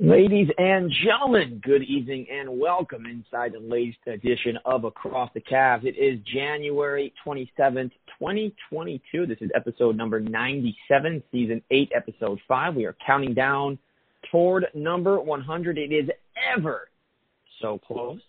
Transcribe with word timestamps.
Ladies 0.00 0.46
and 0.58 0.92
gentlemen, 1.04 1.60
good 1.64 1.82
evening 1.82 2.28
and 2.30 2.60
welcome 2.60 3.04
inside 3.04 3.52
the 3.52 3.58
latest 3.58 3.98
edition 4.06 4.56
of 4.64 4.84
Across 4.84 5.30
the 5.34 5.40
Cavs. 5.40 5.84
It 5.84 5.98
is 5.98 6.20
January 6.32 7.12
27th, 7.26 7.90
2022. 8.20 9.26
This 9.26 9.38
is 9.40 9.50
episode 9.56 9.96
number 9.96 10.20
97, 10.20 11.20
season 11.32 11.60
8, 11.72 11.90
episode 11.96 12.38
5. 12.46 12.76
We 12.76 12.84
are 12.84 12.94
counting 13.04 13.34
down 13.34 13.76
toward 14.30 14.66
number 14.72 15.18
100. 15.18 15.78
It 15.78 15.92
is 15.92 16.08
ever 16.56 16.90
so 17.60 17.80
close. 17.84 18.20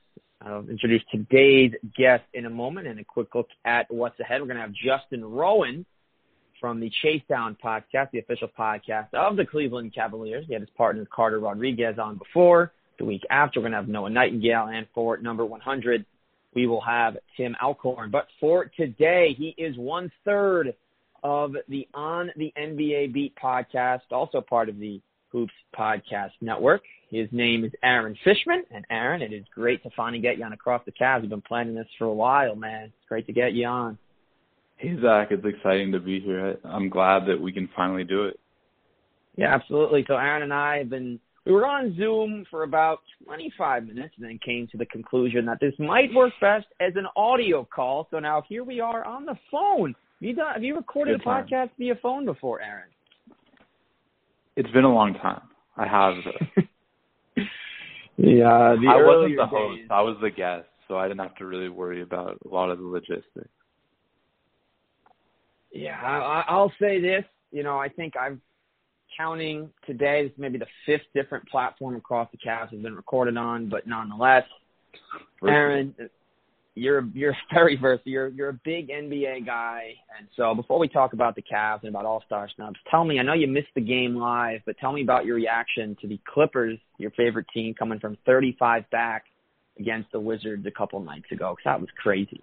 I'll 0.42 0.68
introduce 0.68 1.04
today's 1.12 1.74
guest 1.96 2.24
in 2.34 2.48
a 2.48 2.50
moment 2.50 2.88
and 2.88 3.00
a 3.00 3.04
quick 3.04 3.36
look 3.36 3.50
at 3.66 3.86
what's 3.92 4.20
ahead. 4.20 4.42
We're 4.42 4.48
going 4.48 4.58
to 4.58 4.64
have 4.64 4.74
Justin 4.74 5.24
Rowan 5.24 5.86
from 6.60 6.80
the 6.80 6.92
Chase 7.02 7.22
Down 7.30 7.58
podcast, 7.64 8.12
the 8.12 8.20
official 8.20 8.50
podcast 8.58 9.14
of 9.14 9.36
the 9.36 9.46
Cleveland 9.46 9.94
Cavaliers. 9.94 10.46
He 10.48 10.54
had 10.54 10.62
his 10.62 10.70
partner 10.72 11.06
Carter 11.14 11.40
Rodriguez 11.40 11.98
on 12.00 12.18
before. 12.18 12.72
The 12.98 13.06
week 13.06 13.24
after, 13.30 13.60
we're 13.60 13.64
going 13.64 13.72
to 13.72 13.78
have 13.78 13.88
Noah 13.88 14.10
Nightingale. 14.10 14.70
And 14.74 14.86
for 14.94 15.18
number 15.18 15.46
100, 15.46 16.06
we 16.54 16.68
will 16.68 16.82
have 16.82 17.18
Tim 17.38 17.56
Alcorn. 17.62 18.12
But 18.12 18.28
for 18.40 18.66
today, 18.76 19.36
he 19.38 19.56
is 19.58 19.78
one 19.78 20.12
third 20.26 20.76
of 21.24 21.54
the 21.68 21.88
On 21.94 22.32
the 22.36 22.54
NBA 22.58 23.14
Beat 23.14 23.36
podcast, 23.42 24.02
also 24.12 24.42
part 24.42 24.70
of 24.70 24.80
the 24.80 25.02
Hoops 25.32 25.54
Podcast 25.78 26.32
Network. 26.42 26.82
His 27.10 27.28
name 27.32 27.64
is 27.64 27.72
Aaron 27.84 28.18
Fishman. 28.24 28.64
And 28.72 28.86
Aaron, 28.90 29.22
it 29.22 29.34
is 29.34 29.46
great 29.54 29.82
to 29.84 29.90
finally 29.96 30.22
get 30.22 30.38
you 30.38 30.44
on 30.44 30.54
Across 30.54 30.86
the 30.86 30.92
Cavs. 30.92 31.22
We've 31.22 31.30
been 31.30 31.42
planning 31.42 31.76
this 31.76 31.88
for 31.98 32.06
a 32.06 32.14
while, 32.14 32.56
man. 32.56 32.86
It's 32.86 33.08
great 33.08 33.28
to 33.28 33.34
get 33.34 33.54
you 33.54 33.66
on. 33.66 33.98
Hey 34.80 34.96
Zach, 35.02 35.28
it's 35.32 35.46
exciting 35.46 35.92
to 35.92 36.00
be 36.00 36.22
here. 36.22 36.58
I'm 36.64 36.88
glad 36.88 37.26
that 37.28 37.40
we 37.40 37.52
can 37.52 37.68
finally 37.76 38.06
do 38.06 38.28
it. 38.28 38.40
Yeah, 39.36 39.54
absolutely. 39.54 40.06
So 40.08 40.14
Aaron 40.14 40.44
and 40.44 40.54
I 40.54 40.78
have 40.78 40.90
been 40.90 41.20
we 41.46 41.52
were 41.52 41.68
on 41.68 41.94
Zoom 41.98 42.46
for 42.50 42.64
about 42.64 43.00
25 43.26 43.88
minutes 43.88 44.14
and 44.18 44.26
then 44.26 44.40
came 44.44 44.70
to 44.72 44.78
the 44.78 44.86
conclusion 44.86 45.46
that 45.48 45.60
this 45.60 45.74
might 45.80 46.14
work 46.14 46.32
best 46.40 46.68
as 46.80 46.94
an 46.96 47.08
audio 47.18 47.66
call. 47.66 48.08
So 48.10 48.20
now 48.20 48.42
here 48.48 48.64
we 48.64 48.80
are 48.80 49.04
on 49.04 49.26
the 49.26 49.36
phone. 49.52 49.90
Have 50.22 50.30
you, 50.30 50.34
done, 50.34 50.54
have 50.54 50.64
you 50.64 50.78
recorded 50.78 51.20
Good 51.20 51.22
a 51.22 51.24
time. 51.26 51.46
podcast 51.46 51.72
via 51.78 51.96
phone 52.02 52.24
before, 52.24 52.62
Aaron? 52.62 52.88
It's 54.56 54.72
been 54.72 54.86
a 54.86 54.94
long 54.94 55.14
time. 55.16 55.42
I 55.76 55.88
have. 55.88 56.14
yeah, 58.16 58.76
the 58.80 58.88
I 58.88 59.06
wasn't 59.06 59.36
the 59.36 59.46
host. 59.46 59.80
Days. 59.80 59.88
I 59.92 60.02
was 60.02 60.16
the 60.22 60.30
guest, 60.30 60.68
so 60.88 60.98
I 60.98 61.10
didn't 61.10 61.20
have 61.20 61.36
to 61.36 61.46
really 61.46 61.70
worry 61.70 62.02
about 62.02 62.38
a 62.46 62.48
lot 62.48 62.70
of 62.70 62.78
the 62.78 62.86
logistics. 62.86 63.50
Yeah, 65.72 66.00
I, 66.02 66.44
I'll 66.48 66.74
say 66.80 67.00
this. 67.00 67.24
You 67.52 67.64
know, 67.64 67.78
I 67.78 67.90
think 67.90 68.14
I'm 68.20 68.42
counting 69.18 69.70
today. 69.86 70.28
This 70.28 70.38
may 70.38 70.50
be 70.50 70.58
the 70.58 70.68
fifth 70.86 71.06
different 71.14 71.48
platform 71.48 71.96
across 71.96 72.30
the 72.32 72.38
Cavs 72.38 72.72
has 72.72 72.82
been 72.82 72.96
recorded 72.96 73.38
on, 73.38 73.70
but 73.70 73.88
nonetheless, 73.88 74.44
Aaron, 75.46 75.94
you're 76.76 77.06
you're 77.14 77.36
very 77.54 77.76
versatile. 77.76 78.12
You're 78.12 78.28
you're 78.30 78.50
a 78.50 78.60
big 78.64 78.90
NBA 78.90 79.46
guy, 79.46 79.94
and 80.18 80.28
so 80.36 80.56
before 80.56 80.80
we 80.80 80.88
talk 80.88 81.14
about 81.14 81.36
the 81.36 81.44
Cavs 81.44 81.82
and 81.82 81.90
about 81.90 82.06
All 82.06 82.24
Star 82.26 82.50
snubs, 82.56 82.80
tell 82.90 83.04
me. 83.04 83.20
I 83.20 83.24
know 83.24 83.34
you 83.34 83.48
missed 83.48 83.74
the 83.76 83.82
game 83.82 84.16
live, 84.16 84.62
but 84.66 84.78
tell 84.80 84.92
me 84.92 85.02
about 85.04 85.26
your 85.26 85.36
reaction 85.36 85.98
to 86.02 86.08
the 86.08 86.20
Clippers, 86.26 86.78
your 86.98 87.12
favorite 87.12 87.48
team, 87.54 87.74
coming 87.74 88.00
from 88.00 88.18
35 88.26 88.90
back 88.90 89.26
against 89.80 90.12
the 90.12 90.20
Wizards 90.20 90.66
a 90.66 90.72
couple 90.72 91.00
nights 91.00 91.32
ago. 91.32 91.56
Because 91.56 91.66
that 91.66 91.82
was 91.82 91.90
crazy. 92.02 92.42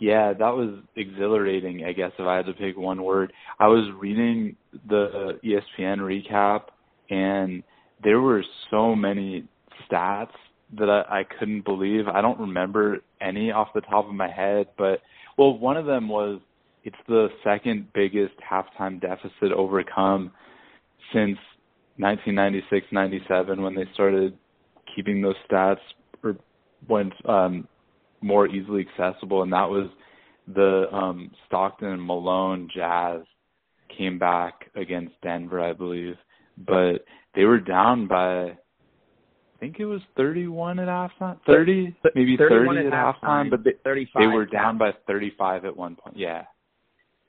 Yeah, 0.00 0.32
that 0.32 0.54
was 0.54 0.80
exhilarating, 0.96 1.84
I 1.84 1.92
guess, 1.92 2.10
if 2.18 2.26
I 2.26 2.36
had 2.36 2.46
to 2.46 2.52
pick 2.52 2.76
one 2.76 3.02
word. 3.02 3.32
I 3.58 3.68
was 3.68 3.88
reading 3.98 4.56
the 4.88 5.38
ESPN 5.44 5.98
recap, 5.98 6.62
and 7.10 7.62
there 8.02 8.20
were 8.20 8.44
so 8.70 8.94
many 8.94 9.44
stats 9.88 10.32
that 10.78 10.90
I, 10.90 11.20
I 11.20 11.24
couldn't 11.38 11.64
believe. 11.64 12.08
I 12.08 12.20
don't 12.20 12.40
remember 12.40 12.98
any 13.20 13.52
off 13.52 13.68
the 13.74 13.82
top 13.82 14.06
of 14.08 14.14
my 14.14 14.30
head, 14.30 14.66
but, 14.76 15.00
well, 15.38 15.56
one 15.56 15.76
of 15.76 15.86
them 15.86 16.08
was 16.08 16.40
it's 16.82 16.96
the 17.08 17.28
second 17.42 17.92
biggest 17.94 18.34
halftime 18.50 19.00
deficit 19.00 19.52
overcome 19.56 20.32
since 21.12 21.38
1996-97 22.00 23.62
when 23.62 23.74
they 23.74 23.86
started 23.94 24.36
keeping 24.94 25.22
those 25.22 25.36
stats 25.50 25.78
or 26.22 26.36
when 26.86 27.10
um 27.26 27.66
more 28.24 28.48
easily 28.48 28.86
accessible, 28.88 29.42
and 29.42 29.52
that 29.52 29.68
was 29.68 29.88
the 30.48 30.86
um, 30.92 31.30
Stockton 31.46 31.88
and 31.88 32.02
Malone 32.02 32.68
Jazz 32.74 33.20
came 33.96 34.18
back 34.18 34.70
against 34.74 35.12
Denver, 35.22 35.60
I 35.60 35.74
believe, 35.74 36.14
but 36.58 37.04
they 37.34 37.44
were 37.44 37.60
down 37.60 38.08
by 38.08 38.46
I 38.46 39.58
think 39.60 39.76
it 39.78 39.84
was 39.84 40.00
31 40.16 40.78
at 40.78 40.88
halftime, 40.88 41.38
30, 41.46 41.96
maybe 42.14 42.36
30 42.36 42.86
at, 42.86 42.92
halftime, 42.92 43.50
but 43.50 43.62
they, 43.62 43.72
35 43.84 44.20
they 44.20 44.26
were 44.26 44.46
down 44.46 44.78
by 44.78 44.90
35 45.06 45.64
at 45.64 45.76
one 45.76 45.96
point. 45.96 46.16
Yeah, 46.18 46.44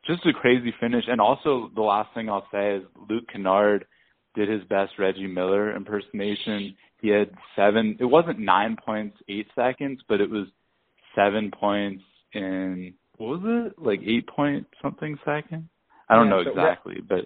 just 0.08 0.26
a 0.26 0.34
crazy 0.34 0.74
finish. 0.80 1.06
And 1.08 1.22
also, 1.22 1.70
the 1.76 1.82
last 1.82 2.14
thing 2.14 2.30
I'll 2.30 2.48
say 2.52 2.78
is 2.78 2.84
Luke 3.10 3.26
Kennard 3.32 3.86
did 4.34 4.50
his 4.50 4.64
best 4.66 4.94
Reggie 4.98 5.28
Miller 5.28 5.76
impersonation. 5.76 6.76
He 7.00 7.10
had 7.10 7.30
seven. 7.56 7.96
It 8.00 8.06
wasn't 8.06 8.40
nine 8.40 8.76
points, 8.84 9.18
eight 9.30 9.48
seconds, 9.56 10.02
but 10.10 10.20
it 10.20 10.30
was 10.30 10.48
seven 11.16 11.52
points 11.52 12.04
in 12.34 12.94
what 13.18 13.42
was 13.42 13.68
it 13.68 13.82
like 13.82 14.02
eight 14.06 14.28
point 14.28 14.68
something 14.82 15.18
second? 15.26 15.70
I 16.10 16.16
don't 16.16 16.26
yeah, 16.26 16.30
know 16.32 16.44
so 16.44 16.50
exactly, 16.52 17.02
but 17.08 17.26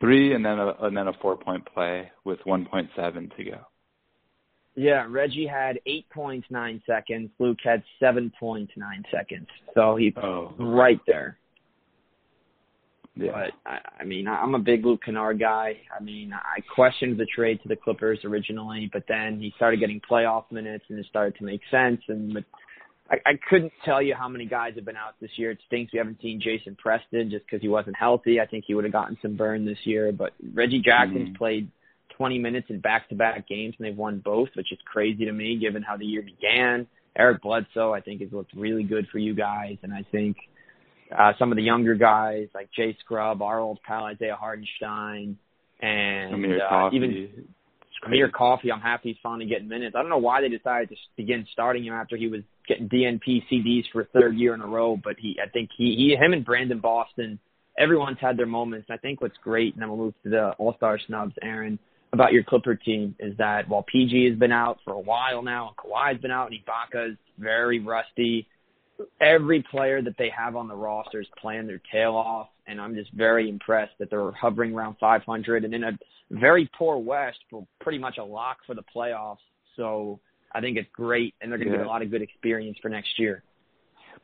three 0.00 0.34
and 0.34 0.44
then 0.44 0.58
a 0.58 0.74
and 0.82 0.96
then 0.96 1.08
a 1.08 1.12
four 1.20 1.36
point 1.36 1.66
play 1.72 2.10
with 2.24 2.38
one 2.44 2.64
point 2.66 2.88
seven 2.96 3.30
to 3.36 3.44
go. 3.44 3.58
Yeah, 4.74 5.06
Reggie 5.08 5.46
had 5.46 5.80
eight 5.86 6.08
point 6.10 6.44
nine 6.50 6.82
seconds. 6.86 7.30
Luke 7.38 7.58
had 7.64 7.82
seven 7.98 8.32
point 8.38 8.70
nine 8.76 9.04
seconds. 9.10 9.48
So 9.74 9.96
he 9.96 10.14
oh. 10.22 10.54
right 10.58 11.00
there. 11.06 11.38
Yeah. 13.16 13.32
But 13.32 13.70
I, 13.70 13.78
I 14.00 14.04
mean, 14.04 14.28
I'm 14.28 14.54
a 14.54 14.58
big 14.58 14.84
Luke 14.84 15.00
Kennard 15.02 15.40
guy. 15.40 15.78
I 15.98 16.02
mean, 16.02 16.34
I 16.34 16.60
questioned 16.74 17.18
the 17.18 17.24
trade 17.24 17.62
to 17.62 17.68
the 17.68 17.76
Clippers 17.76 18.18
originally, 18.24 18.90
but 18.92 19.04
then 19.08 19.40
he 19.40 19.54
started 19.56 19.80
getting 19.80 20.02
playoff 20.08 20.44
minutes 20.52 20.84
and 20.90 20.98
it 20.98 21.06
started 21.06 21.34
to 21.38 21.44
make 21.44 21.62
sense. 21.70 22.02
And 22.08 22.34
with 22.34 22.44
I, 23.10 23.16
I 23.24 23.32
couldn't 23.48 23.72
tell 23.84 24.02
you 24.02 24.14
how 24.14 24.28
many 24.28 24.46
guys 24.46 24.74
have 24.76 24.84
been 24.84 24.96
out 24.96 25.14
this 25.20 25.30
year. 25.36 25.52
It 25.52 25.58
stinks 25.66 25.92
we 25.92 25.98
haven't 25.98 26.20
seen 26.20 26.40
Jason 26.42 26.76
Preston 26.76 27.30
just 27.30 27.44
because 27.46 27.62
he 27.62 27.68
wasn't 27.68 27.96
healthy. 27.96 28.40
I 28.40 28.46
think 28.46 28.64
he 28.66 28.74
would 28.74 28.84
have 28.84 28.92
gotten 28.92 29.16
some 29.22 29.36
burn 29.36 29.64
this 29.64 29.78
year. 29.84 30.12
But 30.12 30.32
Reggie 30.54 30.82
Jackson's 30.84 31.28
mm-hmm. 31.28 31.36
played 31.36 31.70
20 32.16 32.38
minutes 32.38 32.66
in 32.70 32.80
back-to-back 32.80 33.48
games, 33.48 33.74
and 33.78 33.86
they've 33.86 33.96
won 33.96 34.20
both, 34.24 34.48
which 34.54 34.72
is 34.72 34.78
crazy 34.84 35.24
to 35.24 35.32
me 35.32 35.58
given 35.58 35.82
how 35.82 35.96
the 35.96 36.06
year 36.06 36.22
began. 36.22 36.86
Eric 37.16 37.42
Bledsoe, 37.42 37.92
I 37.92 38.00
think, 38.00 38.20
has 38.20 38.32
looked 38.32 38.52
really 38.54 38.82
good 38.82 39.06
for 39.10 39.18
you 39.18 39.34
guys, 39.34 39.76
and 39.82 39.92
I 39.92 40.04
think 40.10 40.36
uh, 41.16 41.32
some 41.38 41.52
of 41.52 41.56
the 41.56 41.62
younger 41.62 41.94
guys 41.94 42.48
like 42.54 42.68
Jay 42.76 42.96
Scrubb, 43.00 43.40
our 43.40 43.58
old 43.58 43.78
pal 43.86 44.04
Isaiah 44.04 44.36
Hartenstein, 44.38 45.38
and 45.80 46.34
uh, 46.60 46.90
even 46.92 47.48
Amir 48.04 48.30
Coffey, 48.30 48.70
I'm 48.70 48.80
happy 48.80 49.10
he's 49.10 49.16
finally 49.22 49.46
getting 49.46 49.68
minutes. 49.68 49.94
I 49.96 50.02
don't 50.02 50.10
know 50.10 50.18
why 50.18 50.40
they 50.40 50.48
decided 50.48 50.90
to 50.90 50.96
begin 51.16 51.46
starting 51.52 51.84
him 51.84 51.94
after 51.94 52.16
he 52.16 52.28
was 52.28 52.42
getting 52.68 52.88
DNP 52.88 53.44
CDs 53.50 53.84
for 53.92 54.02
a 54.02 54.06
third 54.06 54.36
year 54.36 54.54
in 54.54 54.60
a 54.60 54.66
row, 54.66 54.98
but 55.02 55.16
he, 55.18 55.38
I 55.42 55.48
think 55.48 55.70
he, 55.76 55.94
he, 55.96 56.16
him 56.16 56.32
and 56.32 56.44
Brandon 56.44 56.78
Boston, 56.78 57.38
everyone's 57.78 58.18
had 58.20 58.36
their 58.36 58.46
moments. 58.46 58.88
I 58.90 58.96
think 58.96 59.20
what's 59.20 59.36
great, 59.42 59.74
and 59.74 59.82
then 59.82 59.88
we'll 59.88 59.98
move 59.98 60.14
to 60.24 60.30
the 60.30 60.50
All 60.58 60.74
Star 60.76 60.98
snubs, 61.06 61.34
Aaron, 61.42 61.78
about 62.12 62.32
your 62.32 62.44
Clipper 62.44 62.74
team 62.74 63.14
is 63.18 63.36
that 63.38 63.68
while 63.68 63.82
PG 63.82 64.30
has 64.30 64.38
been 64.38 64.52
out 64.52 64.78
for 64.84 64.92
a 64.92 65.00
while 65.00 65.42
now, 65.42 65.68
and 65.68 65.76
Kawhi's 65.76 66.20
been 66.20 66.30
out, 66.30 66.50
and 66.50 66.60
Ibaka's 66.64 67.16
very 67.38 67.80
rusty, 67.80 68.46
every 69.20 69.62
player 69.70 70.02
that 70.02 70.16
they 70.18 70.30
have 70.36 70.56
on 70.56 70.68
the 70.68 70.74
roster 70.74 71.20
is 71.20 71.26
playing 71.40 71.66
their 71.66 71.80
tail 71.92 72.14
off, 72.14 72.48
and 72.66 72.80
I'm 72.80 72.94
just 72.94 73.12
very 73.12 73.48
impressed 73.48 73.92
that 73.98 74.10
they're 74.10 74.32
hovering 74.32 74.74
around 74.74 74.96
500 74.98 75.64
and 75.64 75.74
in 75.74 75.84
a 75.84 75.92
very 76.30 76.70
poor 76.76 76.98
West, 76.98 77.38
but 77.50 77.62
pretty 77.80 77.98
much 77.98 78.18
a 78.18 78.24
lock 78.24 78.58
for 78.66 78.74
the 78.74 78.82
playoffs. 78.94 79.38
So 79.76 80.20
I 80.54 80.60
think 80.60 80.76
it's 80.76 80.88
great, 80.92 81.34
and 81.40 81.50
they're 81.50 81.58
going 81.58 81.68
to 81.68 81.74
yeah. 81.74 81.80
get 81.80 81.86
a 81.86 81.90
lot 81.90 82.02
of 82.02 82.10
good 82.10 82.22
experience 82.22 82.78
for 82.80 82.88
next 82.88 83.18
year. 83.18 83.42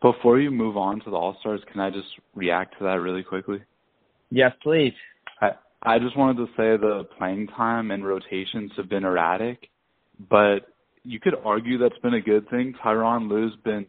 Before 0.01 0.41
you 0.41 0.51
move 0.51 0.77
on 0.77 1.01
to 1.01 1.11
the 1.11 1.17
All 1.17 1.37
Stars, 1.41 1.61
can 1.71 1.81
I 1.81 1.91
just 1.91 2.09
react 2.35 2.79
to 2.79 2.85
that 2.85 3.01
really 3.01 3.23
quickly? 3.23 3.63
Yes, 4.31 4.53
please. 4.63 4.95
I 5.41 5.51
I 5.83 5.99
just 5.99 6.17
wanted 6.17 6.39
to 6.39 6.47
say 6.57 6.77
the 6.77 7.07
playing 7.19 7.49
time 7.49 7.91
and 7.91 8.05
rotations 8.05 8.73
have 8.77 8.89
been 8.89 9.05
erratic, 9.05 9.69
but 10.31 10.61
you 11.05 11.21
could 11.21 11.35
argue 11.45 11.79
that's 11.79 11.99
been 11.99 12.15
a 12.15 12.21
good 12.21 12.49
thing. 12.49 12.75
Tyronn 12.83 13.29
Lue's 13.29 13.55
been 13.65 13.87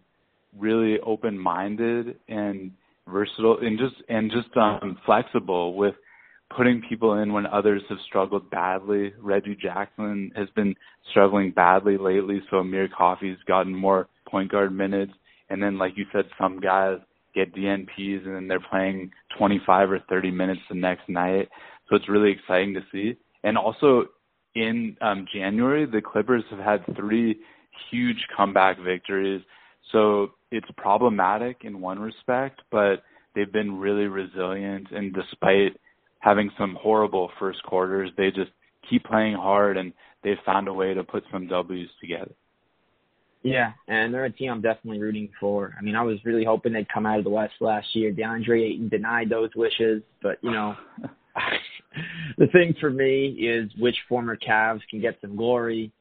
really 0.57 0.99
open 0.99 1.37
minded 1.37 2.17
and 2.27 2.71
versatile 3.07 3.57
and 3.61 3.77
just 3.77 3.95
and 4.09 4.31
just 4.31 4.55
um 4.57 4.97
flexible 5.05 5.75
with 5.75 5.95
putting 6.55 6.81
people 6.81 7.15
in 7.15 7.33
when 7.33 7.45
others 7.47 7.81
have 7.89 7.97
struggled 8.05 8.49
badly. 8.49 9.13
Reggie 9.19 9.55
Jackson 9.55 10.31
has 10.35 10.49
been 10.55 10.75
struggling 11.09 11.51
badly 11.51 11.97
lately, 11.97 12.41
so 12.49 12.57
Amir 12.57 12.87
Coffey's 12.87 13.37
gotten 13.47 13.73
more 13.73 14.07
point 14.27 14.51
guard 14.51 14.75
minutes. 14.75 15.13
And 15.49 15.61
then, 15.61 15.77
like 15.77 15.97
you 15.97 16.05
said, 16.11 16.25
some 16.39 16.59
guys 16.59 16.97
get 17.35 17.53
DNPs 17.55 18.25
and 18.25 18.35
then 18.35 18.47
they're 18.47 18.59
playing 18.59 19.11
25 19.37 19.91
or 19.91 19.99
30 20.09 20.31
minutes 20.31 20.61
the 20.69 20.75
next 20.75 21.09
night. 21.09 21.49
So 21.89 21.95
it's 21.95 22.09
really 22.09 22.31
exciting 22.31 22.73
to 22.75 22.81
see. 22.91 23.17
And 23.43 23.57
also, 23.57 24.05
in 24.55 24.95
um, 25.01 25.25
January, 25.33 25.85
the 25.85 26.01
Clippers 26.01 26.43
have 26.51 26.59
had 26.59 26.83
three 26.95 27.39
huge 27.89 28.27
comeback 28.35 28.79
victories. 28.79 29.41
So 29.91 30.31
it's 30.51 30.67
problematic 30.77 31.57
in 31.63 31.81
one 31.81 31.99
respect, 31.99 32.61
but 32.71 33.03
they've 33.35 33.51
been 33.51 33.79
really 33.79 34.05
resilient. 34.05 34.87
And 34.91 35.13
despite 35.13 35.77
having 36.23 36.49
some 36.57 36.77
horrible 36.81 37.29
first 37.37 37.61
quarters, 37.63 38.09
they 38.15 38.31
just 38.31 38.51
keep 38.89 39.03
playing 39.03 39.35
hard 39.35 39.75
and 39.75 39.91
they've 40.23 40.37
found 40.45 40.69
a 40.69 40.73
way 40.73 40.93
to 40.93 41.03
put 41.03 41.23
some 41.31 41.47
W's 41.47 41.89
together. 41.99 42.31
Yeah, 43.43 43.73
and 43.89 44.13
they're 44.13 44.23
a 44.23 44.31
team 44.31 44.51
I'm 44.51 44.61
definitely 44.61 45.01
rooting 45.01 45.29
for. 45.37 45.75
I 45.77 45.81
mean, 45.81 45.97
I 45.97 46.01
was 46.01 46.17
really 46.23 46.45
hoping 46.45 46.71
they'd 46.71 46.87
come 46.87 47.05
out 47.05 47.17
of 47.17 47.25
the 47.25 47.29
West 47.29 47.55
last 47.59 47.87
year. 47.93 48.13
DeAndre 48.13 48.69
Ayton 48.69 48.87
denied 48.87 49.29
those 49.29 49.49
wishes, 49.53 50.01
but 50.21 50.37
you 50.41 50.51
know, 50.51 50.75
the 52.37 52.47
thing 52.47 52.73
for 52.79 52.89
me 52.89 53.27
is 53.27 53.69
which 53.77 53.97
former 54.07 54.37
Cavs 54.37 54.79
can 54.89 55.01
get 55.01 55.17
some 55.19 55.35
glory. 55.35 55.91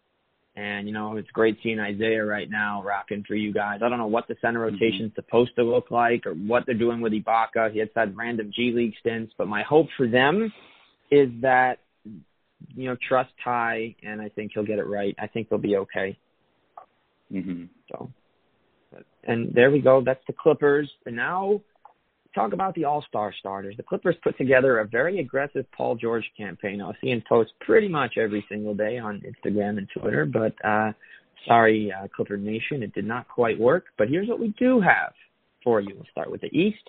And 0.54 0.86
you 0.86 0.92
know, 0.92 1.16
it's 1.16 1.30
great 1.30 1.56
seeing 1.62 1.80
Isaiah 1.80 2.24
right 2.24 2.50
now 2.50 2.82
rocking 2.82 3.24
for 3.26 3.34
you 3.34 3.54
guys. 3.54 3.80
I 3.82 3.88
don't 3.88 3.98
know 3.98 4.06
what 4.06 4.28
the 4.28 4.36
center 4.42 4.70
mm-hmm. 4.70 5.06
supposed 5.14 5.54
to 5.56 5.64
look 5.64 5.90
like 5.90 6.26
or 6.26 6.34
what 6.34 6.64
they're 6.66 6.74
doing 6.74 7.00
with 7.00 7.14
Ibaka. 7.14 7.72
He 7.72 7.78
had 7.78 7.88
had 7.96 8.16
random 8.16 8.52
G 8.54 8.72
League 8.74 8.92
stints, 9.00 9.32
but 9.38 9.48
my 9.48 9.62
hope 9.62 9.86
for 9.96 10.06
them 10.06 10.52
is 11.10 11.28
that 11.40 11.78
you 12.74 12.88
know 12.88 12.96
trust 13.08 13.30
Ty, 13.42 13.96
and 14.02 14.20
I 14.20 14.28
think 14.28 14.52
he'll 14.54 14.66
get 14.66 14.78
it 14.78 14.86
right. 14.86 15.14
I 15.18 15.26
think 15.26 15.48
they'll 15.48 15.58
be 15.58 15.76
okay. 15.76 16.18
Mm-hmm. 17.32 17.64
So, 17.90 18.10
and 19.24 19.54
there 19.54 19.70
we 19.70 19.80
go. 19.80 20.02
That's 20.04 20.22
the 20.26 20.34
Clippers. 20.34 20.90
And 21.06 21.16
now 21.16 21.62
talk 22.34 22.52
about 22.52 22.74
the 22.74 22.84
All 22.84 23.04
Star 23.08 23.32
starters. 23.38 23.76
The 23.76 23.82
Clippers 23.82 24.16
put 24.22 24.36
together 24.38 24.78
a 24.78 24.86
very 24.86 25.18
aggressive 25.20 25.66
Paul 25.76 25.96
George 25.96 26.24
campaign. 26.36 26.80
I 26.80 26.86
was 26.86 26.96
seeing 27.00 27.22
posts 27.28 27.52
pretty 27.60 27.88
much 27.88 28.18
every 28.18 28.44
single 28.48 28.74
day 28.74 28.98
on 28.98 29.22
Instagram 29.22 29.78
and 29.78 29.88
Twitter, 29.96 30.24
but 30.24 30.54
uh, 30.64 30.92
sorry, 31.46 31.92
uh, 31.92 32.08
Clipper 32.14 32.36
Nation, 32.36 32.82
it 32.82 32.94
did 32.94 33.06
not 33.06 33.28
quite 33.28 33.58
work. 33.58 33.86
But 33.98 34.08
here's 34.08 34.28
what 34.28 34.40
we 34.40 34.54
do 34.58 34.80
have 34.80 35.12
for 35.62 35.80
you. 35.80 35.94
We'll 35.94 36.06
start 36.10 36.30
with 36.30 36.40
the 36.40 36.56
East. 36.56 36.88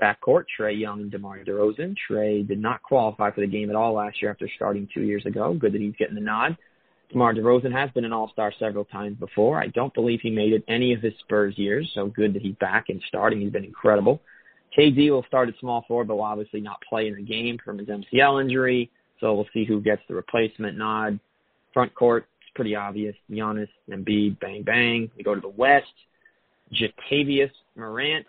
Backcourt, 0.00 0.44
Trey 0.56 0.74
Young 0.74 1.02
and 1.02 1.10
DeMar 1.10 1.44
DeRozan. 1.44 1.94
Trey 2.08 2.42
did 2.42 2.58
not 2.58 2.82
qualify 2.82 3.30
for 3.30 3.40
the 3.40 3.46
game 3.46 3.70
at 3.70 3.76
all 3.76 3.94
last 3.94 4.20
year 4.20 4.30
after 4.30 4.48
starting 4.56 4.88
two 4.92 5.02
years 5.02 5.24
ago. 5.24 5.54
Good 5.54 5.72
that 5.72 5.80
he's 5.80 5.94
getting 5.96 6.16
the 6.16 6.20
nod. 6.20 6.56
DeMar 7.10 7.34
DeRozan 7.34 7.72
has 7.72 7.90
been 7.92 8.04
an 8.04 8.12
All-Star 8.12 8.52
several 8.58 8.84
times 8.84 9.16
before. 9.18 9.62
I 9.62 9.68
don't 9.68 9.94
believe 9.94 10.20
he 10.20 10.30
made 10.30 10.52
it 10.52 10.64
any 10.66 10.92
of 10.94 11.00
his 11.00 11.12
Spurs 11.20 11.56
years, 11.56 11.88
so 11.94 12.06
good 12.06 12.34
that 12.34 12.42
he's 12.42 12.56
back 12.56 12.86
and 12.88 13.00
starting. 13.06 13.40
He's 13.40 13.52
been 13.52 13.64
incredible. 13.64 14.20
KD 14.76 15.10
will 15.10 15.24
start 15.24 15.48
at 15.48 15.54
small 15.60 15.84
forward, 15.86 16.08
but 16.08 16.16
will 16.16 16.24
obviously 16.24 16.60
not 16.60 16.82
play 16.88 17.06
in 17.08 17.14
the 17.14 17.22
game 17.22 17.58
from 17.64 17.78
his 17.78 17.88
MCL 17.88 18.42
injury. 18.42 18.90
So 19.20 19.34
we'll 19.34 19.48
see 19.52 19.64
who 19.64 19.80
gets 19.80 20.02
the 20.08 20.14
replacement 20.14 20.76
nod. 20.76 21.18
Front 21.72 21.94
court, 21.94 22.26
it's 22.40 22.50
pretty 22.54 22.74
obvious. 22.74 23.14
Giannis, 23.30 23.68
Embiid, 23.90 24.38
bang, 24.40 24.62
bang. 24.62 25.10
We 25.16 25.22
go 25.22 25.34
to 25.34 25.40
the 25.40 25.48
West. 25.48 25.86
Jatavius 26.72 27.50
Morant, 27.76 28.26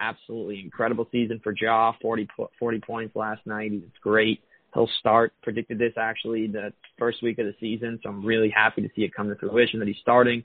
absolutely 0.00 0.60
incredible 0.60 1.06
season 1.12 1.40
for 1.42 1.54
Ja. 1.60 1.92
40, 2.00 2.28
40 2.58 2.78
points 2.80 3.16
last 3.16 3.46
night. 3.46 3.72
It's 3.72 3.98
great. 4.02 4.40
He'll 4.72 4.90
start. 4.98 5.32
Predicted 5.42 5.78
this 5.78 5.92
actually 5.96 6.46
the 6.46 6.72
first 6.98 7.22
week 7.22 7.38
of 7.38 7.46
the 7.46 7.54
season, 7.60 8.00
so 8.02 8.08
I'm 8.08 8.24
really 8.24 8.50
happy 8.50 8.82
to 8.82 8.88
see 8.96 9.02
it 9.02 9.14
come 9.14 9.28
to 9.28 9.36
fruition 9.36 9.78
that 9.80 9.88
he's 9.88 9.96
starting. 10.00 10.44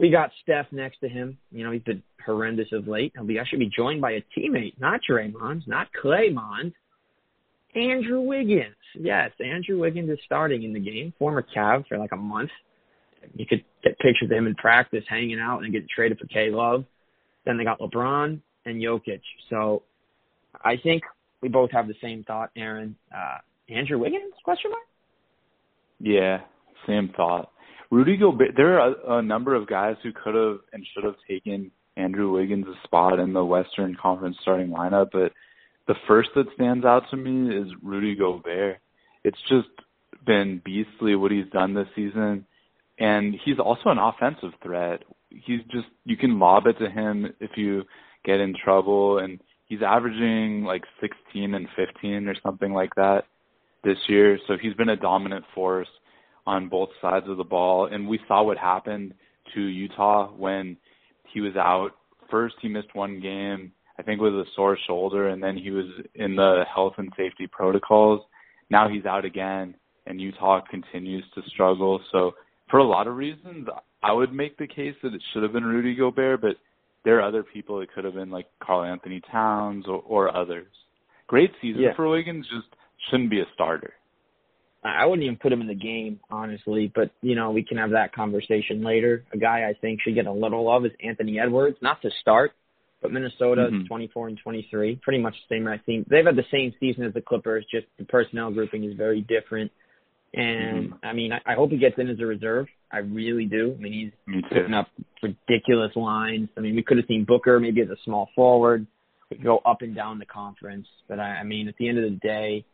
We 0.00 0.08
got 0.08 0.30
Steph 0.42 0.66
next 0.72 1.00
to 1.00 1.08
him. 1.08 1.36
You 1.52 1.62
know, 1.62 1.72
he's 1.72 1.82
been 1.82 2.02
horrendous 2.24 2.68
of 2.72 2.88
late. 2.88 3.12
He'll 3.14 3.24
be 3.24 3.38
I 3.38 3.44
should 3.44 3.58
be 3.58 3.68
joined 3.68 4.00
by 4.00 4.12
a 4.12 4.24
teammate, 4.36 4.80
not 4.80 5.00
Draymond, 5.08 5.68
not 5.68 5.88
Claymond, 6.02 6.72
Andrew 7.74 8.22
Wiggins. 8.22 8.74
Yes, 8.98 9.30
Andrew 9.44 9.78
Wiggins 9.78 10.08
is 10.08 10.18
starting 10.24 10.62
in 10.62 10.72
the 10.72 10.80
game. 10.80 11.12
Former 11.18 11.44
Cav 11.54 11.86
for 11.86 11.98
like 11.98 12.12
a 12.12 12.16
month. 12.16 12.50
You 13.34 13.44
could 13.44 13.62
get 13.84 13.98
pictures 13.98 14.30
of 14.30 14.32
him 14.32 14.46
in 14.46 14.54
practice 14.54 15.04
hanging 15.06 15.38
out 15.38 15.64
and 15.64 15.72
get 15.72 15.86
traded 15.90 16.18
for 16.18 16.26
K 16.28 16.48
Love. 16.48 16.86
Then 17.44 17.58
they 17.58 17.64
got 17.64 17.78
LeBron 17.78 18.40
and 18.64 18.82
Jokic. 18.82 19.20
So 19.50 19.82
I 20.64 20.78
think 20.82 21.02
we 21.42 21.50
both 21.50 21.70
have 21.72 21.88
the 21.88 21.94
same 22.00 22.24
thought, 22.24 22.50
Aaron. 22.56 22.96
Uh, 23.14 23.38
Andrew 23.68 23.98
Wiggins? 23.98 24.32
Question 24.44 24.70
mark. 24.70 24.82
Yeah, 26.00 26.40
same 26.86 27.12
thought. 27.14 27.50
Rudy 27.90 28.16
Gobert. 28.16 28.52
There 28.56 28.80
are 28.80 28.94
a, 28.94 29.18
a 29.18 29.22
number 29.22 29.54
of 29.54 29.66
guys 29.66 29.96
who 30.02 30.12
could 30.12 30.34
have 30.34 30.60
and 30.72 30.86
should 30.94 31.04
have 31.04 31.16
taken 31.28 31.70
Andrew 31.96 32.30
Wiggins' 32.30 32.66
spot 32.84 33.18
in 33.18 33.32
the 33.32 33.44
Western 33.44 33.96
Conference 34.00 34.36
starting 34.40 34.68
lineup, 34.68 35.08
but 35.12 35.32
the 35.88 35.94
first 36.06 36.30
that 36.36 36.46
stands 36.54 36.84
out 36.84 37.02
to 37.10 37.16
me 37.16 37.54
is 37.54 37.66
Rudy 37.82 38.14
Gobert. 38.14 38.78
It's 39.24 39.40
just 39.48 39.68
been 40.24 40.62
beastly 40.64 41.16
what 41.16 41.32
he's 41.32 41.50
done 41.52 41.74
this 41.74 41.88
season, 41.96 42.46
and 42.98 43.34
he's 43.44 43.58
also 43.58 43.90
an 43.90 43.98
offensive 43.98 44.52
threat. 44.62 45.02
He's 45.28 45.60
just 45.70 45.88
you 46.04 46.16
can 46.16 46.38
lob 46.38 46.66
it 46.66 46.78
to 46.78 46.88
him 46.88 47.32
if 47.40 47.50
you 47.56 47.82
get 48.24 48.38
in 48.38 48.54
trouble, 48.62 49.18
and 49.18 49.40
he's 49.66 49.82
averaging 49.82 50.62
like 50.62 50.84
16 51.00 51.54
and 51.54 51.66
15 51.74 52.28
or 52.28 52.34
something 52.42 52.72
like 52.72 52.94
that 52.94 53.24
this 53.82 53.98
year. 54.08 54.38
So 54.46 54.56
he's 54.60 54.74
been 54.74 54.90
a 54.90 54.96
dominant 54.96 55.44
force 55.54 55.88
on 56.50 56.68
both 56.68 56.88
sides 57.00 57.26
of 57.28 57.36
the 57.36 57.44
ball. 57.44 57.86
And 57.86 58.08
we 58.08 58.18
saw 58.26 58.42
what 58.42 58.58
happened 58.58 59.14
to 59.54 59.60
Utah 59.60 60.32
when 60.32 60.76
he 61.32 61.40
was 61.40 61.54
out. 61.56 61.90
First, 62.28 62.56
he 62.60 62.68
missed 62.68 62.94
one 62.94 63.20
game, 63.20 63.72
I 63.98 64.02
think 64.02 64.20
with 64.20 64.32
a 64.34 64.44
sore 64.56 64.76
shoulder, 64.86 65.28
and 65.28 65.42
then 65.42 65.56
he 65.56 65.70
was 65.70 65.86
in 66.14 66.34
the 66.34 66.64
health 66.72 66.94
and 66.98 67.12
safety 67.16 67.46
protocols. 67.46 68.20
Now 68.68 68.88
he's 68.88 69.06
out 69.06 69.24
again, 69.24 69.74
and 70.06 70.20
Utah 70.20 70.60
continues 70.68 71.24
to 71.34 71.42
struggle. 71.48 72.00
So, 72.12 72.32
for 72.68 72.78
a 72.78 72.84
lot 72.84 73.08
of 73.08 73.16
reasons, 73.16 73.68
I 74.02 74.12
would 74.12 74.32
make 74.32 74.56
the 74.56 74.66
case 74.66 74.94
that 75.02 75.14
it 75.14 75.22
should 75.32 75.42
have 75.42 75.52
been 75.52 75.64
Rudy 75.64 75.94
Gobert, 75.94 76.40
but 76.40 76.56
there 77.04 77.18
are 77.18 77.28
other 77.28 77.42
people. 77.42 77.80
It 77.80 77.90
could 77.94 78.04
have 78.04 78.14
been 78.14 78.30
like 78.30 78.46
Karl-Anthony 78.62 79.22
Towns 79.30 79.86
or, 79.88 80.02
or 80.06 80.36
others. 80.36 80.68
Great 81.26 81.50
season 81.60 81.82
yeah. 81.82 81.94
for 81.96 82.08
Wiggins, 82.08 82.46
just 82.46 82.68
shouldn't 83.08 83.30
be 83.30 83.40
a 83.40 83.46
starter. 83.54 83.94
I 84.82 85.04
wouldn't 85.04 85.24
even 85.24 85.36
put 85.36 85.52
him 85.52 85.60
in 85.60 85.66
the 85.66 85.74
game, 85.74 86.20
honestly, 86.30 86.90
but 86.94 87.10
you 87.20 87.34
know, 87.34 87.50
we 87.50 87.62
can 87.62 87.76
have 87.76 87.90
that 87.90 88.14
conversation 88.14 88.82
later. 88.82 89.24
A 89.32 89.36
guy 89.36 89.68
I 89.68 89.74
think 89.78 90.00
should 90.00 90.14
get 90.14 90.26
a 90.26 90.32
little 90.32 90.64
love 90.64 90.86
is 90.86 90.92
Anthony 91.04 91.38
Edwards, 91.38 91.76
not 91.82 92.00
to 92.02 92.10
start, 92.20 92.52
but 93.02 93.12
Minnesota 93.12 93.68
mm-hmm. 93.70 93.86
24 93.86 94.28
and 94.28 94.38
23, 94.42 95.00
pretty 95.02 95.18
much 95.18 95.34
the 95.34 95.54
same 95.54 95.66
I 95.68 95.78
think. 95.78 96.08
They've 96.08 96.24
had 96.24 96.36
the 96.36 96.44
same 96.50 96.72
season 96.80 97.04
as 97.04 97.12
the 97.12 97.20
Clippers, 97.20 97.66
just 97.70 97.86
the 97.98 98.04
personnel 98.04 98.50
grouping 98.52 98.84
is 98.84 98.96
very 98.96 99.20
different. 99.20 99.70
And 100.32 100.90
mm-hmm. 100.90 101.06
I 101.06 101.12
mean, 101.12 101.32
I, 101.32 101.52
I 101.52 101.54
hope 101.56 101.70
he 101.70 101.78
gets 101.78 101.96
in 101.98 102.08
as 102.08 102.20
a 102.20 102.26
reserve. 102.26 102.66
I 102.90 102.98
really 102.98 103.44
do. 103.44 103.74
I 103.78 103.82
mean, 103.82 104.12
he's 104.26 104.42
putting 104.48 104.74
up 104.74 104.88
ridiculous 105.22 105.92
lines. 105.94 106.48
I 106.56 106.60
mean, 106.60 106.74
we 106.74 106.82
could 106.82 106.96
have 106.96 107.06
seen 107.06 107.24
Booker 107.24 107.60
maybe 107.60 107.82
as 107.82 107.88
a 107.88 107.96
small 108.04 108.30
forward. 108.34 108.86
We 109.28 109.36
could 109.36 109.44
go 109.44 109.58
up 109.58 109.82
and 109.82 109.94
down 109.94 110.18
the 110.18 110.26
conference, 110.26 110.86
but 111.08 111.20
I, 111.20 111.36
I 111.36 111.44
mean, 111.44 111.68
at 111.68 111.76
the 111.78 111.88
end 111.88 111.98
of 111.98 112.04
the 112.04 112.16
day, 112.16 112.64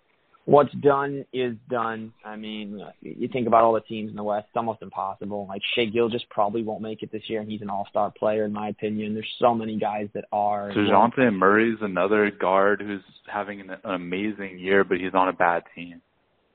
what's 0.47 0.73
done 0.75 1.27
is 1.33 1.55
done. 1.69 2.13
I 2.25 2.37
mean, 2.37 2.81
you 3.03 3.29
think 3.29 3.47
about 3.47 3.65
all 3.65 3.75
the 3.75 3.81
teams 3.81 4.11
in 4.11 4.17
the 4.17 4.23
West, 4.23 4.47
it's 4.49 4.57
almost 4.57 4.81
impossible. 4.81 5.47
Like 5.49 5.61
Shai 5.75 5.87
just 6.11 6.31
probably 6.31 6.63
won't 6.63 6.81
make 6.81 7.03
it 7.03 7.13
this 7.13 7.23
year, 7.29 7.41
and 7.41 7.51
he's 7.51 7.61
an 7.61 7.69
all-star 7.69 8.13
player 8.17 8.45
in 8.45 8.53
my 8.53 8.69
opinion. 8.69 9.13
There's 9.13 9.31
so 9.39 9.55
many 9.55 9.77
guys 9.77 10.09
that 10.15 10.25
are. 10.33 10.71
Dejounte 10.71 11.37
Murray's 11.37 11.79
another 11.83 12.31
guard 12.31 12.81
who's 12.81 13.03
having 13.31 13.61
an, 13.61 13.71
an 13.71 13.95
amazing 13.95 14.59
year, 14.59 14.85
but 14.85 14.99
he's 14.99 15.15
on 15.15 15.29
a 15.29 15.33
bad 15.33 15.65
team. 15.75 16.01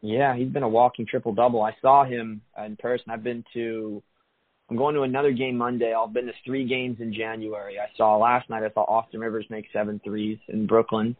Yeah, 0.01 0.35
he's 0.35 0.49
been 0.49 0.63
a 0.63 0.69
walking 0.69 1.05
triple 1.05 1.33
double. 1.33 1.61
I 1.61 1.75
saw 1.79 2.03
him 2.05 2.41
in 2.65 2.75
person. 2.77 3.11
I've 3.11 3.23
been 3.23 3.43
to. 3.53 4.01
I'm 4.69 4.77
going 4.77 4.95
to 4.95 5.01
another 5.01 5.33
game 5.33 5.57
Monday. 5.57 5.93
I've 5.93 6.13
been 6.13 6.27
to 6.27 6.33
three 6.45 6.65
games 6.65 7.01
in 7.01 7.13
January. 7.13 7.77
I 7.77 7.87
saw 7.97 8.15
last 8.15 8.49
night. 8.49 8.63
I 8.63 8.71
saw 8.73 8.83
Austin 8.83 9.19
Rivers 9.19 9.45
make 9.49 9.65
seven 9.73 9.99
threes 10.01 10.39
in 10.47 10.65
Brooklyn 10.65 11.17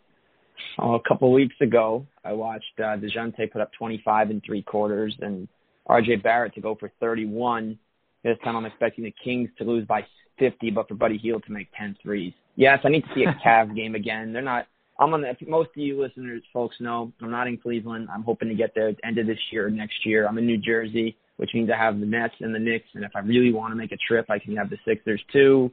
oh, 0.80 0.96
a 0.96 1.02
couple 1.08 1.28
of 1.28 1.34
weeks 1.34 1.56
ago, 1.62 2.06
I 2.24 2.34
watched 2.34 2.80
uh, 2.80 2.98
Dejounte 2.98 3.52
put 3.52 3.62
up 3.62 3.72
25 3.78 4.30
and 4.30 4.44
three 4.46 4.62
quarters 4.62 5.16
and 5.22 5.48
RJ 5.90 6.24
Barrett 6.24 6.54
to 6.56 6.62
go 6.62 6.76
for 6.76 6.92
31. 7.00 7.78
This 8.24 8.38
time 8.44 8.56
I'm 8.56 8.66
expecting 8.66 9.04
the 9.04 9.14
Kings 9.24 9.50
to 9.58 9.64
lose 9.64 9.86
by 9.88 10.06
50, 10.40 10.72
but 10.72 10.88
for 10.88 10.96
Buddy 10.96 11.18
Hield 11.18 11.44
to 11.46 11.52
make 11.52 11.68
10 11.78 11.98
threes. 12.02 12.34
Yes, 12.56 12.80
I 12.84 12.90
need 12.90 13.02
to 13.02 13.10
see 13.16 13.24
a 13.24 13.34
Cavs 13.46 13.76
game 13.76 13.96
again. 13.96 14.34
They're 14.34 14.42
not. 14.42 14.68
I'm 15.00 15.14
on 15.14 15.22
the. 15.22 15.36
Most 15.48 15.70
of 15.70 15.78
you 15.78 16.00
listeners, 16.02 16.44
folks 16.54 16.76
know 16.80 17.12
I'm 17.22 17.32
not 17.32 17.48
in 17.48 17.58
Cleveland. 17.58 18.10
I'm 18.14 18.24
hoping 18.24 18.50
to 18.50 18.56
get 18.56 18.74
there 18.76 18.90
at 18.90 18.98
the 18.98 19.06
end 19.06 19.18
of 19.18 19.26
this 19.26 19.40
year 19.52 19.68
or 19.68 19.70
next 19.72 20.06
year. 20.06 20.28
I'm 20.28 20.38
in 20.38 20.46
New 20.46 20.58
Jersey, 20.58 21.18
which 21.38 21.52
means 21.54 21.72
I 21.72 21.78
have 21.78 22.00
the 22.00 22.06
Nets 22.06 22.36
and 22.40 22.54
the 22.54 22.60
Knicks. 22.60 22.88
And 22.94 23.04
if 23.04 23.12
I 23.16 23.20
really 23.20 23.52
want 23.52 23.72
to 23.72 23.76
make 23.76 23.92
a 23.92 23.98
trip, 24.08 24.30
I 24.30 24.38
can 24.38 24.56
have 24.58 24.70
the 24.70 24.78
Sixers 24.86 25.22
too 25.34 25.72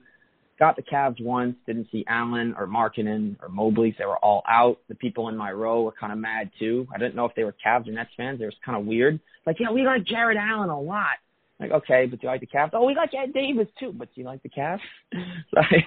got 0.59 0.77
the 0.77 0.83
Cavs 0.83 1.23
once, 1.23 1.57
didn't 1.67 1.89
see 1.93 2.05
Allen 2.09 2.55
or 2.59 2.67
Markkanen 2.67 3.37
or 3.43 3.49
Mobley. 3.49 3.95
They 3.99 4.05
were 4.05 4.19
all 4.19 4.43
out. 4.49 4.79
The 4.89 4.95
people 4.95 5.29
in 5.29 5.37
my 5.37 5.53
row 5.53 5.83
were 5.83 5.93
kind 5.93 6.13
of 6.13 6.19
mad 6.19 6.51
too. 6.59 6.87
I 6.95 6.99
didn't 6.99 7.15
know 7.15 7.25
if 7.25 7.35
they 7.35 7.45
were 7.45 7.55
Cavs 7.65 7.89
or 7.89 7.93
Nets 7.93 8.11
fans. 8.17 8.41
It 8.41 8.47
was 8.47 8.55
kind 8.65 8.79
of 8.79 8.87
weird. 8.87 9.21
Like, 9.47 9.57
yeah, 9.61 9.71
we 9.71 9.83
like 9.83 10.05
Jarrett 10.05 10.37
Allen 10.37 10.71
a 10.71 10.81
lot. 10.81 11.17
Like, 11.61 11.73
okay, 11.73 12.07
but 12.07 12.21
do 12.21 12.27
you 12.27 12.31
like 12.31 12.41
the 12.41 12.47
Cavs? 12.47 12.71
Oh, 12.73 12.85
we 12.85 12.95
like 12.95 13.11
Ed 13.15 13.33
Davis 13.33 13.67
too, 13.81 13.93
but 13.93 14.09
do 14.15 14.21
you 14.21 14.27
like 14.27 14.43
the 14.43 14.49
Cavs? 14.49 14.79
so 15.13 15.61
I, 15.61 15.85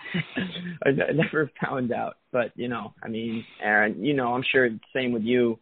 I 0.89 1.11
never 1.13 1.49
found 1.63 1.93
out. 1.93 2.17
But, 2.31 2.51
you 2.55 2.67
know, 2.67 2.93
I 3.01 3.07
mean, 3.07 3.45
Aaron, 3.61 4.03
you 4.03 4.13
know, 4.13 4.33
I'm 4.33 4.43
sure 4.51 4.69
same 4.93 5.13
with 5.13 5.23
you. 5.23 5.59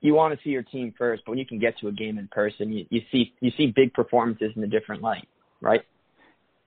you 0.00 0.14
want 0.14 0.36
to 0.36 0.44
see 0.44 0.50
your 0.50 0.62
team 0.62 0.94
first, 0.96 1.22
but 1.24 1.32
when 1.32 1.38
you 1.38 1.46
can 1.46 1.58
get 1.58 1.78
to 1.80 1.88
a 1.88 1.92
game 1.92 2.18
in 2.18 2.28
person, 2.28 2.72
you, 2.72 2.86
you 2.90 3.00
see 3.10 3.32
you 3.40 3.50
see 3.56 3.72
big 3.74 3.92
performances 3.92 4.52
in 4.54 4.62
a 4.62 4.68
different 4.68 5.02
light, 5.02 5.26
right? 5.60 5.82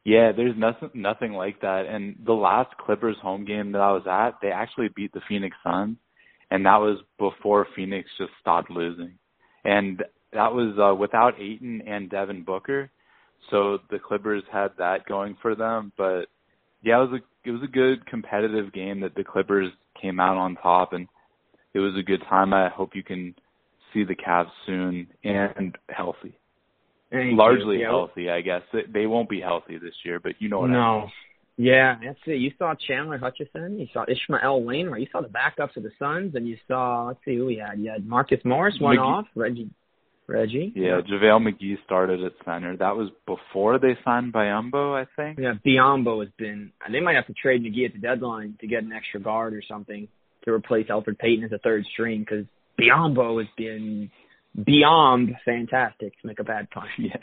Yeah, 0.06 0.34
there's 0.36 0.58
nothing 0.58 0.90
nothing 0.94 1.34
like 1.34 1.62
that. 1.62 1.86
And 1.88 2.16
the 2.26 2.34
last 2.34 2.76
Clippers 2.78 3.16
home 3.22 3.46
game 3.46 3.72
that 3.72 3.82
I 3.82 3.92
was 3.92 4.04
at, 4.06 4.40
they 4.42 4.52
actually 4.52 4.90
beat 4.96 5.14
the 5.14 5.22
Phoenix 5.30 5.56
Suns, 5.64 5.98
and 6.52 6.66
that 6.66 6.78
was 6.78 7.00
before 7.18 7.68
Phoenix 7.76 8.10
just 8.18 8.32
stopped 8.42 8.70
losing. 8.70 9.14
And 9.64 10.04
that 10.34 10.54
was 10.54 10.78
uh, 10.78 10.94
without 10.96 11.40
Ayton 11.40 11.84
and 11.88 12.10
Devin 12.10 12.44
Booker, 12.44 12.92
so 13.50 13.80
the 13.90 14.00
Clippers 14.00 14.44
had 14.52 14.72
that 14.78 15.06
going 15.06 15.38
for 15.42 15.56
them. 15.56 15.94
But 15.98 16.26
yeah, 16.82 17.02
it 17.02 17.10
was 17.10 17.22
a 17.22 17.50
it 17.50 17.52
was 17.52 17.64
a 17.64 17.72
good 17.72 18.06
competitive 18.06 18.74
game 18.74 19.00
that 19.02 19.16
the 19.16 19.24
Clippers 19.24 19.72
came 20.02 20.20
out 20.20 20.36
on 20.36 20.56
top, 20.56 20.92
and 20.92 21.08
it 21.74 21.80
was 21.80 21.96
a 21.98 22.04
good 22.04 22.22
time. 22.30 22.54
I 22.54 22.68
hope 22.68 22.92
you 22.94 23.04
can 23.04 23.34
see 23.94 24.04
the 24.04 24.16
Cavs 24.16 24.52
soon 24.66 25.08
and 25.24 25.78
healthy. 25.90 26.38
Thank 27.14 27.38
Largely 27.38 27.82
yeah. 27.82 27.90
healthy, 27.90 28.30
I 28.32 28.42
guess. 28.42 28.64
They 28.92 29.06
won't 29.06 29.30
be 29.30 29.40
healthy 29.40 29.78
this 29.78 29.94
year, 30.04 30.20
but 30.20 30.34
you 30.40 30.50
know 30.50 30.62
what 30.62 30.72
no. 30.72 30.80
I 30.80 31.02
mean. 31.02 31.12
Yeah, 31.58 31.96
that's 32.04 32.18
it. 32.26 32.40
You 32.40 32.52
saw 32.58 32.74
Chandler 32.88 33.20
Hutchison, 33.20 33.78
you 33.78 33.86
saw 33.94 34.06
Ishmail 34.06 34.66
Wainright, 34.66 35.02
you 35.02 35.08
saw 35.12 35.22
the 35.22 35.28
backups 35.28 35.78
of 35.78 35.84
the 35.84 35.92
Suns, 36.00 36.34
and 36.34 36.48
you 36.48 36.58
saw 36.68 37.06
let's 37.06 37.20
see 37.24 37.36
who 37.36 37.46
we 37.46 37.58
had. 37.58 37.80
You 37.80 37.92
had 37.92 38.08
Marcus 38.08 38.40
Morris 38.44 38.76
went 38.82 39.00
McGee. 39.00 39.04
off, 39.04 39.26
Reggie 39.36 39.70
Reggie. 40.28 40.74
Yeah, 40.76 41.02
JaVale 41.02 41.54
McGee 41.54 41.76
started 41.86 42.24
at 42.24 42.32
center. 42.44 42.76
That 42.76 42.96
was 42.96 43.10
before 43.28 43.78
they 43.78 43.96
signed 44.04 44.34
Biyombo, 44.34 45.00
I 45.00 45.06
think. 45.16 45.38
Yeah, 45.38 45.54
Biyombo 45.64 46.22
has 46.22 46.34
been. 46.40 46.72
They 46.92 47.00
might 47.00 47.16
have 47.16 47.28
to 47.28 47.34
trade 47.34 47.62
McGee 47.64 47.86
at 47.86 47.94
the 47.94 48.00
deadline 48.00 48.58
to 48.62 48.68
get 48.68 48.84
an 48.84 48.92
extra 48.92 49.20
guard 49.20 49.54
or 49.54 49.62
something 49.68 50.08
to 50.46 50.52
replace 50.52 50.88
Elfrid 50.88 51.20
Payton 51.20 51.46
as 51.46 51.52
a 51.52 51.60
third 51.60 51.86
string 51.94 52.22
because 52.22 52.46
Biyombo 52.80 53.40
has 53.40 53.50
been 53.56 54.10
beyond 54.62 55.36
fantastic. 55.46 56.20
To 56.22 56.28
make 56.28 56.40
a 56.40 56.44
bad 56.44 56.70
pun. 56.70 56.88
Yeah. 56.98 57.18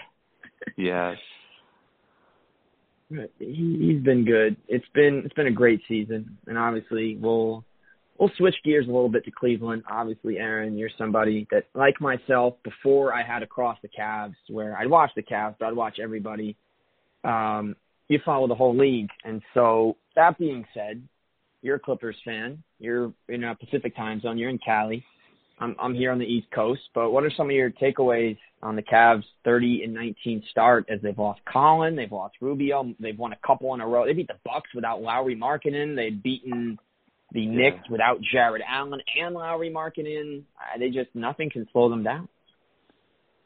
Yes. 0.77 1.17
He, 3.39 3.79
he's 3.81 4.03
been 4.03 4.27
good. 4.27 4.57
It's 4.69 4.85
been 4.95 5.23
it's 5.25 5.35
been 5.35 5.47
a 5.47 5.53
great 5.53 5.81
season, 5.89 6.37
and 6.47 6.59
obviously 6.59 7.17
we'll 7.17 7.65
we'll 8.21 8.31
switch 8.37 8.55
gears 8.63 8.87
a 8.87 8.91
little 8.91 9.09
bit 9.09 9.25
to 9.25 9.31
Cleveland. 9.31 9.83
Obviously, 9.91 10.39
Aaron, 10.39 10.77
you're 10.77 10.91
somebody 10.99 11.49
that, 11.51 11.65
like 11.75 12.01
myself, 12.01 12.55
before 12.63 13.15
I 13.15 13.25
had 13.25 13.43
across 13.43 13.79
the 13.83 13.89
Cavs, 13.89 14.35
where 14.49 14.77
I'd 14.77 14.89
watch 14.89 15.11
the 15.17 15.23
Cavs, 15.23 15.57
but 15.59 15.67
I'd 15.67 15.77
watch 15.77 15.99
everybody. 16.01 16.57
Um, 17.25 17.75
you 18.09 18.21
follow 18.25 18.47
the 18.47 18.55
whole 18.55 18.77
league, 18.77 19.09
and 19.25 19.43
so 19.55 19.97
that 20.15 20.39
being 20.39 20.67
said, 20.75 21.03
you're 21.63 21.77
a 21.77 21.81
Clippers 21.81 22.17
fan. 22.25 22.63
You're 22.79 23.13
in 23.29 23.45
a 23.45 23.55
Pacific 23.55 23.97
time 23.97 24.21
zone. 24.21 24.39
You're 24.39 24.51
in 24.51 24.59
Cali. 24.59 25.05
I'm 25.61 25.77
I'm 25.79 25.95
here 25.95 26.11
on 26.11 26.19
the 26.19 26.25
East 26.25 26.49
Coast. 26.55 26.81
But 26.95 27.11
what 27.11 27.23
are 27.23 27.31
some 27.37 27.47
of 27.47 27.53
your 27.53 27.71
takeaways 27.71 28.39
on 28.63 28.77
the 28.77 28.83
Cavs' 28.83 29.25
30 29.45 29.85
and 29.85 29.95
19 29.95 30.43
start 30.51 30.87
as 30.89 31.01
they've 31.03 31.17
lost 31.19 31.41
Collin, 31.51 31.97
they've 31.97 32.11
lost 32.11 32.37
Rubio, 32.41 32.95
they've 32.99 33.19
won 33.19 33.33
a 33.33 33.47
couple 33.47 33.73
in 33.75 33.81
a 33.81 33.87
row. 33.87 34.07
They 34.07 34.15
beat 34.15 34.29
the 34.29 34.39
Bucks 34.45 34.71
without 34.75 35.03
Lauri 35.03 35.37
Markkanen. 35.37 35.95
They'd 35.97 36.23
beaten 36.23 36.79
the 37.33 37.43
Yeah. 37.43 37.51
Knicks 37.51 37.89
without 37.91 38.21
Jarrett 38.21 38.63
Allen 38.67 39.01
and 39.21 39.35
Lauri 39.35 39.71
Markkanen. 39.71 40.43
Uh, 40.59 40.79
they 40.79 40.91
just 40.91 41.15
nothing 41.15 41.51
can 41.51 41.69
slow 41.73 41.89
them 41.89 42.03
down. 42.03 42.29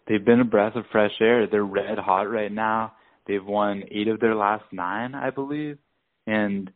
They've 0.06 0.24
been 0.24 0.40
a 0.40 0.44
breath 0.44 0.76
of 0.76 0.86
fresh 0.92 1.20
air. 1.20 1.46
They're 1.46 1.64
red 1.64 1.98
hot 1.98 2.30
right 2.30 2.52
now. 2.52 2.92
They've 3.26 3.44
won 3.44 3.84
eight 3.90 4.08
of 4.08 4.20
their 4.20 4.34
last 4.34 4.64
nine, 4.70 5.14
I 5.14 5.30
believe. 5.30 5.78
And 6.26 6.70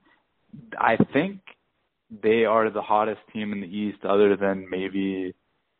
I 0.79 0.97
think 1.13 1.41
they 2.11 2.45
are 2.45 2.71
the 2.71 2.83
hottest 2.83 3.21
team 3.33 3.53
in 3.53 3.61
the 3.61 3.67
East 3.67 4.05
other 4.05 4.37
than 4.37 4.69
maybe 4.71 5.35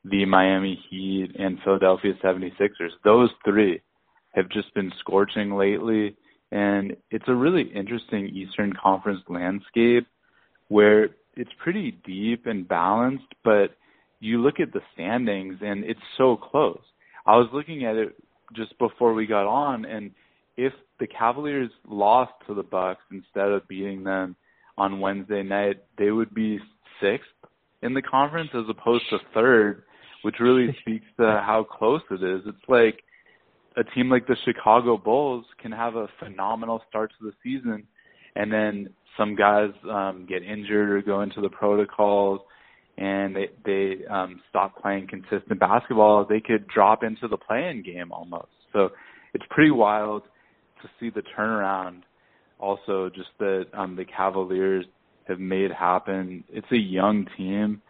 the 0.05 0.25
Miami 0.25 0.79
Heat 0.91 1.29
and 1.39 1.59
Philadelphia 1.65 2.13
76ers. 2.23 2.91
Those 3.05 3.31
three 3.45 3.81
have 4.35 4.49
just 4.51 4.73
been 4.75 4.93
scorching 5.01 5.55
lately. 5.55 6.17
And 6.51 6.97
it's 7.11 7.29
a 7.29 7.35
really 7.35 7.71
interesting 7.75 8.29
Eastern 8.29 8.73
Conference 8.73 9.21
landscape 9.29 10.07
where 10.69 11.11
it's 11.35 11.51
pretty 11.63 11.99
deep 12.05 12.47
and 12.47 12.67
balanced, 12.67 13.35
but 13.45 13.77
you 14.21 14.43
look 14.43 14.61
at 14.61 14.73
the 14.73 14.81
standings 14.95 15.57
and 15.61 15.85
it's 15.85 16.01
so 16.17 16.37
close. 16.37 16.81
I 17.27 17.37
was 17.37 17.49
looking 17.53 17.85
at 17.85 17.97
it 17.97 18.17
just 18.55 18.79
before 18.79 19.13
we 19.13 19.27
got 19.27 19.47
on 19.47 19.85
and 19.85 20.11
if 20.57 20.73
the 20.99 21.07
Cavaliers 21.07 21.71
lost 21.87 22.33
to 22.47 22.55
the 22.55 22.63
Bucks 22.63 23.03
instead 23.13 23.49
of 23.49 23.69
beating 23.69 24.03
them 24.03 24.35
on 24.79 25.01
Wednesday 25.01 25.43
night, 25.43 25.83
they 25.99 26.11
would 26.11 26.35
be 26.35 26.59
sixth 27.01 27.29
in 27.83 27.95
the 27.95 28.03
conference 28.03 28.51
as 28.55 28.65
opposed 28.69 29.05
to 29.11 29.19
third, 29.35 29.83
which 30.23 30.37
really 30.41 30.77
speaks 30.81 31.07
to 31.19 31.43
how 31.45 31.67
close 31.69 32.03
it 32.11 32.23
is. 32.23 32.43
It's 32.47 32.69
like 32.69 33.01
a 33.77 33.85
team 33.95 34.09
like 34.09 34.27
the 34.27 34.37
Chicago 34.45 34.97
Bulls 34.97 35.45
can 35.61 35.73
have 35.73 35.97
a 35.97 36.09
phenomenal 36.19 36.83
start 36.89 37.13
to 37.19 37.27
the 37.27 37.33
season 37.43 37.85
and 38.37 38.53
then 38.53 38.89
some 39.17 39.35
guys 39.35 39.71
um 39.91 40.27
get 40.29 40.43
injured 40.43 40.91
or 40.91 41.03
go 41.03 41.23
into 41.23 41.41
the 41.41 41.49
protocols 41.49 42.41
and 42.97 43.37
they 43.37 43.49
they 43.65 44.07
um 44.07 44.41
stop 44.49 44.81
playing 44.81 45.07
consistent 45.09 45.61
basketball, 45.61 46.25
they 46.25 46.41
could 46.41 46.67
drop 46.69 47.03
into 47.03 47.29
the 47.29 47.37
play-in 47.37 47.83
game 47.83 48.13
almost. 48.13 48.49
So 48.73 48.91
it's 49.35 49.45
pretty 49.51 49.71
wild 49.71 50.23
to 50.83 50.89
see 50.99 51.11
the 51.11 51.23
turnaround. 51.37 52.03
Also, 52.59 53.11
just 53.15 53.29
that 53.39 53.67
um 53.73 53.97
the 53.97 54.05
Cavaliers 54.05 54.85
have 55.27 55.39
made 55.39 55.71
happen. 55.71 56.45
It's 56.49 56.71
a 56.73 56.77
young 56.77 57.27
team, 57.37 57.83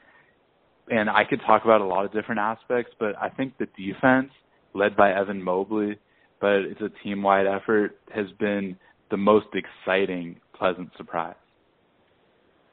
and 0.90 1.08
I 1.08 1.24
could 1.24 1.40
talk 1.46 1.64
about 1.64 1.80
a 1.80 1.84
lot 1.86 2.04
of 2.04 2.12
different 2.12 2.40
aspects, 2.40 2.92
but 2.98 3.16
I 3.16 3.28
think 3.28 3.54
the 3.58 3.66
defense, 3.76 4.30
led 4.74 4.96
by 4.96 5.12
Evan 5.12 5.42
Mobley, 5.42 5.98
but 6.40 6.56
it's 6.56 6.80
a 6.80 6.90
team-wide 7.02 7.46
effort, 7.46 7.98
has 8.14 8.26
been 8.38 8.76
the 9.10 9.16
most 9.16 9.46
exciting, 9.54 10.36
pleasant 10.54 10.90
surprise. 10.96 11.34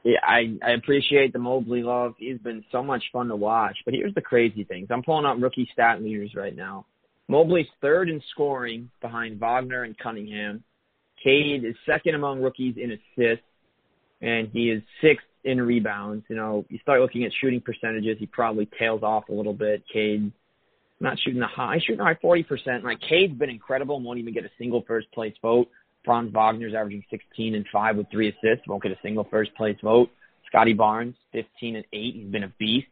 Yeah, 0.04 0.20
I 0.22 0.58
I 0.64 0.72
appreciate 0.72 1.34
the 1.34 1.40
Mobley 1.40 1.82
love. 1.82 2.14
He's 2.20 2.38
been 2.38 2.64
so 2.72 2.84
much 2.84 3.04
fun 3.12 3.28
to 3.30 3.36
watch. 3.36 3.76
But 3.86 3.96
here's 3.96 4.14
the 4.14 4.22
crazy 4.22 4.64
things. 4.64 4.88
I'm 4.92 5.02
pulling 5.02 5.26
up 5.26 5.38
rookie 5.40 5.68
stat 5.74 6.02
leaders 6.02 6.36
right 6.36 6.56
now. 6.56 6.86
Mobley's 7.28 7.66
third 7.82 8.08
in 8.08 8.22
scoring 8.32 8.92
behind 9.02 9.40
Wagner 9.40 9.84
and 9.84 9.98
Cunningham. 9.98 10.64
Cade 11.26 11.66
is 11.66 11.76
second 11.88 12.14
among 12.14 12.42
rookies 12.42 12.76
in 12.78 12.92
assists, 12.92 13.44
and 14.22 14.48
he 14.54 14.70
is 14.70 14.84
sixth 15.02 15.26
in 15.44 15.60
rebounds. 15.60 16.24
You 16.30 16.36
know, 16.36 16.66
you 16.70 16.78
start 16.80 17.02
looking 17.02 17.24
at 17.24 17.32
shooting 17.42 17.62
percentages, 17.62 18.18
he 18.20 18.28
probably 18.28 18.70
tails 18.78 19.02
off 19.02 19.30
a 19.30 19.34
little 19.34 19.54
bit. 19.54 19.84
Cade 19.92 20.32
not 21.00 21.18
shooting 21.20 21.42
the 21.42 21.48
high, 21.48 21.80
shooting 21.80 22.00
high 22.00 22.18
forty 22.22 22.44
percent. 22.44 22.84
Like 22.84 23.00
Cade's 23.02 23.38
been 23.38 23.50
incredible 23.50 23.98
and 23.98 24.06
won't 24.06 24.20
even 24.20 24.34
get 24.34 24.46
a 24.46 24.52
single 24.60 24.84
first 24.88 25.12
place 25.12 25.34
vote. 25.42 25.68
Franz 26.06 26.32
Wagner's 26.32 26.76
averaging 26.76 27.04
16 27.10 27.56
and 27.56 27.66
5 27.74 27.98
with 27.98 28.12
three 28.12 28.30
assists, 28.30 28.68
won't 28.68 28.84
get 28.84 28.92
a 28.92 29.00
single 29.02 29.28
first 29.32 29.56
place 29.56 29.76
vote. 29.84 30.12
Scotty 30.46 30.74
Barnes, 30.74 31.16
15 31.34 31.78
and 31.78 31.86
8, 31.92 32.14
he's 32.14 32.32
been 32.32 32.44
a 32.44 32.54
beast. 32.60 32.86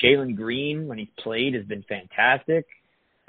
Jalen 0.00 0.36
Green, 0.36 0.86
when 0.86 0.96
he's 0.96 1.08
played, 1.18 1.54
has 1.54 1.64
been 1.64 1.84
fantastic. 1.88 2.66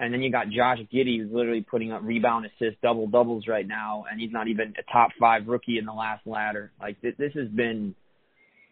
And 0.01 0.13
then 0.13 0.21
you 0.21 0.31
got 0.31 0.49
Josh 0.49 0.79
Giddey, 0.93 1.19
who's 1.19 1.31
literally 1.31 1.61
putting 1.61 1.91
up 1.91 2.01
rebound, 2.03 2.45
assist, 2.45 2.81
double 2.81 3.07
doubles 3.07 3.47
right 3.47 3.67
now, 3.67 4.05
and 4.11 4.19
he's 4.19 4.31
not 4.31 4.47
even 4.47 4.73
a 4.77 4.91
top 4.91 5.11
five 5.19 5.47
rookie 5.47 5.77
in 5.77 5.85
the 5.85 5.93
last 5.93 6.25
ladder. 6.25 6.71
Like 6.81 6.99
this, 7.01 7.13
this 7.17 7.33
has 7.35 7.47
been 7.47 7.95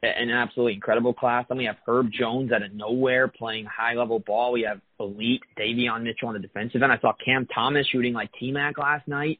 an 0.01 0.31
absolutely 0.31 0.73
incredible 0.73 1.13
class. 1.13 1.45
Then 1.47 1.57
we 1.57 1.65
have 1.65 1.77
Herb 1.85 2.07
Jones 2.11 2.51
out 2.51 2.63
of 2.63 2.73
nowhere 2.73 3.27
playing 3.27 3.65
high 3.65 3.93
level 3.93 4.19
ball. 4.19 4.51
We 4.51 4.63
have 4.67 4.81
elite 4.99 5.43
Davion 5.57 6.03
Mitchell 6.03 6.29
on 6.29 6.33
the 6.33 6.39
defensive 6.39 6.81
end. 6.81 6.91
I 6.91 6.99
saw 6.99 7.13
Cam 7.23 7.45
Thomas 7.53 7.85
shooting 7.87 8.13
like 8.13 8.31
T 8.39 8.51
Mac 8.51 8.77
last 8.77 9.07
night 9.07 9.39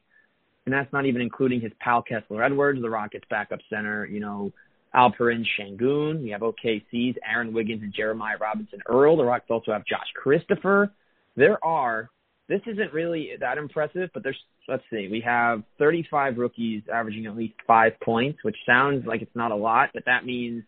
and 0.66 0.78
that's 0.78 0.92
not 0.92 1.06
even 1.06 1.20
including 1.20 1.60
his 1.60 1.72
pal 1.80 2.02
Kessler 2.02 2.42
Edwards, 2.42 2.80
the 2.80 2.90
Rockets' 2.90 3.24
backup 3.30 3.60
center. 3.68 4.06
You 4.06 4.20
know, 4.20 4.52
Alperen 4.94 5.44
Şengün. 5.58 6.22
We 6.22 6.30
have 6.30 6.42
OKC's 6.42 7.16
Aaron 7.28 7.52
Wiggins 7.52 7.82
and 7.82 7.92
Jeremiah 7.92 8.36
Robinson 8.40 8.80
Earl. 8.86 9.16
The 9.16 9.24
Rockets 9.24 9.50
also 9.50 9.72
have 9.72 9.84
Josh 9.84 10.06
Christopher. 10.14 10.92
There 11.36 11.64
are. 11.64 12.10
This 12.48 12.60
isn't 12.66 12.92
really 12.92 13.30
that 13.40 13.58
impressive, 13.58 14.10
but 14.12 14.22
there's. 14.22 14.38
Let's 14.68 14.82
see. 14.90 15.08
We 15.10 15.20
have 15.24 15.62
35 15.78 16.38
rookies 16.38 16.82
averaging 16.92 17.26
at 17.26 17.36
least 17.36 17.54
five 17.66 17.92
points, 18.00 18.38
which 18.42 18.56
sounds 18.64 19.04
like 19.04 19.20
it's 19.20 19.34
not 19.34 19.50
a 19.50 19.56
lot, 19.56 19.90
but 19.92 20.04
that 20.06 20.24
means 20.24 20.62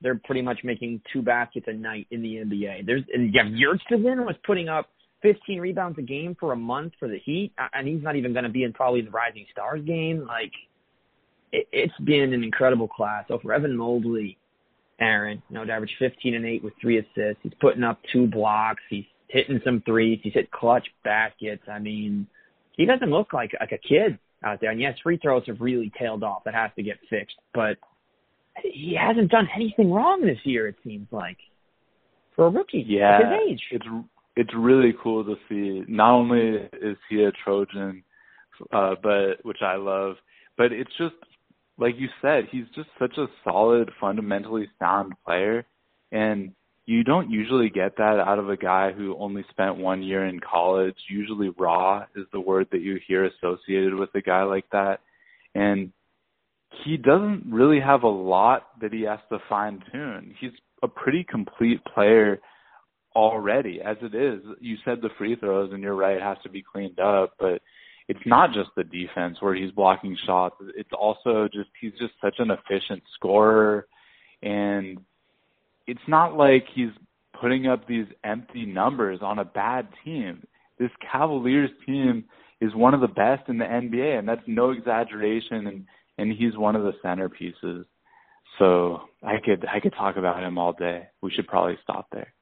they're 0.00 0.20
pretty 0.24 0.42
much 0.42 0.60
making 0.64 1.00
two 1.12 1.22
baskets 1.22 1.66
a 1.68 1.72
night 1.72 2.06
in 2.10 2.22
the 2.22 2.36
NBA. 2.36 2.86
There's 2.86 3.02
and 3.12 3.32
yeah, 3.32 3.44
Yurtseven 3.44 4.24
was 4.24 4.36
putting 4.44 4.68
up 4.68 4.88
15 5.22 5.60
rebounds 5.60 5.98
a 5.98 6.02
game 6.02 6.36
for 6.38 6.52
a 6.52 6.56
month 6.56 6.92
for 6.98 7.08
the 7.08 7.18
Heat, 7.18 7.52
and 7.72 7.86
he's 7.86 8.02
not 8.02 8.16
even 8.16 8.32
going 8.32 8.44
to 8.44 8.50
be 8.50 8.64
in 8.64 8.72
probably 8.72 9.02
the 9.02 9.10
Rising 9.10 9.46
Stars 9.52 9.82
game. 9.84 10.26
Like, 10.26 10.52
it, 11.52 11.66
it's 11.72 11.96
been 12.04 12.32
an 12.32 12.42
incredible 12.42 12.88
class. 12.88 13.24
So 13.28 13.38
for 13.38 13.52
Evan 13.52 13.76
Mobley, 13.76 14.36
Aaron, 15.00 15.42
you 15.48 15.54
know, 15.54 15.64
to 15.64 15.72
average 15.72 15.94
15 15.98 16.34
and 16.34 16.44
8 16.44 16.64
with 16.64 16.74
three 16.80 16.98
assists, 16.98 17.42
he's 17.42 17.52
putting 17.60 17.84
up 17.84 18.00
two 18.12 18.26
blocks, 18.26 18.82
he's 18.90 19.04
hitting 19.32 19.60
some 19.64 19.82
threes, 19.86 20.20
he's 20.22 20.34
hit 20.34 20.50
clutch 20.50 20.86
baskets. 21.04 21.62
I 21.70 21.78
mean, 21.78 22.26
he 22.76 22.86
doesn't 22.86 23.10
look 23.10 23.32
like 23.32 23.52
like 23.58 23.72
a 23.72 23.78
kid 23.78 24.18
out 24.44 24.60
there. 24.60 24.70
And 24.70 24.80
yes, 24.80 24.94
free 25.02 25.18
throws 25.18 25.44
have 25.46 25.60
really 25.60 25.90
tailed 25.98 26.22
off. 26.22 26.44
That 26.44 26.54
has 26.54 26.70
to 26.76 26.82
get 26.82 26.98
fixed, 27.08 27.36
but 27.54 27.76
he 28.62 28.96
hasn't 29.00 29.30
done 29.30 29.48
anything 29.56 29.90
wrong 29.90 30.20
this 30.22 30.38
year. 30.44 30.68
It 30.68 30.76
seems 30.84 31.08
like. 31.10 31.38
for 32.36 32.46
a 32.46 32.50
rookie 32.50 32.84
yeah, 32.86 33.18
at 33.18 33.24
his 33.24 33.50
age. 33.50 33.62
It's 33.72 33.86
it's 34.36 34.54
really 34.56 34.94
cool 35.02 35.24
to 35.24 35.34
see. 35.48 35.84
Not 35.88 36.12
only 36.14 36.68
is 36.80 36.96
he 37.08 37.24
a 37.24 37.32
Trojan, 37.44 38.02
uh, 38.72 38.94
but 39.02 39.44
which 39.44 39.62
I 39.62 39.76
love, 39.76 40.16
but 40.56 40.72
it's 40.72 40.90
just 40.98 41.14
like 41.78 41.94
you 41.98 42.08
said, 42.20 42.44
he's 42.50 42.66
just 42.74 42.88
such 42.98 43.16
a 43.18 43.26
solid, 43.44 43.90
fundamentally 44.00 44.68
sound 44.78 45.14
player, 45.24 45.64
and 46.10 46.52
you 46.86 47.04
don't 47.04 47.30
usually 47.30 47.70
get 47.70 47.96
that 47.96 48.18
out 48.18 48.38
of 48.38 48.50
a 48.50 48.56
guy 48.56 48.92
who 48.92 49.16
only 49.18 49.44
spent 49.50 49.76
one 49.76 50.02
year 50.02 50.26
in 50.26 50.40
college. 50.40 50.96
Usually, 51.08 51.50
raw 51.50 52.04
is 52.16 52.26
the 52.32 52.40
word 52.40 52.68
that 52.72 52.80
you 52.80 52.98
hear 53.06 53.24
associated 53.24 53.94
with 53.94 54.10
a 54.14 54.20
guy 54.20 54.42
like 54.42 54.68
that, 54.72 55.00
and 55.54 55.92
he 56.84 56.96
doesn't 56.96 57.44
really 57.48 57.80
have 57.80 58.02
a 58.02 58.08
lot 58.08 58.80
that 58.80 58.92
he 58.92 59.02
has 59.02 59.20
to 59.30 59.38
fine 59.48 59.82
tune. 59.92 60.34
He's 60.40 60.52
a 60.82 60.88
pretty 60.88 61.24
complete 61.24 61.84
player 61.84 62.40
already 63.14 63.80
as 63.84 63.96
it 64.00 64.14
is. 64.14 64.42
You 64.60 64.76
said 64.84 65.00
the 65.00 65.10
free 65.18 65.36
throws, 65.36 65.72
and 65.72 65.82
you're 65.82 65.94
right, 65.94 66.16
it 66.16 66.22
has 66.22 66.38
to 66.42 66.50
be 66.50 66.62
cleaned 66.62 66.98
up, 66.98 67.34
but 67.38 67.60
it's 68.08 68.26
not 68.26 68.52
just 68.52 68.70
the 68.76 68.84
defense 68.84 69.36
where 69.40 69.54
he's 69.54 69.70
blocking 69.70 70.16
shots. 70.26 70.56
It's 70.76 70.90
also 70.98 71.48
just 71.52 71.68
he's 71.80 71.92
just 71.92 72.14
such 72.20 72.36
an 72.38 72.50
efficient 72.50 73.02
scorer, 73.14 73.86
and 74.42 74.98
it's 75.86 76.00
not 76.08 76.36
like 76.36 76.64
he's 76.74 76.90
putting 77.40 77.66
up 77.66 77.86
these 77.86 78.06
empty 78.24 78.66
numbers 78.66 79.20
on 79.22 79.38
a 79.38 79.44
bad 79.44 79.88
team. 80.04 80.44
This 80.78 80.90
Cavaliers 81.10 81.70
team 81.86 82.24
is 82.60 82.74
one 82.74 82.94
of 82.94 83.00
the 83.00 83.08
best 83.08 83.48
in 83.48 83.58
the 83.58 83.64
NBA, 83.64 84.18
and 84.18 84.28
that's 84.28 84.42
no 84.46 84.70
exaggeration. 84.70 85.66
And 85.66 85.84
and 86.18 86.32
he's 86.32 86.56
one 86.56 86.76
of 86.76 86.82
the 86.82 86.92
centerpieces. 87.04 87.84
So 88.58 89.00
I 89.22 89.36
could 89.44 89.66
I 89.66 89.80
could 89.80 89.94
talk 89.94 90.16
about 90.16 90.42
him 90.42 90.58
all 90.58 90.72
day. 90.72 91.08
We 91.20 91.30
should 91.30 91.46
probably 91.46 91.78
stop 91.82 92.06
there. 92.12 92.32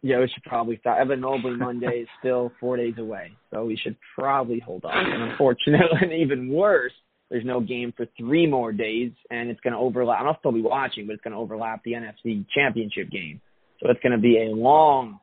Yeah, 0.00 0.20
we 0.20 0.28
should 0.32 0.44
probably 0.44 0.78
stop. 0.78 0.98
Evan 0.98 1.20
Mobley 1.20 1.56
Monday 1.56 2.02
is 2.02 2.08
still 2.20 2.52
four 2.60 2.76
days 2.76 2.94
away, 2.98 3.32
so 3.52 3.64
we 3.64 3.76
should 3.76 3.96
probably 4.14 4.60
hold 4.60 4.84
off. 4.84 4.94
And 4.94 5.30
unfortunately, 5.30 5.98
and 6.00 6.12
even 6.22 6.48
worse, 6.48 6.92
there's 7.30 7.44
no 7.44 7.60
game 7.60 7.92
for 7.96 8.06
three 8.16 8.46
more 8.46 8.72
days, 8.72 9.12
and 9.30 9.50
it's 9.50 9.60
going 9.60 9.74
to 9.74 9.78
overlap. 9.78 10.20
I'll 10.22 10.38
still 10.38 10.52
be 10.52 10.62
watching, 10.62 11.06
but 11.06 11.14
it's 11.14 11.22
going 11.22 11.32
to 11.32 11.38
overlap 11.38 11.82
the 11.84 11.92
NFC 11.92 12.46
Championship 12.54 13.10
game. 13.10 13.40
So 13.80 13.90
it's 13.90 14.00
going 14.00 14.12
to 14.12 14.18
be 14.18 14.38
a 14.38 14.54
long, 14.54 15.20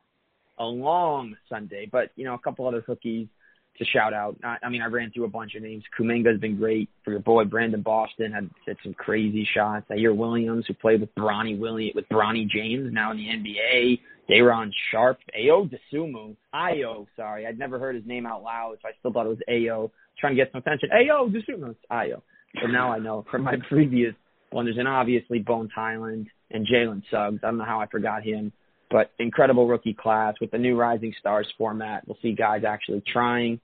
a 0.58 0.64
long 0.64 1.36
Sunday. 1.48 1.88
But 1.90 2.10
you 2.16 2.24
know, 2.24 2.34
a 2.34 2.38
couple 2.38 2.66
other 2.66 2.84
hookies 2.86 3.28
to 3.78 3.84
shout 3.84 4.12
out. 4.12 4.36
I, 4.42 4.56
I 4.62 4.68
mean, 4.68 4.82
I 4.82 4.86
ran 4.86 5.10
through 5.10 5.24
a 5.24 5.28
bunch 5.28 5.54
of 5.54 5.62
names. 5.62 5.84
Kuminga's 5.98 6.40
been 6.40 6.56
great 6.56 6.88
for 7.04 7.10
your 7.10 7.20
boy. 7.20 7.44
Brandon 7.44 7.82
Boston 7.82 8.32
had 8.32 8.50
hit 8.64 8.76
some 8.82 8.94
crazy 8.94 9.46
shots. 9.54 9.86
Ziaire 9.90 10.16
Williams, 10.16 10.64
who 10.66 10.74
played 10.74 11.00
with 11.00 11.14
Bronny 11.14 11.58
Williams 11.58 11.94
with 11.94 12.08
Bronny 12.08 12.48
James, 12.48 12.92
now 12.92 13.12
in 13.12 13.18
the 13.18 13.26
NBA. 13.26 14.00
Day'Ron 14.28 14.72
Sharpe, 14.90 15.20
Ayo 15.38 15.70
Dosunmu, 15.70 16.34
Ayo, 16.52 17.06
sorry, 17.16 17.46
I'd 17.46 17.58
never 17.60 17.78
heard 17.78 17.94
his 17.94 18.04
name 18.06 18.26
out 18.26 18.42
loud, 18.42 18.76
so 18.82 18.88
I 18.88 18.92
still 18.98 19.12
thought 19.12 19.26
it 19.26 19.28
was 19.28 19.38
Ayo. 19.48 19.90
Trying 20.18 20.34
to 20.34 20.42
get 20.42 20.50
some 20.50 20.60
attention. 20.60 20.88
Ayo 20.92 21.30
Dosunmu, 21.30 21.70
it's 21.70 21.80
Ayo. 21.90 22.22
But 22.54 22.70
now 22.70 22.92
I 22.92 22.98
know 22.98 23.24
from 23.30 23.42
my 23.42 23.56
previous 23.68 24.14
wonders, 24.52 24.76
and 24.78 24.88
obviously 24.88 25.38
Bones 25.38 25.70
Hyland 25.74 26.28
and 26.50 26.66
Jalen 26.66 27.02
Suggs. 27.10 27.40
I 27.42 27.46
don't 27.46 27.58
know 27.58 27.64
how 27.64 27.80
I 27.80 27.86
forgot 27.86 28.22
him, 28.22 28.52
but 28.90 29.10
incredible 29.18 29.66
rookie 29.66 29.94
class 29.94 30.34
with 30.40 30.50
the 30.50 30.58
new 30.58 30.76
Rising 30.76 31.14
Stars 31.20 31.48
format. 31.58 32.06
We'll 32.06 32.18
see 32.22 32.32
guys 32.32 32.62
actually 32.66 33.02
trying 33.12 33.60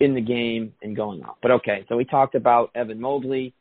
in 0.00 0.14
the 0.14 0.20
game 0.20 0.72
and 0.82 0.94
going 0.94 1.22
up. 1.22 1.38
But 1.42 1.50
okay, 1.52 1.84
so 1.88 1.96
we 1.96 2.04
talked 2.04 2.34
about 2.34 2.70
Evan 2.74 3.00
Mobley. 3.00 3.54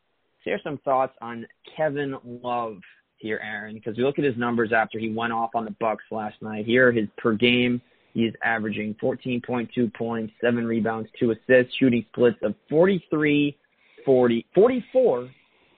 Share 0.43 0.59
some 0.63 0.77
thoughts 0.79 1.13
on 1.21 1.45
Kevin 1.75 2.15
Love 2.23 2.77
here, 3.17 3.39
Aaron, 3.43 3.75
because 3.75 3.97
we 3.97 4.03
look 4.03 4.19
at 4.19 4.25
his 4.25 4.37
numbers 4.37 4.71
after 4.75 4.99
he 4.99 5.09
went 5.09 5.33
off 5.33 5.51
on 5.55 5.65
the 5.65 5.75
Bucks 5.79 6.03
last 6.11 6.35
night. 6.41 6.65
Here, 6.65 6.91
his 6.91 7.07
per 7.17 7.33
game, 7.33 7.81
he 8.13 8.21
is 8.21 8.33
averaging 8.43 8.95
14.2 9.01 9.93
points, 9.93 10.33
seven 10.41 10.65
rebounds, 10.65 11.09
two 11.19 11.31
assists, 11.31 11.73
shooting 11.79 12.05
splits 12.11 12.37
of 12.43 12.53
43, 12.69 13.57
40, 14.05 14.45
44, 14.53 15.29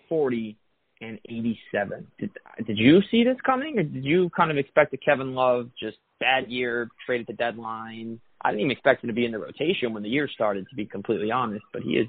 40, 0.10 0.58
and 1.02 1.20
87. 1.30 2.08
Did, 2.20 2.32
did 2.65 2.78
you 2.78 3.02
see 3.10 3.24
this 3.24 3.38
coming, 3.46 3.80
or 3.80 3.84
did 3.84 4.04
you 4.04 4.30
kind 4.36 4.52
of 4.52 4.58
expect 4.58 4.93
a 4.93 4.98
Kevin 4.98 5.34
Love 5.34 5.70
just 5.80 5.98
bad 6.20 6.48
year, 6.48 6.89
trade 7.06 7.22
at 7.22 7.28
the 7.28 7.34
deadline? 7.34 8.20
I 8.41 8.52
didn't 8.52 8.62
even 8.62 8.71
expect 8.71 9.04
him 9.04 9.08
to 9.08 9.13
be 9.13 9.26
in 9.26 9.32
the 9.32 9.39
rotation 9.39 9.93
when 9.93 10.04
the 10.04 10.10
year 10.10 10.28
started, 10.28 10.67
to 10.69 10.76
be 10.76 10.86
completely 10.86 11.32
honest. 11.32 11.65
But 11.73 11.82
he 11.84 11.97
has 11.97 12.08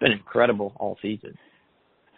been 0.00 0.12
incredible 0.12 0.72
all 0.76 0.96
season. 1.02 1.36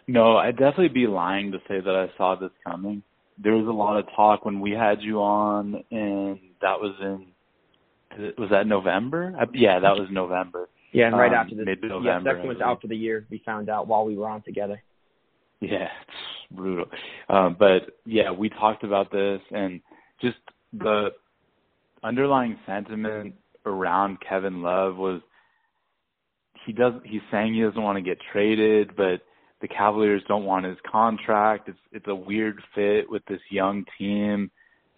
No, 0.07 0.37
I'd 0.37 0.57
definitely 0.57 0.89
be 0.89 1.07
lying 1.07 1.51
to 1.51 1.59
say 1.67 1.79
that 1.79 1.95
I 1.95 2.17
saw 2.17 2.35
this 2.35 2.51
coming. 2.65 3.03
There 3.41 3.55
was 3.55 3.67
a 3.67 3.71
lot 3.71 3.97
of 3.97 4.05
talk 4.15 4.43
when 4.43 4.59
we 4.59 4.71
had 4.71 5.01
you 5.01 5.21
on, 5.21 5.83
and 5.91 6.39
that 6.61 6.79
was 6.79 6.95
in 7.01 7.27
was 8.37 8.49
that 8.49 8.65
November? 8.65 9.33
Yeah, 9.53 9.79
that 9.79 9.93
was 9.93 10.07
November. 10.11 10.67
Yeah, 10.91 11.07
and 11.07 11.17
right 11.17 11.31
um, 11.31 11.35
after 11.35 11.55
the 11.55 11.65
mid-November. 11.65 12.09
Yeah, 12.09 12.23
second 12.23 12.47
was 12.47 12.57
after 12.63 12.87
the 12.87 12.95
year. 12.95 13.27
We 13.29 13.41
found 13.45 13.69
out 13.69 13.87
while 13.87 14.05
we 14.05 14.17
were 14.17 14.27
on 14.27 14.41
together. 14.41 14.81
Yeah, 15.61 15.87
it's 16.01 16.57
brutal. 16.57 16.85
Um, 17.29 17.55
but 17.59 17.99
yeah, 18.05 18.31
we 18.31 18.49
talked 18.49 18.83
about 18.83 19.11
this 19.11 19.41
and 19.51 19.81
just 20.21 20.37
the 20.73 21.09
underlying 22.03 22.57
sentiment 22.65 23.35
around 23.69 24.17
Kevin 24.27 24.61
Love 24.61 24.97
was 24.97 25.21
he 26.65 26.73
does 26.73 26.93
he's 27.05 27.21
saying 27.31 27.53
he 27.53 27.61
doesn't 27.61 27.81
want 27.81 27.97
to 27.97 28.01
get 28.01 28.17
traded, 28.31 28.95
but 28.95 29.21
the 29.61 29.67
Cavaliers 29.67 30.21
don't 30.27 30.45
want 30.45 30.65
his 30.65 30.77
contract. 30.89 31.69
It's 31.69 31.79
it's 31.91 32.07
a 32.07 32.15
weird 32.15 32.61
fit 32.75 33.09
with 33.09 33.25
this 33.25 33.41
young 33.49 33.85
team. 33.97 34.51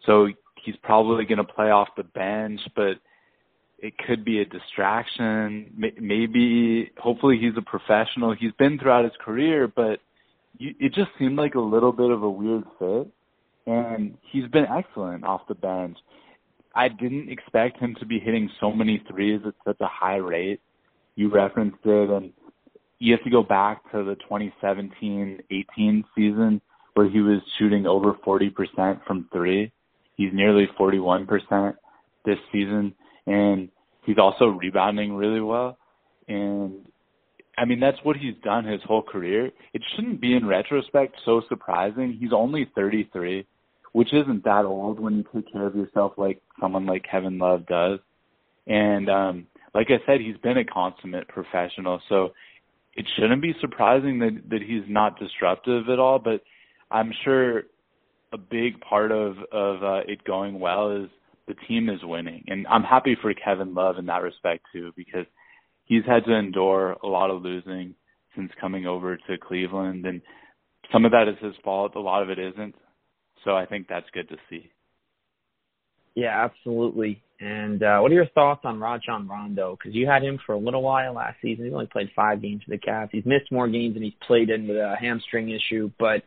So 0.06 0.28
he's 0.64 0.76
probably 0.84 1.26
going 1.26 1.38
to 1.38 1.44
play 1.44 1.70
off 1.70 1.90
the 1.98 2.04
bench, 2.04 2.60
but 2.76 2.98
it 3.80 3.98
could 3.98 4.24
be 4.24 4.40
a 4.40 4.46
distraction. 4.46 5.72
Maybe 6.00 6.92
hopefully 6.98 7.38
he's 7.40 7.58
a 7.58 7.62
professional. 7.62 8.36
He's 8.40 8.52
been 8.54 8.78
throughout 8.78 9.04
his 9.04 9.14
career, 9.24 9.68
but 9.68 10.00
it 10.60 10.94
just 10.94 11.10
seemed 11.18 11.38
like 11.38 11.56
a 11.56 11.60
little 11.60 11.92
bit 11.92 12.12
of 12.12 12.22
a 12.22 12.30
weird 12.30 12.64
fit. 12.78 13.08
And 13.66 14.18
he's 14.32 14.48
been 14.48 14.66
excellent 14.66 15.24
off 15.24 15.42
the 15.48 15.56
bench. 15.56 15.98
I 16.74 16.88
didn't 16.88 17.30
expect 17.30 17.80
him 17.80 17.96
to 18.00 18.06
be 18.06 18.20
hitting 18.20 18.50
so 18.60 18.72
many 18.72 19.04
threes 19.10 19.42
at 19.46 19.54
such 19.66 19.80
a 19.82 19.88
high 19.88 20.18
rate. 20.18 20.62
You 21.16 21.30
referenced 21.30 21.86
it, 21.86 22.10
and 22.10 22.32
you 23.00 23.14
have 23.14 23.24
to 23.24 23.30
go 23.30 23.44
back 23.44 23.92
to 23.92 24.04
the 24.04 24.16
2017-18 24.30 26.04
season 26.16 26.62
where 26.94 27.10
he 27.10 27.20
was 27.20 27.42
shooting 27.58 27.86
over 27.86 28.14
40% 28.26 29.06
from 29.06 29.28
three. 29.32 29.72
He's 30.16 30.32
nearly 30.34 30.68
41% 30.80 31.76
this 32.26 32.38
season, 32.52 32.94
and 33.26 33.70
he's 34.06 34.18
also 34.18 34.46
rebounding 34.46 35.14
really 35.14 35.42
well. 35.42 35.78
And 36.28 36.86
I 37.58 37.66
mean, 37.66 37.80
that's 37.80 37.98
what 38.04 38.18
he's 38.18 38.36
done 38.44 38.66
his 38.66 38.82
whole 38.86 39.04
career. 39.04 39.52
It 39.74 39.82
shouldn't 39.96 40.22
be 40.22 40.36
in 40.36 40.48
retrospect 40.48 41.16
so 41.26 41.42
surprising. 41.50 42.18
He's 42.20 42.34
only 42.34 42.70
33 42.76 43.46
which 43.92 44.14
isn't 44.14 44.44
that 44.44 44.66
old 44.66 45.00
when 45.00 45.18
you 45.18 45.26
take 45.34 45.52
care 45.52 45.66
of 45.66 45.76
yourself 45.76 46.14
like 46.18 46.42
someone 46.60 46.86
like 46.86 47.06
Kevin 47.10 47.38
Love 47.38 47.66
does. 47.66 48.00
And 48.68 49.10
um 49.10 49.48
like 49.74 49.88
I 49.90 50.06
said, 50.06 50.20
he's 50.20 50.38
been 50.38 50.58
a 50.58 50.66
consummate 50.66 51.30
professional, 51.30 52.02
so 52.10 52.34
it 52.94 53.06
shouldn't 53.16 53.42
be 53.42 53.56
surprising 53.62 54.20
that 54.20 54.42
that 54.50 54.62
he's 54.62 54.84
not 54.88 55.20
disruptive 55.20 55.90
at 55.90 56.00
all, 56.00 56.20
but 56.20 56.42
I'm 56.90 57.12
sure 57.24 57.64
a 58.34 58.38
big 58.38 58.80
part 58.82 59.12
of 59.12 59.38
of 59.52 59.84
uh, 59.84 60.02
it 60.08 60.24
going 60.24 60.60
well 60.60 60.92
is 60.92 61.10
the 61.48 61.56
team 61.68 61.90
is 61.90 62.00
winning. 62.04 62.46
And 62.48 62.68
I'm 62.68 62.84
happy 62.84 63.18
for 63.22 63.34
Kevin 63.34 63.74
Love 63.74 63.98
in 63.98 64.06
that 64.08 64.22
respect 64.22 64.66
too 64.72 64.92
because 64.96 65.26
he's 65.86 66.06
had 66.06 66.26
to 66.26 66.34
endure 66.34 66.98
a 67.04 67.08
lot 67.08 67.30
of 67.30 67.42
losing 67.42 67.96
since 68.36 68.52
coming 68.60 68.86
over 68.86 69.18
to 69.18 69.38
Cleveland 69.38 70.06
and 70.06 70.22
some 70.92 71.06
of 71.06 71.12
that 71.12 71.28
is 71.28 71.38
his 71.42 71.56
fault, 71.64 71.96
a 71.96 72.00
lot 72.00 72.22
of 72.22 72.30
it 72.30 72.40
isn't. 72.40 72.76
So 73.44 73.56
I 73.56 73.66
think 73.66 73.88
that's 73.88 74.10
good 74.14 74.30
to 74.30 74.38
see. 74.50 74.70
Yeah, 76.16 76.46
absolutely. 76.46 77.22
And 77.40 77.82
uh, 77.82 78.00
what 78.00 78.12
are 78.12 78.16
your 78.16 78.28
thoughts 78.28 78.62
on 78.66 78.80
Rajon 78.80 79.28
Rondo? 79.28 79.76
Because 79.76 79.96
you 79.96 80.06
had 80.06 80.22
him 80.22 80.40
for 80.46 80.54
a 80.54 80.58
little 80.60 80.84
while 80.84 81.14
last 81.14 81.38
season. 81.42 81.66
He 81.66 81.72
only 81.72 81.88
played 81.88 82.12
five 82.16 82.42
games 82.42 82.62
for 82.64 82.70
the 82.70 82.78
Cavs. 82.78 83.10
He's 83.12 83.26
missed 83.26 83.52
more 83.52 83.68
games 83.68 83.96
than 83.96 84.04
he's 84.04 84.14
played 84.28 84.50
in 84.50 84.68
with 84.68 84.78
a 84.78 84.96
hamstring 85.00 85.50
issue, 85.50 85.90
but 85.98 86.24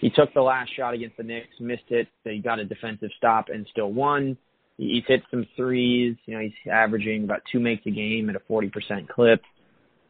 he 0.00 0.10
took 0.10 0.32
the 0.32 0.40
last 0.40 0.74
shot 0.74 0.94
against 0.94 1.16
the 1.16 1.22
Knicks, 1.22 1.48
missed 1.60 1.90
it. 1.90 2.08
He 2.24 2.38
got 2.38 2.60
a 2.60 2.64
defensive 2.64 3.10
stop 3.16 3.46
and 3.52 3.66
still 3.70 3.92
won. 3.92 4.36
He's 4.78 5.04
hit 5.06 5.22
some 5.30 5.46
threes. 5.56 6.16
You 6.26 6.34
know, 6.34 6.40
he's 6.40 6.72
averaging 6.72 7.24
about 7.24 7.42
two 7.50 7.60
makes 7.60 7.86
a 7.86 7.90
game 7.90 8.30
at 8.30 8.36
a 8.36 8.40
40% 8.50 9.08
clip. 9.08 9.42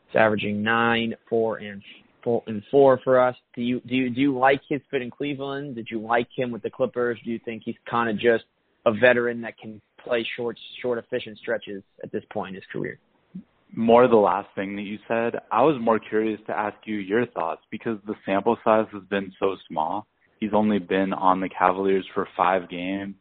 He's 0.09 0.17
averaging 0.17 0.62
nine, 0.62 1.14
four, 1.29 1.59
and 1.59 1.83
and 2.46 2.62
four 2.70 3.00
for 3.04 3.20
us. 3.20 3.37
Do 3.54 3.62
you 3.62 3.80
do 3.87 3.94
you 3.94 4.10
do 4.10 4.20
you 4.20 4.38
like 4.38 4.60
his 4.68 4.80
fit 4.90 5.02
in 5.02 5.10
Cleveland? 5.10 5.74
Did 5.74 5.88
you 5.90 6.00
like 6.00 6.28
him 6.34 6.50
with 6.50 6.62
the 6.62 6.70
Clippers? 6.70 7.18
Do 7.24 7.30
you 7.30 7.40
think 7.44 7.62
he's 7.64 7.76
kind 7.88 8.08
of 8.08 8.18
just 8.18 8.44
a 8.87 8.92
veteran 8.92 9.40
that 9.42 9.58
can 9.58 9.80
play 10.02 10.26
short, 10.37 10.58
short, 10.82 10.98
efficient 10.98 11.38
stretches 11.38 11.82
at 12.02 12.12
this 12.12 12.22
point 12.30 12.50
in 12.50 12.54
his 12.56 12.64
career? 12.72 12.98
More 13.74 14.06
the 14.06 14.16
last 14.16 14.48
thing 14.54 14.76
that 14.76 14.82
you 14.82 14.98
said. 15.08 15.40
I 15.50 15.62
was 15.62 15.76
more 15.80 15.98
curious 15.98 16.40
to 16.46 16.56
ask 16.56 16.76
you 16.84 16.96
your 16.96 17.26
thoughts 17.26 17.62
because 17.70 17.98
the 18.06 18.14
sample 18.24 18.56
size 18.62 18.87
has 18.92 19.02
been 19.10 19.32
so 19.40 19.56
small. 19.68 20.06
He's 20.38 20.52
only 20.52 20.78
been 20.78 21.12
on 21.12 21.40
the 21.40 21.48
Cavaliers 21.48 22.06
for 22.14 22.28
five 22.37 22.68
games, 22.68 23.14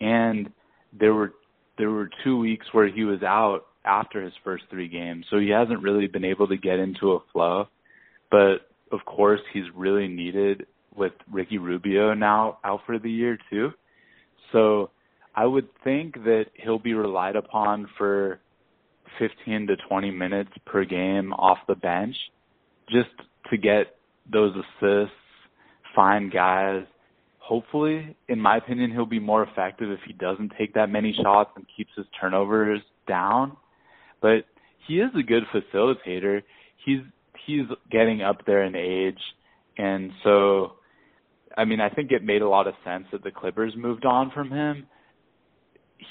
and 0.00 0.50
there 0.98 1.14
were 1.14 1.32
there 1.78 1.90
were 1.90 2.10
two 2.24 2.38
weeks 2.38 2.66
where 2.72 2.88
he 2.88 3.04
was 3.04 3.22
out 3.22 3.66
after 3.84 4.22
his 4.22 4.32
first 4.44 4.64
three 4.68 4.88
games, 4.88 5.24
so 5.30 5.38
he 5.38 5.48
hasn't 5.48 5.82
really 5.82 6.06
been 6.06 6.24
able 6.24 6.46
to 6.48 6.56
get 6.56 6.78
into 6.78 7.12
a 7.12 7.20
flow. 7.32 7.68
But 8.30 8.68
of 8.92 9.04
course, 9.06 9.40
he's 9.52 9.64
really 9.74 10.08
needed 10.08 10.66
with 10.94 11.12
Ricky 11.30 11.58
Rubio 11.58 12.14
now 12.14 12.58
out 12.64 12.80
for 12.86 12.98
the 12.98 13.10
year 13.10 13.38
too. 13.50 13.70
So 14.52 14.90
I 15.34 15.44
would 15.44 15.68
think 15.84 16.14
that 16.24 16.46
he'll 16.54 16.78
be 16.78 16.94
relied 16.94 17.36
upon 17.36 17.88
for 17.96 18.40
15 19.18 19.68
to 19.68 19.76
20 19.88 20.10
minutes 20.10 20.50
per 20.66 20.84
game 20.84 21.32
off 21.32 21.58
the 21.66 21.74
bench 21.74 22.16
just 22.90 23.08
to 23.50 23.56
get 23.56 23.96
those 24.30 24.54
assists, 24.54 25.14
find 25.94 26.32
guys. 26.32 26.84
Hopefully, 27.38 28.16
in 28.28 28.38
my 28.38 28.58
opinion, 28.58 28.90
he'll 28.90 29.06
be 29.06 29.18
more 29.18 29.42
effective 29.42 29.90
if 29.90 30.00
he 30.06 30.12
doesn't 30.12 30.52
take 30.58 30.74
that 30.74 30.90
many 30.90 31.14
shots 31.22 31.50
and 31.56 31.64
keeps 31.74 31.90
his 31.96 32.04
turnovers 32.20 32.80
down. 33.06 33.56
But 34.20 34.44
he 34.86 35.00
is 35.00 35.10
a 35.18 35.22
good 35.22 35.44
facilitator. 35.54 36.42
He's 36.84 37.00
he's 37.46 37.66
getting 37.90 38.22
up 38.22 38.44
there 38.46 38.64
in 38.64 38.74
age 38.74 39.20
and 39.76 40.10
so 40.24 40.72
I 41.58 41.64
mean, 41.64 41.80
I 41.80 41.88
think 41.88 42.12
it 42.12 42.22
made 42.22 42.42
a 42.42 42.48
lot 42.48 42.68
of 42.68 42.74
sense 42.84 43.06
that 43.10 43.24
the 43.24 43.32
Clippers 43.32 43.74
moved 43.76 44.04
on 44.04 44.30
from 44.30 44.50
him. 44.50 44.86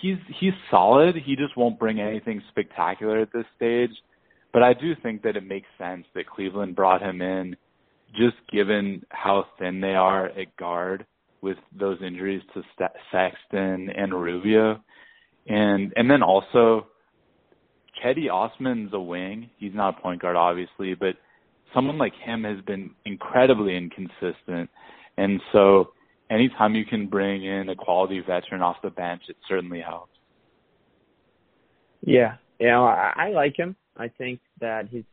He's 0.01 0.17
he's 0.39 0.53
solid. 0.69 1.15
He 1.15 1.37
just 1.37 1.55
won't 1.55 1.79
bring 1.79 2.01
anything 2.01 2.41
spectacular 2.49 3.21
at 3.21 3.31
this 3.31 3.45
stage. 3.55 3.91
But 4.51 4.63
I 4.63 4.73
do 4.73 4.93
think 5.01 5.21
that 5.23 5.37
it 5.37 5.45
makes 5.47 5.67
sense 5.77 6.05
that 6.15 6.27
Cleveland 6.27 6.75
brought 6.75 7.01
him 7.01 7.21
in 7.21 7.55
just 8.11 8.35
given 8.51 9.05
how 9.09 9.45
thin 9.57 9.79
they 9.79 9.95
are 9.95 10.27
at 10.27 10.55
guard 10.57 11.05
with 11.41 11.57
those 11.77 11.97
injuries 12.05 12.41
to 12.53 12.63
Sexton 13.11 13.89
and 13.89 14.13
Rubio. 14.13 14.81
And 15.47 15.93
and 15.95 16.11
then 16.11 16.23
also 16.23 16.87
Cedi 18.03 18.29
Osman's 18.29 18.93
a 18.93 18.99
wing. 18.99 19.49
He's 19.57 19.73
not 19.73 19.97
a 19.97 20.01
point 20.01 20.21
guard 20.21 20.35
obviously, 20.35 20.93
but 20.93 21.15
someone 21.73 21.97
like 21.97 22.13
him 22.23 22.43
has 22.43 22.63
been 22.65 22.91
incredibly 23.05 23.75
inconsistent. 23.75 24.69
And 25.17 25.41
so 25.51 25.91
anytime 26.29 26.75
you 26.75 26.85
can 26.85 27.07
bring 27.07 27.45
in 27.45 27.69
a 27.69 27.75
quality 27.75 28.19
veteran 28.19 28.61
off 28.61 28.77
the 28.83 28.89
bench, 28.89 29.23
it 29.29 29.35
certainly 29.47 29.81
helps. 29.81 30.11
Yeah, 32.01 32.35
you 32.59 32.67
know, 32.67 32.85
I, 32.85 33.13
I 33.15 33.29
like 33.29 33.57
him. 33.57 33.75
I 33.97 34.07
think 34.07 34.39
that 34.61 34.87
he 34.89 35.03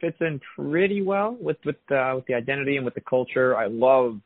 fits 0.00 0.16
in 0.20 0.40
pretty 0.56 1.02
well 1.02 1.36
with 1.40 1.58
with 1.64 1.76
uh, 1.90 2.12
with 2.16 2.26
the 2.26 2.34
identity 2.34 2.76
and 2.76 2.84
with 2.84 2.94
the 2.94 3.02
culture. 3.02 3.56
I 3.56 3.66
love 3.66 4.18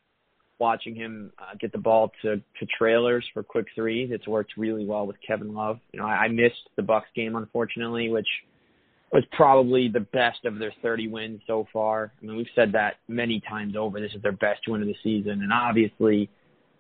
watching 0.61 0.95
him 0.95 1.33
uh, 1.39 1.55
get 1.59 1.73
the 1.73 1.79
ball 1.79 2.13
to 2.23 2.37
to 2.37 2.67
trailers 2.79 3.25
for 3.35 3.43
quick 3.43 3.67
threes. 3.75 4.11
It's 4.13 4.29
worked 4.29 4.53
really 4.57 4.85
well 4.85 5.07
with 5.07 5.17
Kevin 5.27 5.55
Love. 5.55 5.81
You 5.93 6.01
know, 6.01 6.07
I, 6.07 6.25
I 6.25 6.29
missed 6.29 6.69
the 6.77 6.83
Bucks 6.83 7.09
game 7.17 7.35
unfortunately, 7.35 8.11
which 8.11 8.29
was 9.13 9.25
probably 9.33 9.89
the 9.89 10.01
best 10.01 10.45
of 10.45 10.59
their 10.59 10.73
30 10.83 11.09
wins 11.09 11.41
so 11.47 11.67
far. 11.73 12.13
I 12.23 12.27
mean, 12.27 12.37
we've 12.37 12.47
said 12.55 12.73
that 12.73 12.95
many 13.09 13.43
times 13.49 13.75
over. 13.77 14.01
This 14.01 14.13
is 14.15 14.23
their 14.23 14.33
best 14.33 14.61
win 14.69 14.83
of 14.83 14.87
the 14.87 14.95
season, 15.03 15.43
and 15.43 15.53
obviously, 15.53 16.31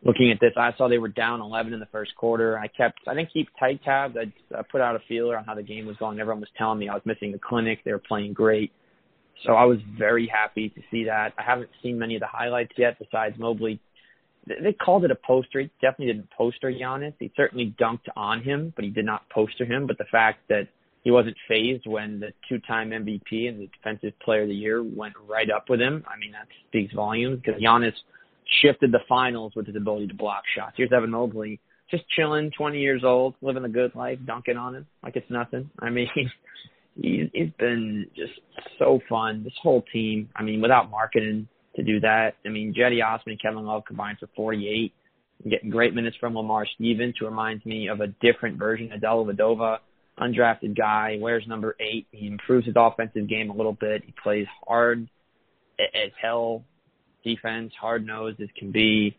looking 0.05 0.31
at 0.31 0.39
this, 0.41 0.53
I 0.57 0.73
saw 0.77 0.89
they 0.89 0.99
were 0.99 1.09
down 1.09 1.41
11 1.41 1.73
in 1.73 1.81
the 1.81 1.87
first 1.87 2.15
quarter. 2.17 2.57
I 2.59 2.69
kept, 2.69 3.01
I 3.09 3.15
didn't 3.15 3.33
keep 3.33 3.49
tight 3.59 3.83
tabs. 3.85 4.17
I, 4.17 4.33
I 4.57 4.63
put 4.63 4.81
out 4.81 4.95
a 4.95 5.01
feeler 5.09 5.37
on 5.37 5.45
how 5.45 5.55
the 5.55 5.63
game 5.63 5.87
was 5.87 5.97
going. 5.97 6.21
Everyone 6.21 6.41
was 6.41 6.51
telling 6.57 6.79
me 6.79 6.89
I 6.89 6.95
was 6.95 7.03
missing 7.05 7.33
the 7.33 7.39
clinic. 7.39 7.81
They 7.85 7.93
were 7.93 7.99
playing 7.99 8.33
great. 8.33 8.73
So 9.47 9.55
I 9.55 9.65
was 9.65 9.79
very 9.99 10.27
happy 10.27 10.69
to 10.71 10.81
see 10.91 11.05
that. 11.05 11.33
I 11.39 11.43
haven't 11.43 11.71
seen 11.83 11.99
many 11.99 12.15
of 12.17 12.21
the 12.21 12.27
highlights 12.27 12.73
yet 12.77 12.99
besides 12.99 13.39
Mobley. 13.39 13.81
They 14.47 14.73
called 14.73 15.05
it 15.05 15.11
a 15.11 15.15
poster. 15.15 15.61
He 15.61 15.71
definitely 15.81 16.15
didn't 16.15 16.31
poster 16.31 16.71
Giannis. 16.71 17.15
He 17.19 17.33
certainly 17.37 17.75
dunked 17.81 18.09
on 18.17 18.43
him, 18.43 18.73
but 18.75 18.85
he 18.85 18.91
did 18.91 19.05
not 19.05 19.29
poster 19.31 19.65
him. 19.65 19.87
But 19.87 19.99
the 19.99 20.07
fact 20.11 20.41
that 20.49 20.69
he 21.03 21.11
wasn't 21.11 21.37
phased 21.49 21.87
when 21.87 22.21
the 22.21 22.33
two-time 22.49 22.91
MVP 22.91 23.49
and 23.49 23.61
the 23.61 23.69
Defensive 23.69 24.19
Player 24.21 24.43
of 24.43 24.49
the 24.49 24.55
Year 24.55 24.83
went 24.83 25.15
right 25.29 25.51
up 25.51 25.71
with 25.71 25.81
him. 25.81 26.05
I 26.07 26.19
mean, 26.19 26.33
that 26.33 26.47
speaks 26.69 26.93
volumes 26.93 27.41
because 27.45 27.61
Giannis 27.61 27.95
shifted 28.63 28.93
the 28.93 29.01
finals 29.09 29.53
with 29.55 29.67
his 29.67 29.77
ability 29.77 30.09
to 30.09 30.15
block 30.15 30.43
shots. 30.55 30.75
Here's 30.77 30.93
Evan 30.93 31.11
Mobley, 31.11 31.61
just 31.91 32.05
chilling, 32.11 32.51
20 32.57 32.79
years 32.79 33.03
old, 33.05 33.35
living 33.41 33.63
the 33.63 33.69
good 33.69 33.95
life, 33.95 34.19
dunking 34.27 34.57
on 34.57 34.75
him 34.75 34.87
like 35.03 35.17
it's 35.17 35.31
nothing. 35.31 35.71
I 35.79 35.89
mean, 35.89 36.11
he's, 37.01 37.29
he's 37.33 37.51
been 37.59 38.07
just 38.17 38.33
so 38.79 39.01
fun. 39.09 39.43
This 39.45 39.53
whole 39.63 39.83
team, 39.93 40.29
I 40.37 40.43
mean, 40.43 40.61
without 40.61 40.91
marketing 40.91 41.49
to 41.77 41.83
do 41.83 42.01
that, 42.01 42.35
I 42.45 42.49
mean, 42.49 42.75
Cedi 42.75 43.05
Osman 43.05 43.33
and 43.33 43.43
Kevin 43.43 43.65
Love 43.65 43.85
combined 43.87 44.19
for 44.19 44.29
48. 44.37 44.93
getting 45.49 45.71
great 45.71 45.95
minutes 45.95 46.17
from 46.19 46.35
Lamar 46.35 46.67
Stevens, 46.75 47.15
who 47.19 47.27
reminds 47.27 47.65
me 47.65 47.89
of 47.89 48.01
a 48.01 48.09
different 48.21 48.59
version 48.59 48.93
of 48.93 49.01
Dellavedova 49.01 49.79
undrafted 50.21 50.77
guy, 50.77 51.17
wears 51.21 51.45
number 51.47 51.77
eight. 51.81 52.07
He 52.13 52.27
improves 52.27 52.67
his 52.67 52.75
offensive 52.77 53.29
game 53.29 53.51
a 53.51 53.55
little 53.55 53.73
bit. 53.73 54.03
He 54.05 54.15
plays 54.23 54.47
hard 54.67 55.09
as 55.79 56.11
hell 56.21 56.65
defense, 57.25 57.73
hard 57.81 58.07
nosed 58.07 58.41
as 58.41 58.49
can 58.57 58.71
be. 58.71 59.17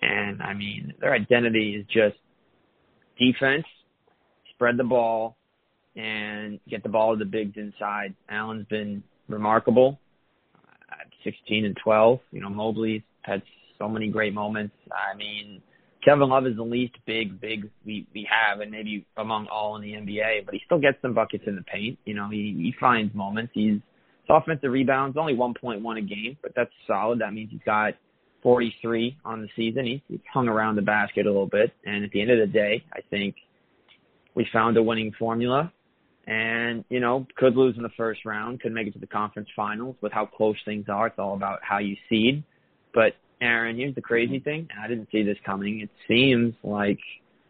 And 0.00 0.42
I 0.42 0.52
mean, 0.52 0.94
their 1.00 1.14
identity 1.14 1.76
is 1.76 1.86
just 1.86 2.16
defense, 3.18 3.64
spread 4.54 4.76
the 4.76 4.84
ball, 4.84 5.36
and 5.96 6.58
get 6.68 6.82
the 6.82 6.88
ball 6.88 7.12
to 7.12 7.18
the 7.18 7.30
bigs 7.30 7.56
inside. 7.56 8.14
Allen's 8.28 8.66
been 8.68 9.02
remarkable 9.28 9.98
at 10.90 11.06
16 11.24 11.64
and 11.64 11.76
12. 11.82 12.20
You 12.30 12.40
know, 12.40 12.48
Mobley's 12.48 13.02
had 13.22 13.42
so 13.78 13.88
many 13.88 14.08
great 14.08 14.34
moments. 14.34 14.74
I 14.90 15.16
mean, 15.16 15.62
Kevin 16.04 16.28
Love 16.28 16.46
is 16.46 16.56
the 16.56 16.62
least 16.62 16.94
big, 17.06 17.40
big 17.40 17.70
we, 17.86 18.06
we 18.14 18.28
have, 18.30 18.60
and 18.60 18.70
maybe 18.70 19.06
among 19.16 19.46
all 19.46 19.76
in 19.76 19.82
the 19.82 19.92
NBA, 19.92 20.44
but 20.44 20.54
he 20.54 20.60
still 20.66 20.80
gets 20.80 21.00
some 21.00 21.14
buckets 21.14 21.44
in 21.46 21.56
the 21.56 21.62
paint. 21.62 21.98
You 22.04 22.14
know, 22.14 22.28
he, 22.28 22.54
he 22.56 22.74
finds 22.80 23.14
moments. 23.14 23.52
He's 23.54 23.74
his 23.74 23.80
offensive 24.28 24.70
rebounds, 24.70 25.16
only 25.16 25.34
1.1 25.34 25.98
a 25.98 26.02
game, 26.02 26.36
but 26.42 26.52
that's 26.56 26.70
solid. 26.86 27.20
That 27.20 27.32
means 27.32 27.50
he's 27.50 27.60
got 27.64 27.94
43 28.42 29.16
on 29.24 29.42
the 29.42 29.48
season. 29.54 29.86
He's, 29.86 30.00
he's 30.08 30.20
hung 30.32 30.48
around 30.48 30.76
the 30.76 30.82
basket 30.82 31.26
a 31.26 31.30
little 31.30 31.46
bit, 31.46 31.72
and 31.84 32.04
at 32.04 32.10
the 32.10 32.20
end 32.20 32.30
of 32.30 32.38
the 32.38 32.46
day, 32.46 32.84
I 32.92 33.00
think 33.10 33.36
we 34.34 34.46
found 34.52 34.76
a 34.76 34.82
winning 34.82 35.12
formula. 35.18 35.72
And, 36.26 36.84
you 36.88 37.00
know, 37.00 37.26
could 37.36 37.56
lose 37.56 37.76
in 37.76 37.82
the 37.82 37.90
first 37.96 38.24
round, 38.24 38.60
could 38.60 38.72
make 38.72 38.86
it 38.86 38.92
to 38.92 38.98
the 39.00 39.06
conference 39.06 39.48
finals 39.56 39.96
with 40.00 40.12
how 40.12 40.26
close 40.26 40.56
things 40.64 40.86
are. 40.88 41.08
It's 41.08 41.18
all 41.18 41.34
about 41.34 41.58
how 41.62 41.78
you 41.78 41.96
seed. 42.08 42.44
But 42.94 43.14
Aaron, 43.40 43.76
here's 43.76 43.94
the 43.94 44.02
crazy 44.02 44.36
mm-hmm. 44.36 44.44
thing, 44.44 44.68
and 44.70 44.84
I 44.84 44.86
didn't 44.86 45.08
see 45.10 45.24
this 45.24 45.38
coming. 45.44 45.80
It 45.80 45.90
seems 46.06 46.54
like 46.62 47.00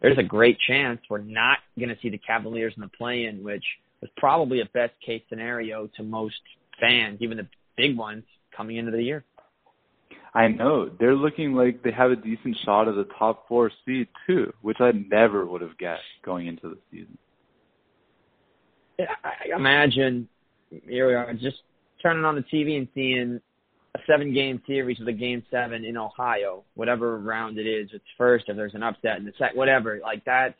there's 0.01 0.17
a 0.17 0.23
great 0.23 0.57
chance 0.67 0.99
we're 1.09 1.19
not 1.19 1.59
going 1.77 1.89
to 1.89 1.97
see 2.01 2.09
the 2.09 2.17
Cavaliers 2.17 2.73
in 2.75 2.81
the 2.81 2.89
play-in, 2.89 3.43
which 3.43 3.63
was 4.01 4.09
probably 4.17 4.61
a 4.61 4.65
best 4.73 4.93
case 5.05 5.21
scenario 5.29 5.87
to 5.95 6.03
most 6.03 6.41
fans, 6.81 7.19
even 7.21 7.37
the 7.37 7.47
big 7.77 7.95
ones 7.95 8.23
coming 8.55 8.77
into 8.77 8.91
the 8.91 9.03
year. 9.03 9.23
I 10.33 10.47
know 10.47 10.89
they're 10.99 11.15
looking 11.15 11.53
like 11.53 11.83
they 11.83 11.91
have 11.91 12.09
a 12.09 12.15
decent 12.15 12.57
shot 12.65 12.87
at 12.87 12.95
the 12.95 13.07
top 13.19 13.47
four 13.47 13.71
seed 13.85 14.07
too, 14.25 14.51
which 14.61 14.77
I 14.79 14.91
never 14.91 15.45
would 15.45 15.61
have 15.61 15.77
guessed 15.77 16.01
going 16.25 16.47
into 16.47 16.69
the 16.69 16.77
season. 16.91 17.17
I 18.99 19.55
imagine 19.55 20.27
here 20.69 21.07
we 21.07 21.13
are, 21.13 21.33
just 21.33 21.57
turning 22.01 22.25
on 22.25 22.35
the 22.35 22.41
TV 22.41 22.77
and 22.77 22.87
seeing 22.93 23.41
a 23.95 23.99
seven 24.07 24.33
game 24.33 24.61
series 24.67 24.99
with 24.99 25.07
a 25.07 25.13
game 25.13 25.43
seven 25.51 25.85
in 25.85 25.97
Ohio, 25.97 26.63
whatever 26.75 27.17
round 27.19 27.57
it 27.57 27.67
is, 27.67 27.89
it's 27.93 28.03
first, 28.17 28.45
if 28.47 28.55
there's 28.55 28.73
an 28.73 28.83
upset 28.83 29.17
in 29.17 29.25
the 29.25 29.33
set, 29.37 29.55
whatever, 29.55 29.99
like 30.01 30.23
that. 30.25 30.55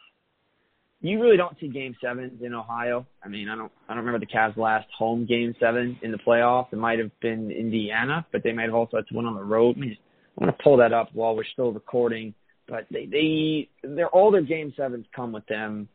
You 1.02 1.22
really 1.22 1.36
don't 1.36 1.60
see 1.60 1.68
game 1.68 1.98
sevens 2.02 2.42
in 2.42 2.54
Ohio. 2.54 3.06
I 3.22 3.28
mean, 3.28 3.50
I 3.50 3.56
don't, 3.56 3.72
I 3.90 3.94
don't 3.94 4.06
remember 4.06 4.26
the 4.26 4.32
Cavs' 4.32 4.56
last 4.56 4.88
home 4.98 5.26
game 5.26 5.54
seven 5.60 6.00
in 6.02 6.12
the 6.12 6.18
playoffs. 6.18 6.72
It 6.72 6.78
might 6.78 7.00
have 7.00 7.12
been 7.20 7.52
Indiana, 7.52 8.26
but 8.32 8.42
they 8.42 8.54
might 8.54 8.66
have 8.66 8.74
also 8.74 8.98
had 8.98 9.06
one 9.12 9.26
on 9.26 9.36
the 9.36 9.44
road. 9.44 9.76
I 9.76 9.80
mean, 9.82 9.98
I'm 10.38 10.46
going 10.46 10.56
to 10.56 10.64
pull 10.64 10.78
that 10.78 10.94
up 10.94 11.10
while 11.12 11.36
we're 11.36 11.44
still 11.44 11.74
recording. 11.74 12.34
But 12.70 12.86
they, 12.90 13.06
they, 13.06 13.70
they're 13.84 14.08
all 14.08 14.32
their 14.32 14.44
game 14.44 14.74
sevens 14.78 15.06
come 15.14 15.34
with 15.34 15.46
them 15.48 15.90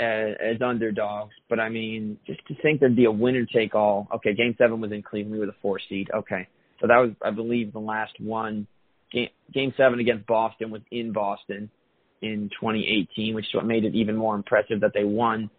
as, 0.00 0.34
as 0.40 0.62
underdogs. 0.62 1.34
But 1.48 1.60
I 1.60 1.68
mean, 1.68 2.18
just 2.26 2.44
to 2.48 2.54
think 2.62 2.80
there'd 2.80 2.96
be 2.96 3.04
a 3.04 3.10
winner 3.10 3.46
take 3.46 3.74
all. 3.74 4.08
Okay, 4.16 4.34
game 4.34 4.54
seven 4.58 4.80
was 4.80 4.92
in 4.92 5.02
Cleveland. 5.02 5.32
We 5.32 5.38
were 5.38 5.46
the 5.46 5.54
four 5.62 5.78
seed. 5.88 6.08
Okay. 6.14 6.48
So 6.80 6.86
that 6.86 6.96
was, 6.96 7.10
I 7.22 7.30
believe, 7.30 7.72
the 7.72 7.80
last 7.80 8.18
one. 8.18 8.66
Game, 9.12 9.28
game 9.52 9.74
seven 9.76 10.00
against 10.00 10.26
Boston 10.26 10.70
was 10.70 10.82
in 10.90 11.12
Boston 11.12 11.70
in 12.22 12.50
2018, 12.60 13.34
which 13.34 13.46
is 13.46 13.54
what 13.54 13.66
made 13.66 13.84
it 13.84 13.94
even 13.94 14.16
more 14.16 14.34
impressive 14.34 14.80
that 14.80 14.92
they 14.94 15.04
won. 15.04 15.50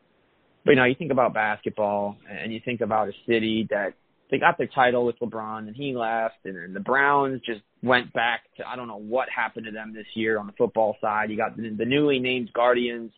But 0.63 0.71
you 0.71 0.77
know, 0.77 0.85
you 0.85 0.95
think 0.95 1.11
about 1.11 1.33
basketball 1.33 2.17
and 2.29 2.53
you 2.53 2.61
think 2.63 2.81
about 2.81 3.09
a 3.09 3.13
city 3.27 3.67
that 3.71 3.93
they 4.29 4.37
got 4.37 4.57
their 4.57 4.67
title 4.67 5.05
with 5.05 5.19
LeBron 5.19 5.67
and 5.67 5.75
he 5.75 5.95
left 5.95 6.45
and 6.45 6.55
then 6.55 6.73
the 6.73 6.79
Browns 6.79 7.41
just 7.45 7.61
went 7.83 8.13
back 8.13 8.41
to 8.57 8.67
I 8.67 8.75
don't 8.75 8.87
know 8.87 8.99
what 8.99 9.27
happened 9.35 9.65
to 9.65 9.71
them 9.71 9.93
this 9.93 10.05
year 10.13 10.39
on 10.39 10.47
the 10.47 10.53
football 10.53 10.97
side. 11.01 11.29
You 11.31 11.37
got 11.37 11.57
the, 11.57 11.69
the 11.69 11.85
newly 11.85 12.19
named 12.19 12.51
Guardians, 12.53 13.11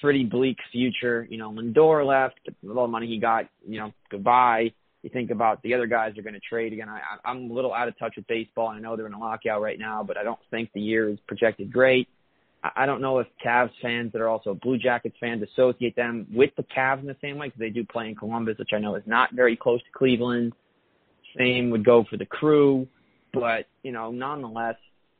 pretty 0.00 0.24
bleak 0.24 0.58
future. 0.72 1.26
You 1.28 1.38
know, 1.38 1.50
Lindor 1.50 2.06
left, 2.06 2.40
the 2.46 2.68
little 2.68 2.88
money 2.88 3.06
he 3.06 3.18
got, 3.18 3.46
you 3.66 3.78
know, 3.78 3.92
goodbye 4.10 4.72
you 5.04 5.10
think 5.10 5.30
about 5.30 5.62
the 5.62 5.74
other 5.74 5.86
guys 5.86 6.16
are 6.16 6.22
going 6.22 6.34
to 6.34 6.40
trade 6.40 6.72
again. 6.72 6.88
I, 6.88 7.00
I'm 7.26 7.50
a 7.50 7.52
little 7.52 7.74
out 7.74 7.88
of 7.88 7.98
touch 7.98 8.14
with 8.16 8.26
baseball. 8.26 8.68
I 8.68 8.80
know 8.80 8.96
they're 8.96 9.06
in 9.06 9.12
a 9.12 9.18
lockout 9.18 9.60
right 9.60 9.78
now, 9.78 10.02
but 10.02 10.16
I 10.16 10.24
don't 10.24 10.38
think 10.50 10.70
the 10.72 10.80
year 10.80 11.10
is 11.10 11.18
projected 11.28 11.70
great. 11.70 12.08
I 12.74 12.86
don't 12.86 13.02
know 13.02 13.18
if 13.18 13.26
Cavs 13.44 13.70
fans 13.82 14.12
that 14.12 14.22
are 14.22 14.28
also 14.30 14.54
Blue 14.54 14.78
Jackets 14.78 15.14
fans 15.20 15.42
associate 15.42 15.94
them 15.94 16.26
with 16.32 16.48
the 16.56 16.62
Cavs 16.62 17.00
in 17.00 17.06
the 17.06 17.16
same 17.20 17.36
way 17.36 17.48
because 17.48 17.60
they 17.60 17.68
do 17.68 17.84
play 17.84 18.08
in 18.08 18.14
Columbus, 18.14 18.56
which 18.58 18.70
I 18.74 18.78
know 18.78 18.94
is 18.94 19.02
not 19.04 19.34
very 19.34 19.54
close 19.54 19.80
to 19.80 19.90
Cleveland. 19.94 20.54
Same 21.36 21.68
would 21.68 21.84
go 21.84 22.06
for 22.08 22.16
the 22.16 22.24
crew, 22.24 22.88
but 23.34 23.66
you 23.82 23.92
know, 23.92 24.10
nonetheless, 24.10 24.76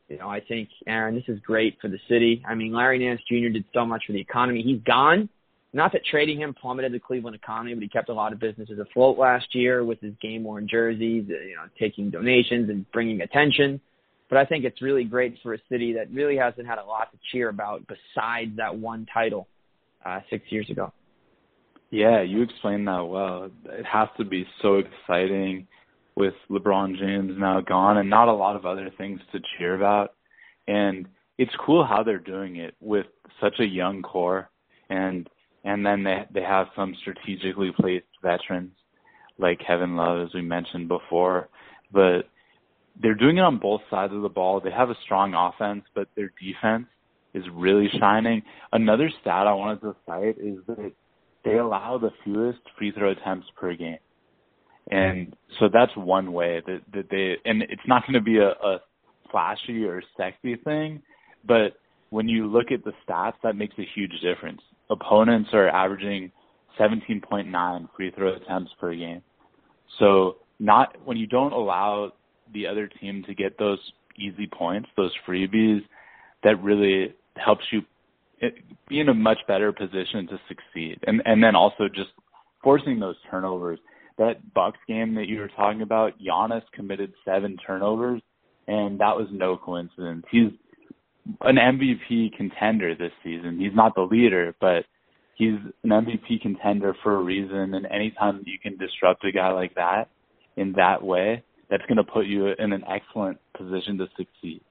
you 0.09 0.17
know, 0.17 0.29
I 0.29 0.39
think 0.39 0.69
Aaron, 0.87 1.15
this 1.15 1.23
is 1.27 1.39
great 1.39 1.77
for 1.81 1.87
the 1.87 1.99
city. 2.07 2.43
I 2.47 2.55
mean, 2.55 2.73
Larry 2.73 2.99
Nance 2.99 3.21
Jr. 3.27 3.49
did 3.49 3.65
so 3.73 3.85
much 3.85 4.03
for 4.05 4.13
the 4.13 4.21
economy. 4.21 4.61
He's 4.61 4.81
gone. 4.81 5.29
Not 5.73 5.91
that 5.91 6.05
trading 6.05 6.39
him 6.39 6.53
plummeted 6.53 6.93
the 6.93 6.99
Cleveland 6.99 7.35
economy, 7.35 7.73
but 7.73 7.83
he 7.83 7.89
kept 7.89 8.09
a 8.09 8.13
lot 8.13 8.31
of 8.31 8.39
businesses 8.39 8.79
afloat 8.79 9.17
last 9.17 9.53
year 9.53 9.83
with 9.83 9.99
his 9.99 10.13
game 10.21 10.43
worn 10.43 10.67
jerseys, 10.69 11.25
you 11.27 11.55
know, 11.55 11.67
taking 11.77 12.09
donations 12.09 12.69
and 12.69 12.89
bringing 12.91 13.21
attention. 13.21 13.81
But 14.29 14.37
I 14.37 14.45
think 14.45 14.63
it's 14.63 14.81
really 14.81 15.03
great 15.03 15.37
for 15.43 15.53
a 15.53 15.57
city 15.69 15.93
that 15.93 16.09
really 16.11 16.37
hasn't 16.37 16.65
had 16.65 16.77
a 16.77 16.83
lot 16.83 17.11
to 17.11 17.17
cheer 17.31 17.49
about 17.49 17.83
besides 17.87 18.55
that 18.57 18.75
one 18.75 19.05
title 19.13 19.47
uh, 20.05 20.21
six 20.29 20.45
years 20.49 20.69
ago. 20.69 20.93
Yeah, 21.91 22.21
you 22.21 22.41
explained 22.41 22.87
that 22.87 23.01
well. 23.01 23.51
It 23.65 23.85
has 23.85 24.07
to 24.17 24.23
be 24.23 24.47
so 24.61 24.75
exciting 24.75 25.67
with 26.15 26.33
LeBron 26.49 26.97
James 26.97 27.33
now 27.37 27.61
gone 27.61 27.97
and 27.97 28.09
not 28.09 28.27
a 28.27 28.33
lot 28.33 28.55
of 28.55 28.65
other 28.65 28.89
things 28.97 29.19
to 29.31 29.39
cheer 29.57 29.75
about. 29.75 30.13
And 30.67 31.07
it's 31.37 31.51
cool 31.65 31.85
how 31.85 32.03
they're 32.03 32.19
doing 32.19 32.55
it 32.57 32.75
with 32.79 33.07
such 33.41 33.59
a 33.59 33.65
young 33.65 34.01
core 34.01 34.49
and 34.89 35.29
and 35.63 35.85
then 35.85 36.03
they 36.03 36.25
they 36.33 36.41
have 36.41 36.67
some 36.75 36.95
strategically 37.01 37.71
placed 37.77 38.05
veterans 38.21 38.71
like 39.37 39.59
Kevin 39.65 39.95
Love 39.95 40.27
as 40.27 40.33
we 40.33 40.41
mentioned 40.41 40.87
before. 40.87 41.49
But 41.91 42.29
they're 43.01 43.15
doing 43.15 43.37
it 43.37 43.41
on 43.41 43.57
both 43.57 43.81
sides 43.89 44.13
of 44.13 44.21
the 44.21 44.29
ball. 44.29 44.61
They 44.61 44.71
have 44.71 44.89
a 44.89 44.97
strong 45.03 45.33
offense, 45.33 45.83
but 45.93 46.07
their 46.15 46.31
defense 46.41 46.87
is 47.33 47.43
really 47.53 47.89
shining. 47.99 48.41
Another 48.71 49.09
stat 49.21 49.47
I 49.47 49.53
wanted 49.53 49.81
to 49.81 49.95
cite 50.05 50.37
is 50.39 50.59
that 50.67 50.93
they 51.43 51.57
allow 51.57 51.97
the 51.97 52.11
fewest 52.23 52.59
free 52.77 52.91
throw 52.91 53.11
attempts 53.11 53.47
per 53.57 53.75
game. 53.75 53.97
And 54.91 55.35
so 55.59 55.67
that's 55.71 55.91
one 55.95 56.31
way 56.31 56.61
that, 56.65 56.81
that 56.93 57.09
they, 57.09 57.37
and 57.49 57.63
it's 57.63 57.81
not 57.87 58.03
going 58.03 58.13
to 58.13 58.21
be 58.21 58.37
a, 58.37 58.49
a 58.49 58.81
flashy 59.31 59.83
or 59.83 60.03
sexy 60.15 60.55
thing, 60.57 61.01
but 61.45 61.77
when 62.09 62.27
you 62.29 62.47
look 62.47 62.71
at 62.71 62.83
the 62.83 62.93
stats, 63.07 63.33
that 63.43 63.55
makes 63.55 63.75
a 63.79 63.85
huge 63.95 64.13
difference. 64.21 64.61
Opponents 64.89 65.49
are 65.53 65.67
averaging 65.67 66.31
17.9 66.79 67.89
free 67.95 68.11
throw 68.11 68.35
attempts 68.35 68.71
per 68.79 68.93
game. 68.95 69.21
So 69.99 70.37
not 70.59 70.95
when 71.05 71.17
you 71.17 71.27
don't 71.27 71.53
allow 71.53 72.11
the 72.53 72.67
other 72.67 72.87
team 72.87 73.23
to 73.27 73.33
get 73.33 73.57
those 73.57 73.79
easy 74.17 74.47
points, 74.47 74.87
those 74.95 75.11
freebies, 75.27 75.81
that 76.43 76.61
really 76.61 77.13
helps 77.37 77.63
you 77.71 77.81
eh, 78.41 78.49
be 78.87 78.99
in 78.99 79.09
a 79.09 79.13
much 79.13 79.39
better 79.47 79.71
position 79.71 80.27
to 80.27 80.39
succeed. 80.47 80.99
And 81.07 81.21
and 81.25 81.43
then 81.43 81.55
also 81.55 81.87
just 81.87 82.11
forcing 82.63 82.99
those 82.99 83.15
turnovers. 83.29 83.79
That 84.17 84.53
Bucks 84.53 84.79
game 84.87 85.15
that 85.15 85.27
you 85.27 85.39
were 85.39 85.49
talking 85.49 85.81
about, 85.81 86.13
Giannis 86.19 86.63
committed 86.73 87.13
seven 87.25 87.57
turnovers, 87.65 88.21
and 88.67 88.99
that 88.99 89.15
was 89.15 89.27
no 89.31 89.57
coincidence. 89.57 90.25
He's 90.31 90.51
an 91.41 91.57
MVP 91.57 92.35
contender 92.37 92.95
this 92.95 93.11
season. 93.23 93.59
He's 93.59 93.75
not 93.75 93.95
the 93.95 94.01
leader, 94.01 94.55
but 94.61 94.85
he's 95.35 95.55
an 95.83 95.89
MVP 95.89 96.41
contender 96.41 96.95
for 97.03 97.15
a 97.15 97.21
reason. 97.21 97.73
And 97.73 97.85
anytime 97.87 98.43
you 98.45 98.59
can 98.59 98.77
disrupt 98.77 99.25
a 99.25 99.31
guy 99.31 99.51
like 99.51 99.75
that 99.75 100.09
in 100.55 100.73
that 100.73 101.03
way, 101.03 101.43
that's 101.69 101.85
going 101.87 101.97
to 101.97 102.03
put 102.03 102.25
you 102.25 102.47
in 102.47 102.73
an 102.73 102.83
excellent 102.87 103.39
position 103.57 103.97
to 103.97 104.07
succeed. 104.17 104.61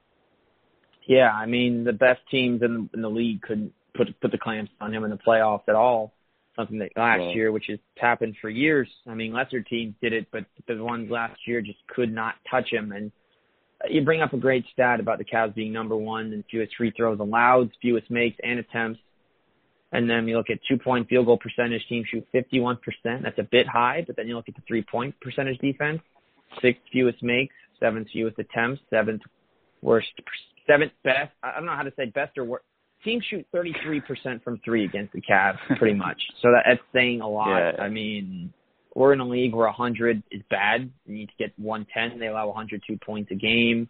Yeah, 1.06 1.30
I 1.30 1.46
mean 1.46 1.84
the 1.84 1.92
best 1.92 2.20
teams 2.30 2.62
in 2.62 2.74
the, 2.74 2.88
in 2.94 3.02
the 3.02 3.10
league 3.10 3.42
couldn't 3.42 3.72
put 3.94 4.18
put 4.20 4.30
the 4.30 4.38
clamps 4.38 4.72
on 4.80 4.94
him 4.94 5.04
in 5.04 5.10
the 5.10 5.18
playoffs 5.18 5.68
at 5.68 5.74
all. 5.74 6.14
Something 6.56 6.78
that 6.78 6.90
last 6.96 7.20
yeah. 7.20 7.32
year, 7.32 7.52
which 7.52 7.64
has 7.68 7.78
happened 7.98 8.36
for 8.40 8.48
years. 8.48 8.88
I 9.08 9.14
mean, 9.14 9.32
lesser 9.32 9.60
teams 9.60 9.94
did 10.00 10.12
it, 10.12 10.26
but 10.30 10.44
the 10.68 10.82
ones 10.82 11.10
last 11.10 11.38
year 11.46 11.60
just 11.60 11.78
could 11.88 12.12
not 12.12 12.34
touch 12.48 12.70
him. 12.70 12.92
And 12.92 13.10
you 13.88 14.02
bring 14.02 14.20
up 14.20 14.32
a 14.32 14.36
great 14.36 14.64
stat 14.72 15.00
about 15.00 15.18
the 15.18 15.24
Cavs 15.24 15.54
being 15.54 15.72
number 15.72 15.96
one 15.96 16.32
in 16.32 16.44
fewest 16.50 16.76
free 16.76 16.92
throws 16.96 17.18
allowed, 17.20 17.70
fewest 17.82 18.10
makes 18.10 18.36
and 18.42 18.58
attempts. 18.58 19.00
And 19.92 20.08
then 20.10 20.26
you 20.26 20.36
look 20.36 20.50
at 20.50 20.58
two 20.68 20.76
point 20.76 21.08
field 21.08 21.26
goal 21.26 21.38
percentage, 21.38 21.82
team 21.88 22.04
shoot 22.10 22.26
51%. 22.34 22.78
That's 23.22 23.38
a 23.38 23.44
bit 23.44 23.66
high, 23.68 24.04
but 24.06 24.16
then 24.16 24.26
you 24.26 24.34
look 24.36 24.48
at 24.48 24.54
the 24.54 24.62
three 24.66 24.82
point 24.82 25.14
percentage 25.20 25.58
defense, 25.58 26.00
sixth 26.60 26.82
fewest 26.92 27.22
makes, 27.22 27.54
seventh 27.78 28.08
fewest 28.12 28.38
attempts, 28.38 28.80
seventh 28.90 29.22
worst, 29.82 30.08
seventh 30.66 30.92
best. 31.04 31.32
I 31.42 31.54
don't 31.54 31.66
know 31.66 31.76
how 31.76 31.82
to 31.82 31.92
say 31.96 32.06
best 32.06 32.36
or 32.38 32.44
worst. 32.44 32.64
Teams 33.04 33.24
shoot 33.28 33.46
33% 33.54 34.42
from 34.42 34.60
three 34.64 34.84
against 34.84 35.12
the 35.12 35.20
Cavs, 35.20 35.58
pretty 35.78 35.94
much. 35.94 36.20
so 36.42 36.50
that, 36.50 36.64
that's 36.66 36.80
saying 36.92 37.20
a 37.20 37.28
lot. 37.28 37.58
Yeah. 37.58 37.82
I 37.82 37.88
mean, 37.88 38.52
we're 38.94 39.12
in 39.12 39.20
a 39.20 39.28
league 39.28 39.54
where 39.54 39.66
100 39.66 40.22
is 40.30 40.42
bad. 40.50 40.90
You 41.06 41.14
need 41.14 41.26
to 41.26 41.34
get 41.38 41.52
110. 41.58 42.18
They 42.18 42.28
allow 42.28 42.46
102 42.48 42.98
points 43.04 43.30
a 43.30 43.34
game. 43.34 43.88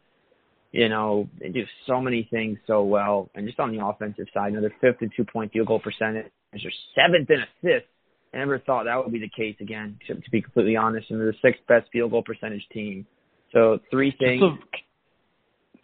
You 0.72 0.88
know, 0.88 1.28
they 1.38 1.50
do 1.50 1.62
so 1.86 2.00
many 2.00 2.26
things 2.30 2.58
so 2.66 2.82
well. 2.82 3.30
And 3.34 3.46
just 3.46 3.60
on 3.60 3.76
the 3.76 3.84
offensive 3.84 4.26
side, 4.34 4.52
you 4.52 4.60
know, 4.60 4.68
fifth 4.80 5.02
in 5.02 5.10
two 5.16 5.24
point 5.24 5.52
field 5.52 5.68
goal 5.68 5.78
percentage. 5.78 6.26
They're 6.52 6.72
seventh 6.96 7.30
in 7.30 7.36
assists. 7.36 7.88
I 8.32 8.38
never 8.38 8.58
thought 8.58 8.84
that 8.84 8.96
would 8.96 9.12
be 9.12 9.20
the 9.20 9.28
case 9.28 9.54
again, 9.60 9.98
to, 10.08 10.14
to 10.14 10.30
be 10.30 10.42
completely 10.42 10.76
honest. 10.76 11.10
And 11.10 11.20
they're 11.20 11.30
the 11.30 11.38
sixth 11.42 11.60
best 11.68 11.88
field 11.92 12.10
goal 12.10 12.24
percentage 12.24 12.66
team. 12.72 13.06
So 13.52 13.78
three 13.90 14.12
things. 14.18 14.42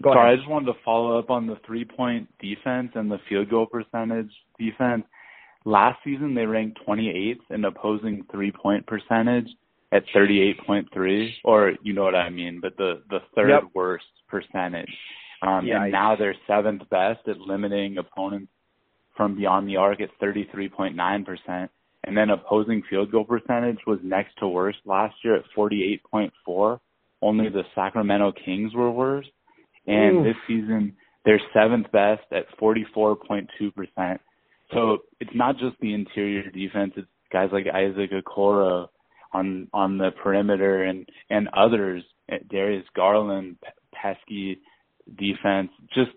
Go 0.03 0.13
sorry, 0.13 0.29
ahead. 0.29 0.33
I 0.33 0.37
just 0.37 0.49
wanted 0.49 0.67
to 0.67 0.79
follow 0.85 1.19
up 1.19 1.31
on 1.31 1.47
the 1.47 1.59
three 1.67 1.85
point 1.85 2.29
defense 2.41 2.91
and 2.95 3.11
the 3.11 3.19
field 3.29 3.51
goal 3.51 3.67
percentage 3.67 4.31
defense. 4.59 5.05
Last 5.65 5.99
season 6.03 6.35
they 6.35 6.47
ranked 6.47 6.81
28th 6.87 7.41
in 7.51 7.65
opposing 7.65 8.25
three 8.31 8.51
point 8.51 8.87
percentage 8.87 9.49
at 9.93 10.05
38.3, 10.15 11.31
or 11.45 11.73
you 11.83 11.93
know 11.93 12.05
what 12.05 12.15
I 12.15 12.31
mean, 12.31 12.61
but 12.61 12.77
the 12.77 13.03
the 13.11 13.19
third 13.35 13.51
yep. 13.51 13.65
worst 13.75 14.07
percentage. 14.29 14.93
Um, 15.43 15.67
yeah, 15.67 15.83
and 15.83 15.93
now 15.93 16.17
they're 16.17 16.37
seventh 16.47 16.83
best 16.91 17.21
at 17.27 17.39
limiting 17.39 17.99
opponents 17.99 18.53
from 19.17 19.37
beyond 19.37 19.69
the 19.69 19.77
arc 19.77 20.01
at 20.01 20.11
33.9 20.23 21.27
percent. 21.27 21.71
And 22.05 22.17
then 22.17 22.31
opposing 22.31 22.83
field 22.89 23.13
goal 23.13 23.25
percentage 23.25 23.79
was 23.87 23.99
next 24.03 24.35
to 24.39 24.49
worst 24.49 24.79
last 24.87 25.15
year 25.23 25.37
at 25.37 25.45
48.4. 25.55 26.81
Only 27.21 27.51
the 27.51 27.65
Sacramento 27.75 28.33
Kings 28.43 28.75
were 28.75 28.91
worse. 28.91 29.27
And 29.91 30.25
this 30.25 30.37
season, 30.47 30.97
they're 31.25 31.41
seventh 31.53 31.91
best 31.93 32.23
at 32.33 32.45
44.2%. 32.61 34.19
So 34.73 34.99
it's 35.21 35.31
not 35.35 35.59
just 35.59 35.77
the 35.81 35.95
interior 35.95 36.49
defense. 36.51 36.93
It's 36.97 37.09
guys 37.33 37.51
like 37.53 37.67
Isaac 37.73 38.11
Okoro 38.13 38.89
on, 39.33 39.69
on 39.73 39.99
the 39.99 40.11
perimeter 40.23 40.85
and, 40.85 41.09
and 41.29 41.49
others, 41.57 42.03
eh, 42.29 42.39
Darius 42.51 42.87
Garland, 42.95 43.57
pesky 43.93 44.59
defense, 45.19 45.71
just, 45.95 46.11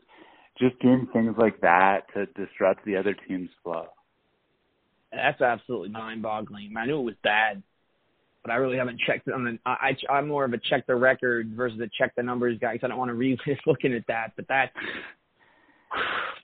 just 0.59 0.79
doing 0.81 1.07
things 1.13 1.35
like 1.37 1.61
that 1.61 2.01
to 2.13 2.25
disrupt 2.27 2.85
the 2.85 2.95
other 2.95 3.15
team's 3.27 3.49
flow. 3.63 3.87
That's 5.11 5.41
absolutely 5.41 5.89
mind-boggling. 5.89 6.73
I 6.77 6.85
knew 6.85 6.99
it 6.99 7.03
was 7.03 7.15
bad, 7.23 7.61
but 8.43 8.51
I 8.51 8.55
really 8.55 8.77
haven't 8.77 8.99
checked 8.99 9.27
it 9.27 9.33
on 9.33 9.43
the. 9.45 9.57
I, 9.65 9.95
I 10.09 10.13
I'm 10.13 10.27
more 10.27 10.45
of 10.45 10.53
a 10.53 10.57
check 10.57 10.85
the 10.85 10.95
record 10.95 11.53
versus 11.55 11.79
a 11.79 11.89
check 11.97 12.13
the 12.15 12.23
numbers 12.23 12.57
guy 12.59 12.73
because 12.73 12.85
I 12.85 12.89
don't 12.89 12.97
want 12.97 13.09
to 13.09 13.15
relive 13.15 13.39
looking 13.65 13.93
at 13.93 14.05
that. 14.07 14.33
But 14.35 14.47
that 14.49 14.71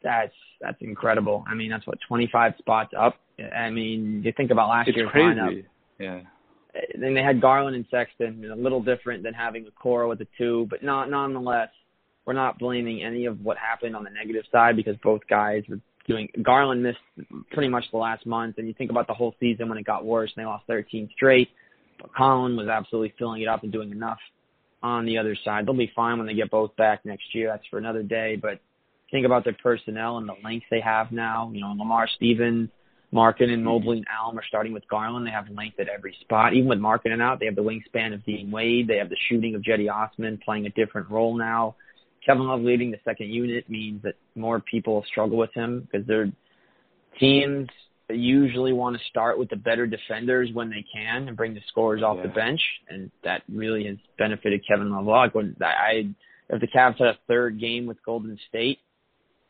that's 0.03 0.33
that's 0.61 0.77
incredible. 0.81 1.43
I 1.47 1.55
mean, 1.55 1.69
that's 1.69 1.85
what 1.85 1.97
25 2.07 2.53
spots 2.57 2.93
up. 2.97 3.15
I 3.55 3.69
mean, 3.69 4.21
you 4.23 4.33
think 4.35 4.51
about 4.51 4.69
last 4.69 4.89
it's 4.89 4.97
year's 4.97 5.09
crazy. 5.11 5.39
lineup. 5.39 5.63
Yeah. 5.99 6.21
Then 6.99 7.13
they 7.13 7.23
had 7.23 7.41
Garland 7.41 7.75
and 7.75 7.85
Sexton, 7.89 8.49
a 8.51 8.55
little 8.55 8.81
different 8.81 9.23
than 9.23 9.33
having 9.33 9.65
a 9.65 9.71
core 9.71 10.07
with 10.07 10.21
a 10.21 10.27
two, 10.37 10.67
but 10.69 10.83
not 10.83 11.09
nonetheless. 11.09 11.69
We're 12.25 12.33
not 12.33 12.59
blaming 12.59 13.03
any 13.03 13.25
of 13.25 13.41
what 13.41 13.57
happened 13.57 13.95
on 13.95 14.03
the 14.03 14.09
negative 14.11 14.43
side 14.51 14.75
because 14.75 14.95
both 15.01 15.21
guys 15.27 15.63
were 15.67 15.79
doing 16.07 16.29
Garland 16.43 16.83
missed 16.83 16.99
pretty 17.51 17.69
much 17.69 17.85
the 17.91 17.97
last 17.97 18.25
month, 18.25 18.57
and 18.57 18.67
you 18.67 18.73
think 18.73 18.91
about 18.91 19.07
the 19.07 19.13
whole 19.13 19.35
season 19.39 19.67
when 19.67 19.77
it 19.77 19.85
got 19.85 20.05
worse 20.05 20.31
and 20.35 20.43
they 20.43 20.45
lost 20.45 20.65
13 20.67 21.09
straight. 21.15 21.49
But 21.99 22.13
Collin 22.13 22.55
was 22.55 22.67
absolutely 22.67 23.13
filling 23.17 23.41
it 23.41 23.47
up 23.47 23.63
and 23.63 23.71
doing 23.71 23.91
enough 23.91 24.19
on 24.81 25.05
the 25.05 25.17
other 25.17 25.35
side. 25.43 25.65
They'll 25.65 25.73
be 25.73 25.91
fine 25.95 26.17
when 26.17 26.27
they 26.27 26.33
get 26.33 26.49
both 26.49 26.75
back 26.75 27.05
next 27.05 27.35
year. 27.35 27.49
That's 27.51 27.67
for 27.69 27.77
another 27.77 28.03
day. 28.03 28.37
But 28.41 28.59
think 29.11 29.25
about 29.25 29.43
their 29.43 29.55
personnel 29.61 30.17
and 30.17 30.27
the 30.27 30.35
length 30.43 30.67
they 30.71 30.81
have 30.81 31.11
now. 31.11 31.51
You 31.53 31.61
know, 31.61 31.73
Lamar 31.77 32.07
Stevens, 32.15 32.69
Markkanen, 33.13 33.53
and 33.53 33.65
Mobley 33.65 33.97
and 33.97 34.07
Allen 34.09 34.37
are 34.37 34.43
starting 34.47 34.71
with 34.71 34.87
Garland. 34.87 35.25
They 35.25 35.31
have 35.31 35.49
length 35.49 35.79
at 35.79 35.89
every 35.89 36.15
spot. 36.21 36.53
Even 36.53 36.69
with 36.69 36.79
Markkanen 36.79 37.21
out, 37.21 37.39
they 37.39 37.45
have 37.45 37.55
the 37.55 37.63
wingspan 37.63 38.13
of 38.13 38.23
Dean 38.25 38.51
Wade. 38.51 38.87
They 38.87 38.97
have 38.97 39.09
the 39.09 39.17
shooting 39.27 39.55
of 39.55 39.61
Cedi 39.61 39.91
Osman 39.91 40.39
playing 40.43 40.65
a 40.65 40.69
different 40.69 41.09
role 41.09 41.37
now. 41.37 41.75
Kevin 42.25 42.47
Love 42.47 42.61
leading 42.61 42.91
the 42.91 42.99
second 43.03 43.29
unit 43.29 43.69
means 43.69 44.03
that 44.03 44.15
more 44.35 44.59
people 44.59 45.03
struggle 45.07 45.37
with 45.37 45.53
him 45.53 45.87
because 45.91 46.05
their 46.05 46.31
teams 47.19 47.67
usually 48.09 48.73
want 48.73 48.97
to 48.97 49.03
start 49.09 49.37
with 49.37 49.49
the 49.49 49.55
better 49.55 49.85
defenders 49.85 50.49
when 50.53 50.69
they 50.69 50.85
can 50.93 51.27
and 51.27 51.37
bring 51.37 51.53
the 51.53 51.61
scorers 51.67 52.01
off 52.01 52.17
yeah. 52.17 52.23
the 52.23 52.29
bench, 52.29 52.61
and 52.89 53.11
that 53.23 53.43
really 53.51 53.85
has 53.85 53.97
benefited 54.17 54.65
Kevin 54.67 54.89
Love. 54.91 55.33
When 55.33 55.55
I, 55.61 56.09
if 56.49 56.61
the 56.61 56.67
Cavs 56.67 56.97
had 56.97 57.07
a 57.07 57.17
third 57.27 57.59
game 57.59 57.85
with 57.85 58.03
Golden 58.03 58.37
State, 58.49 58.79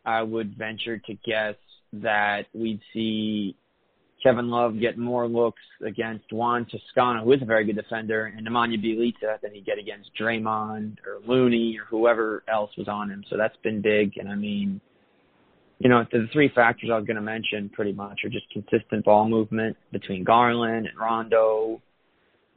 I 0.06 0.22
would 0.22 0.58
venture 0.58 0.98
to 0.98 1.13
guess 1.26 1.56
that 1.93 2.48
we'd 2.54 2.82
see 2.93 3.56
Kevin 4.22 4.50
Love 4.50 4.80
get 4.80 4.98
more 4.98 5.28
looks 5.28 5.62
against 5.86 6.32
Juan 6.32 6.65
Toscano, 6.65 7.24
who 7.24 7.32
is 7.32 7.41
a 7.41 7.45
very 7.45 7.65
good 7.65 7.76
defender, 7.76 8.26
and 8.26 8.45
Nemanja 8.45 8.84
Bjelica 8.84 9.39
than 9.41 9.54
he'd 9.54 9.65
get 9.65 9.80
against 9.80 10.12
Draymond 10.19 10.98
or 11.06 11.19
Looney 11.26 11.78
or 11.80 11.86
whoever 11.86 12.43
else 12.52 12.72
was 12.78 12.88
on 12.88 13.10
him. 13.10 13.24
So 13.30 13.38
that's 13.38 13.56
been 13.63 13.82
big. 13.82 14.17
And 14.17 14.30
I 14.30 14.36
mean, 14.36 14.82
you 15.80 15.89
know, 15.89 16.06
the 16.12 16.28
three 16.34 16.50
factors 16.50 16.89
I 16.92 16.98
was 16.98 17.06
going 17.06 17.15
to 17.15 17.22
mention 17.22 17.70
pretty 17.70 17.94
much 17.94 18.22
are 18.26 18.30
just 18.30 18.50
consistent 18.52 19.06
ball 19.06 19.28
movement 19.28 19.78
between 19.92 20.26
Garland 20.26 20.88
and 20.88 20.98
Rondo. 21.00 21.82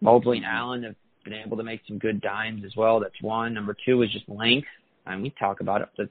Mobley 0.00 0.38
and 0.38 0.46
Allen 0.46 0.82
have 0.82 0.96
been 1.24 1.34
able 1.34 1.56
to 1.56 1.62
make 1.62 1.80
some 1.86 1.98
good 1.98 2.20
dimes 2.20 2.64
as 2.66 2.74
well. 2.76 2.98
That's 2.98 3.20
one. 3.20 3.54
Number 3.54 3.76
two 3.86 4.02
is 4.02 4.10
just 4.10 4.28
length. 4.28 4.66
I 5.06 5.14
And 5.14 5.22
we 5.22 5.30
talk 5.38 5.60
about 5.60 5.82
it. 5.82 5.88
The 5.96 6.08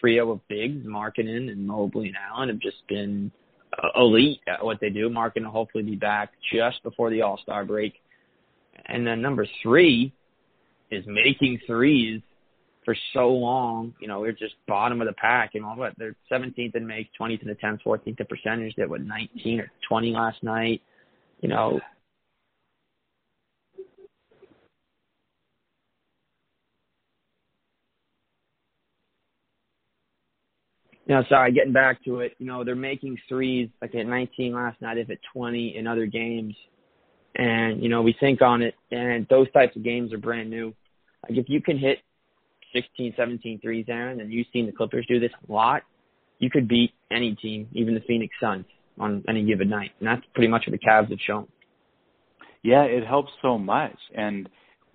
trio 0.00 0.30
of 0.30 0.48
bigs, 0.48 0.86
Markkanen 0.86 1.50
and 1.50 1.66
Mobley 1.66 2.06
and 2.08 2.16
Allen 2.30 2.48
have 2.48 2.60
just 2.60 2.86
been 2.88 3.32
uh, 3.76 4.00
elite 4.00 4.40
at 4.46 4.64
what 4.64 4.78
they 4.80 4.90
do. 4.90 5.08
Markkanen 5.08 5.44
will 5.44 5.50
hopefully 5.50 5.82
be 5.82 5.96
back 5.96 6.30
just 6.52 6.80
before 6.84 7.10
the 7.10 7.22
All 7.22 7.38
Star 7.38 7.64
break. 7.64 7.94
And 8.86 9.04
then 9.04 9.20
number 9.20 9.46
three 9.62 10.12
is 10.92 11.04
making 11.08 11.60
threes 11.66 12.20
for 12.84 12.96
so 13.14 13.28
long. 13.28 13.94
You 14.00 14.08
know, 14.08 14.20
we're 14.20 14.32
just 14.32 14.54
bottom 14.66 15.00
of 15.00 15.06
the 15.06 15.14
pack. 15.14 15.54
And 15.54 15.64
what 15.76 15.94
they're 15.98 16.16
17th 16.30 16.74
in 16.74 16.86
makes, 16.86 17.10
20th 17.20 17.42
in 17.42 17.50
attempts, 17.50 17.84
14th 17.84 18.18
in 18.18 18.26
percentage. 18.26 18.74
They 18.76 18.84
what 18.86 19.02
19 19.02 19.60
or 19.60 19.70
20 19.88 20.12
last 20.12 20.42
night. 20.42 20.82
You 21.40 21.48
know, 21.48 21.80
you 31.06 31.14
know, 31.14 31.24
sorry, 31.28 31.52
getting 31.52 31.72
back 31.72 32.04
to 32.04 32.20
it, 32.20 32.34
you 32.38 32.46
know, 32.46 32.64
they're 32.64 32.74
making 32.74 33.18
threes 33.28 33.68
like 33.80 33.94
at 33.94 34.06
19 34.06 34.54
last 34.54 34.80
night, 34.80 34.98
if 34.98 35.10
at 35.10 35.18
20 35.32 35.76
in 35.76 35.86
other 35.86 36.06
games. 36.06 36.54
And, 37.34 37.82
you 37.82 37.88
know, 37.88 38.02
we 38.02 38.14
think 38.20 38.42
on 38.42 38.62
it, 38.62 38.74
and 38.90 39.26
those 39.28 39.50
types 39.52 39.74
of 39.74 39.82
games 39.82 40.12
are 40.12 40.18
brand 40.18 40.50
new. 40.50 40.74
Like 41.28 41.38
if 41.38 41.48
you 41.48 41.60
can 41.60 41.78
hit 41.78 41.98
16, 42.72 43.14
17 43.16 43.60
threes, 43.60 43.86
Aaron, 43.88 44.20
and 44.20 44.32
you've 44.32 44.46
seen 44.52 44.66
the 44.66 44.72
Clippers 44.72 45.06
do 45.08 45.20
this 45.20 45.30
a 45.48 45.52
lot, 45.52 45.82
you 46.38 46.50
could 46.50 46.68
beat 46.68 46.92
any 47.10 47.34
team, 47.34 47.68
even 47.72 47.94
the 47.94 48.00
Phoenix 48.00 48.34
Suns, 48.40 48.64
on 48.98 49.24
any 49.28 49.44
given 49.44 49.68
night. 49.68 49.92
And 50.00 50.08
that's 50.08 50.22
pretty 50.34 50.48
much 50.48 50.64
what 50.66 50.72
the 50.72 50.86
Cavs 50.86 51.10
have 51.10 51.18
shown. 51.26 51.46
Yeah, 52.62 52.82
it 52.82 53.06
helps 53.06 53.30
so 53.40 53.58
much. 53.58 53.96
And 54.14 54.48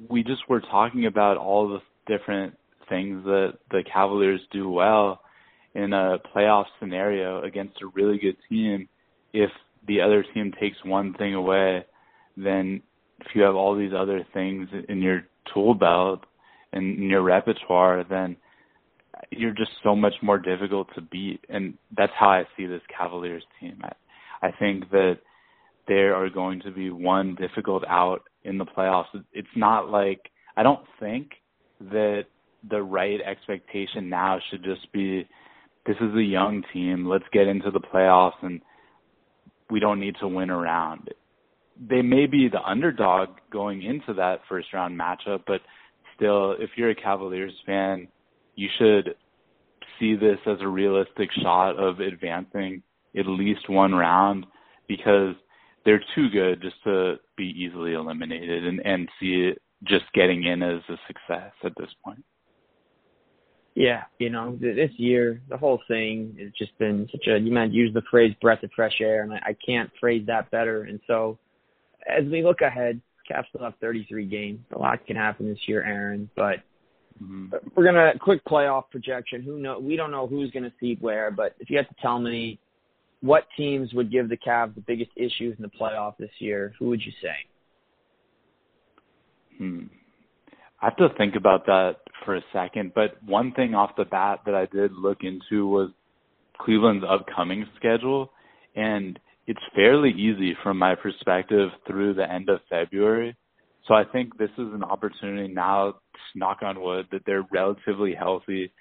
we 0.09 0.23
just 0.23 0.47
were 0.49 0.61
talking 0.61 1.05
about 1.05 1.37
all 1.37 1.67
the 1.69 1.79
different 2.07 2.57
things 2.89 3.23
that 3.25 3.53
the 3.71 3.83
Cavaliers 3.91 4.41
do 4.51 4.69
well 4.69 5.21
in 5.77 5.93
a 5.93 6.17
playoff 6.35 6.65
scenario 6.79 7.43
against 7.43 7.81
a 7.81 7.87
really 7.87 8.17
good 8.17 8.35
team, 8.49 8.89
if 9.31 9.51
the 9.87 10.01
other 10.01 10.25
team 10.33 10.51
takes 10.59 10.77
one 10.83 11.13
thing 11.13 11.35
away, 11.35 11.85
then 12.35 12.81
if 13.19 13.27
you 13.35 13.43
have 13.43 13.55
all 13.55 13.75
these 13.75 13.91
other 13.95 14.25
things 14.33 14.67
in 14.89 15.01
your 15.01 15.21
tool 15.53 15.75
belt 15.75 16.25
in 16.77 17.09
your 17.09 17.21
repertoire, 17.21 18.03
then 18.03 18.37
you're 19.31 19.53
just 19.53 19.71
so 19.83 19.95
much 19.95 20.13
more 20.21 20.37
difficult 20.37 20.87
to 20.95 21.01
beat. 21.01 21.43
And 21.49 21.77
that's 21.95 22.13
how 22.17 22.29
I 22.29 22.43
see 22.55 22.65
this 22.65 22.81
Cavaliers 22.95 23.43
team. 23.59 23.81
I, 23.83 24.47
I 24.47 24.51
think 24.51 24.89
that 24.91 25.19
there 25.87 26.15
are 26.15 26.29
going 26.29 26.61
to 26.61 26.71
be 26.71 26.89
one 26.89 27.35
difficult 27.35 27.83
out 27.87 28.23
in 28.43 28.57
the 28.57 28.65
playoffs. 28.65 29.05
It's 29.33 29.47
not 29.55 29.89
like 29.89 30.29
I 30.55 30.63
don't 30.63 30.85
think 30.99 31.31
that 31.79 32.25
the 32.69 32.81
right 32.81 33.19
expectation 33.21 34.09
now 34.09 34.39
should 34.49 34.63
just 34.63 34.91
be 34.91 35.27
this 35.85 35.95
is 36.01 36.13
a 36.15 36.23
young 36.23 36.63
team. 36.73 37.07
Let's 37.07 37.23
get 37.31 37.47
into 37.47 37.71
the 37.71 37.79
playoffs 37.79 38.41
and 38.41 38.61
we 39.69 39.79
don't 39.79 39.99
need 39.99 40.15
to 40.19 40.27
win 40.27 40.49
around. 40.49 41.09
They 41.79 42.01
may 42.01 42.25
be 42.25 42.49
the 42.49 42.61
underdog 42.61 43.29
going 43.51 43.83
into 43.83 44.13
that 44.15 44.41
first 44.49 44.73
round 44.73 44.99
matchup, 44.99 45.43
but 45.47 45.61
still, 46.17 46.55
if 46.59 46.71
you're 46.75 46.89
a 46.89 46.95
Cavaliers 46.95 47.53
fan, 47.65 48.09
you 48.55 48.67
should 48.77 49.15
see 49.99 50.15
this 50.15 50.39
as 50.45 50.57
a 50.59 50.67
realistic 50.67 51.29
shot 51.41 51.77
of 51.77 51.99
advancing 52.01 52.83
at 53.17 53.25
least 53.25 53.69
one 53.69 53.95
round 53.95 54.45
because 54.87 55.35
they're 55.85 56.03
too 56.13 56.29
good 56.29 56.61
just 56.61 56.75
to 56.83 57.15
be 57.37 57.45
easily 57.57 57.93
eliminated 57.93 58.67
and, 58.67 58.85
and 58.85 59.07
see 59.19 59.49
it 59.51 59.61
just 59.83 60.05
getting 60.13 60.43
in 60.43 60.61
as 60.61 60.81
a 60.89 60.97
success 61.07 61.53
at 61.63 61.71
this 61.77 61.89
point 62.03 62.23
yeah, 63.77 64.05
you 64.17 64.31
know, 64.31 64.57
this 64.59 64.89
year, 64.97 65.39
the 65.49 65.55
whole 65.57 65.79
thing 65.87 66.35
has 66.39 66.49
just 66.57 66.75
been 66.79 67.07
such 67.11 67.27
a, 67.27 67.37
you 67.37 67.53
might 67.53 67.69
use 67.69 67.93
the 67.93 68.01
phrase 68.09 68.33
breath 68.41 68.63
of 68.63 68.71
fresh 68.75 68.99
air, 68.99 69.21
and 69.21 69.31
I, 69.31 69.37
I 69.45 69.55
can't 69.63 69.91
phrase 69.99 70.25
that 70.25 70.49
better. 70.49 70.85
And 70.85 70.99
so, 71.05 71.37
as 72.09 72.25
we 72.25 72.41
look 72.41 72.61
ahead, 72.61 72.99
Cavs 73.29 73.47
still 73.49 73.63
have 73.63 73.73
33 73.81 74.25
games. 74.25 74.59
A 74.75 74.79
lot 74.79 75.05
can 75.05 75.15
happen 75.15 75.47
this 75.47 75.59
year, 75.67 75.83
Aaron, 75.83 76.29
but 76.35 76.57
mm-hmm. 77.21 77.47
we're 77.75 77.83
going 77.83 77.95
to, 77.95 78.17
quick 78.19 78.43
playoff 78.45 78.83
projection. 78.91 79.41
Who 79.41 79.59
know, 79.59 79.79
we 79.79 79.95
don't 79.95 80.11
know 80.11 80.27
who's 80.27 80.51
going 80.51 80.63
to 80.63 80.71
seed 80.79 81.01
where, 81.01 81.31
but 81.31 81.55
if 81.59 81.69
you 81.69 81.77
had 81.77 81.87
to 81.89 81.95
tell 82.01 82.19
me 82.19 82.59
what 83.21 83.47
teams 83.57 83.93
would 83.93 84.11
give 84.11 84.29
the 84.29 84.37
Cavs 84.37 84.75
the 84.75 84.81
biggest 84.81 85.11
issues 85.15 85.55
in 85.57 85.61
the 85.61 85.71
playoff 85.79 86.17
this 86.17 86.31
year, 86.39 86.73
who 86.79 86.89
would 86.89 87.01
you 87.03 87.11
say? 87.21 87.35
Hmm. 89.57 89.79
I 90.81 90.85
have 90.85 90.97
to 90.97 91.09
think 91.17 91.35
about 91.35 91.65
that 91.65 91.95
for 92.23 92.35
a 92.35 92.41
second, 92.53 92.91
but 92.93 93.21
one 93.25 93.51
thing 93.53 93.73
off 93.73 93.91
the 93.97 94.05
bat 94.05 94.41
that 94.45 94.53
I 94.53 94.67
did 94.67 94.91
look 94.93 95.19
into 95.21 95.67
was 95.67 95.89
Cleveland's 96.59 97.05
upcoming 97.09 97.65
schedule, 97.75 98.31
and 98.75 99.19
it's 99.47 99.59
fairly 99.73 100.11
easy 100.11 100.55
from 100.61 100.77
my 100.77 100.95
perspective 100.95 101.69
through 101.87 102.13
the 102.13 102.31
end 102.31 102.49
of 102.49 102.59
February. 102.69 103.35
So 103.87 103.93
I 103.93 104.03
think 104.03 104.37
this 104.37 104.49
is 104.57 104.73
an 104.73 104.83
opportunity 104.83 105.51
now, 105.51 105.95
knock 106.35 106.59
on 106.61 106.81
wood, 106.81 107.07
that 107.11 107.21
they're 107.25 107.47
relatively 107.51 108.13
healthy, 108.13 108.71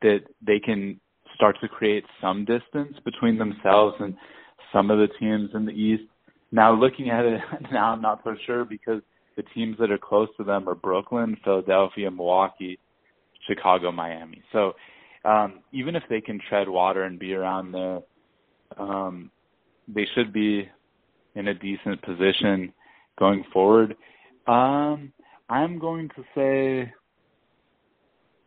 that 0.00 0.20
they 0.44 0.58
can 0.58 0.98
start 1.34 1.56
to 1.60 1.68
create 1.68 2.04
some 2.20 2.46
distance 2.46 2.96
between 3.04 3.36
themselves 3.36 3.96
and 4.00 4.14
some 4.72 4.90
of 4.90 4.98
the 4.98 5.08
teams 5.20 5.50
in 5.54 5.66
the 5.66 5.72
East. 5.72 6.04
Now 6.50 6.72
looking 6.74 7.10
at 7.10 7.26
it 7.26 7.40
now, 7.72 7.92
I'm 7.92 8.02
not 8.02 8.22
so 8.24 8.34
sure 8.46 8.64
because– 8.64 9.02
the 9.36 9.44
teams 9.54 9.76
that 9.78 9.90
are 9.90 9.98
close 9.98 10.28
to 10.38 10.44
them 10.44 10.68
are 10.68 10.74
Brooklyn, 10.74 11.36
Philadelphia, 11.44 12.10
Milwaukee, 12.10 12.78
Chicago, 13.46 13.92
Miami. 13.92 14.42
So 14.52 14.72
um, 15.24 15.60
even 15.72 15.94
if 15.94 16.02
they 16.08 16.20
can 16.20 16.40
tread 16.48 16.68
water 16.68 17.04
and 17.04 17.18
be 17.18 17.34
around 17.34 17.72
there, 17.72 18.00
um, 18.78 19.30
they 19.88 20.06
should 20.14 20.32
be 20.32 20.68
in 21.34 21.48
a 21.48 21.54
decent 21.54 22.02
position 22.02 22.72
going 23.18 23.44
forward. 23.52 23.96
Um, 24.46 25.12
I'm 25.48 25.78
going 25.78 26.08
to 26.16 26.24
say 26.34 26.92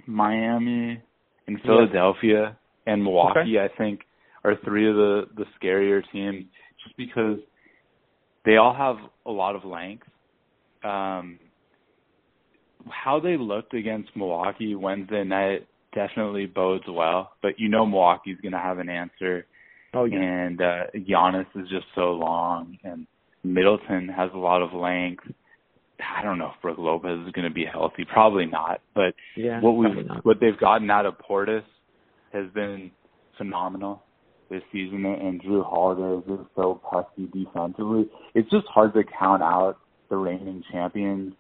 Miami 0.06 1.02
and 1.48 1.62
Philadelphia 1.62 2.58
yeah. 2.86 2.94
and 2.94 3.04
Milwaukee. 3.04 3.58
Okay. 3.58 3.60
I 3.60 3.78
think 3.78 4.02
are 4.44 4.56
three 4.64 4.90
of 4.90 4.96
the 4.96 5.24
the 5.36 5.46
scarier 5.62 6.02
teams, 6.12 6.46
just 6.84 6.96
because 6.98 7.38
they 8.46 8.58
all 8.58 8.74
have 8.74 8.98
a 9.26 9.32
lot 9.32 9.56
of 9.56 9.66
length 9.66 10.08
um, 10.84 11.40
how 12.90 13.20
they 13.20 13.38
looked 13.38 13.74
against 13.74 14.16
Milwaukee 14.16 14.76
Wednesday 14.76 15.24
night 15.24 15.68
definitely 15.94 16.46
bodes 16.46 16.86
well. 16.88 17.32
But 17.42 17.60
you 17.60 17.70
know 17.70 17.86
Milwaukee's 17.86 18.40
going 18.42 18.54
to 18.54 18.60
have 18.60 18.80
an 18.80 18.90
answer. 18.90 19.46
Oh 19.94 20.06
yeah. 20.06 20.22
And 20.22 20.62
uh, 20.62 20.84
Giannis 20.96 21.48
is 21.56 21.68
just 21.70 21.86
so 21.96 22.12
long, 22.12 22.78
and 22.84 23.08
Middleton 23.44 24.08
has 24.10 24.30
a 24.34 24.38
lot 24.38 24.62
of 24.62 24.74
length. 24.74 25.24
I 26.00 26.22
don't 26.22 26.38
know 26.38 26.52
if 26.56 26.62
Brook 26.62 26.78
Lopez 26.78 27.26
is 27.26 27.32
going 27.34 27.48
to 27.48 27.54
be 27.54 27.66
healthy. 27.66 28.06
Probably 28.06 28.46
not. 28.46 28.82
But 28.94 29.16
yeah, 29.36 29.60
what 29.62 29.72
we 29.72 29.88
what 30.24 30.40
they've 30.40 30.58
gotten 30.58 30.90
out 30.90 31.06
of 31.06 31.16
Portis 31.18 31.64
has 32.32 32.46
been 32.54 32.92
phenomenal 33.38 34.04
this 34.50 34.62
season, 34.72 35.06
and 35.06 35.42
Jrue 35.42 35.66
Holiday 35.66 36.20
is 36.20 36.38
just 36.38 36.50
so 36.56 36.82
pesky 36.90 37.30
defensively. 37.32 38.10
It's 38.34 38.50
just 38.50 38.68
hard 38.68 38.94
to 38.94 39.04
count 39.20 39.44
out 39.44 39.78
the 40.10 40.18
reigning 40.18 40.64
champions. 40.72 41.34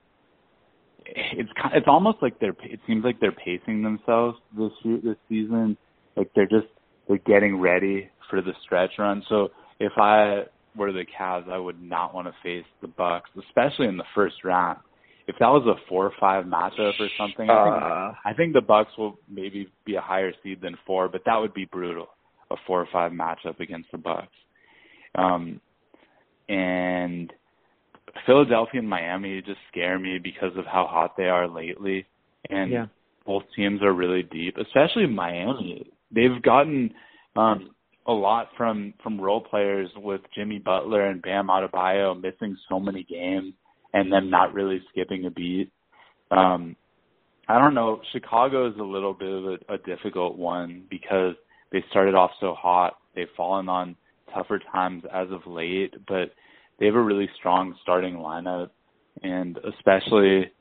It's 1.06 1.50
kind, 1.60 1.76
it's 1.76 1.88
almost 1.88 2.18
like 2.22 2.40
they're. 2.40 2.56
It 2.64 2.80
seems 2.86 3.04
like 3.04 3.20
they're 3.20 3.32
pacing 3.32 3.84
themselves 3.84 4.38
this 4.58 4.72
year, 4.84 5.00
this 5.04 5.18
season. 5.28 5.78
Like 6.16 6.32
they're 6.36 6.46
just 6.46 6.68
they're 7.10 7.18
getting 7.18 7.60
ready 7.60 8.10
for 8.30 8.42
the 8.42 8.54
stretch 8.64 8.92
run. 9.00 9.24
So 9.28 9.50
if 9.80 9.92
I 9.98 10.44
were 10.76 10.94
the 10.94 11.06
Cavs, 11.20 11.50
I 11.50 11.58
would 11.58 11.82
not 11.82 12.14
want 12.14 12.28
to 12.28 12.34
face 12.42 12.66
the 12.82 12.88
Bucks, 12.88 13.30
especially 13.48 13.88
in 13.88 13.98
the 13.98 14.06
first 14.16 14.36
round. 14.46 14.80
If 15.28 15.36
that 15.40 15.48
was 15.48 15.68
a 15.68 15.90
four 15.90 16.06
or 16.06 16.14
five 16.20 16.46
matchup 16.46 16.94
or 17.00 17.10
something, 17.18 17.50
I 17.50 17.64
think, 17.64 17.84
uh, 17.84 18.12
I 18.26 18.34
think 18.36 18.54
the 18.54 18.62
Bucks 18.62 18.92
will 18.98 19.20
maybe 19.30 19.70
be 19.86 19.96
a 19.96 20.02
higher 20.02 20.32
seed 20.42 20.62
than 20.62 20.78
four, 20.88 21.10
but 21.10 21.22
that 21.26 21.36
would 21.36 21.54
be 21.54 21.66
brutal. 21.66 22.08
A 22.52 22.56
four 22.66 22.82
or 22.82 22.88
five 22.92 23.12
matchup 23.12 23.60
against 23.60 23.92
the 23.92 24.00
Bucks. 24.00 24.28
Um, 25.14 25.62
and 26.48 27.32
Philadelphia 28.26 28.80
and 28.80 28.90
Miami 28.90 29.42
just 29.42 29.60
scare 29.72 30.00
me 30.00 30.18
because 30.18 30.56
of 30.58 30.66
how 30.66 30.88
hot 30.88 31.16
they 31.16 31.28
are 31.30 31.48
lately, 31.48 32.08
and 32.50 32.72
yeah. 32.72 32.86
both 33.26 33.44
teams 33.56 33.84
are 33.84 33.94
really 33.94 34.24
deep. 34.24 34.58
Especially 34.58 35.06
Miami 35.06 35.92
they've 36.14 36.42
gotten 36.42 36.94
um, 37.36 37.72
a 38.08 38.12
lot 38.12 38.50
from 38.58 38.94
from 39.04 39.20
role 39.20 39.42
players 39.42 39.90
with 39.98 40.22
Jimmy 40.36 40.60
Butler 40.60 41.08
and 41.08 41.22
Bam 41.22 41.48
Adebayo 41.48 42.20
missing 42.20 42.58
so 42.68 42.80
many 42.80 43.04
games 43.04 43.54
and 43.94 44.12
them 44.12 44.30
not 44.30 44.54
really 44.54 44.82
skipping 44.92 45.26
a 45.26 45.32
beat. 45.32 45.72
Um, 46.32 46.76
I 47.48 47.58
don't 47.58 47.74
know. 47.74 48.02
Chicago 48.12 48.68
is 48.68 48.78
a 48.80 48.84
little 48.84 49.14
bit 49.14 49.32
of 49.32 49.46
a, 49.46 49.74
a 49.74 49.78
difficult 49.80 50.38
one 50.38 50.84
because 50.90 51.34
they 51.72 51.84
started 51.90 52.14
off 52.14 52.32
so 52.40 52.54
hot. 52.54 52.98
They've 53.16 53.28
fallen 53.36 53.68
on 53.68 53.96
tougher 54.34 54.60
times 54.72 55.04
as 55.14 55.28
of 55.32 55.46
late, 55.48 55.96
but 56.08 56.32
they 56.80 56.86
have 56.86 56.96
a 56.96 57.02
really 57.02 57.30
strong 57.38 57.76
starting 57.82 58.16
lineup, 58.16 58.70
and 59.24 59.58
especially 59.76 60.52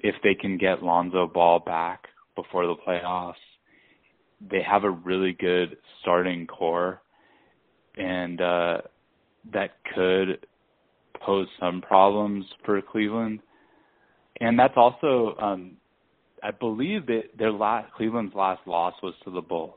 if 0.00 0.14
they 0.22 0.34
can 0.34 0.56
get 0.56 0.82
Lonzo 0.82 1.26
Ball 1.26 1.60
back 1.60 2.04
before 2.34 2.66
the 2.66 2.76
playoffs, 2.86 3.34
they 4.50 4.62
have 4.62 4.84
a 4.84 4.90
really 4.90 5.32
good 5.32 5.76
starting 6.00 6.46
core, 6.46 7.02
and 7.96 8.40
uh, 8.40 8.78
that 9.52 9.70
could 9.94 10.46
pose 11.20 11.48
some 11.58 11.80
problems 11.80 12.44
for 12.64 12.80
Cleveland. 12.80 13.40
And 14.40 14.58
that's 14.58 14.74
also, 14.76 15.34
um, 15.40 15.72
I 16.42 16.52
believe 16.52 17.06
that 17.06 17.22
their 17.36 17.50
last 17.50 17.92
Cleveland's 17.94 18.34
last 18.34 18.60
loss 18.66 18.94
was 19.02 19.14
to 19.24 19.30
the 19.30 19.40
Bulls, 19.40 19.74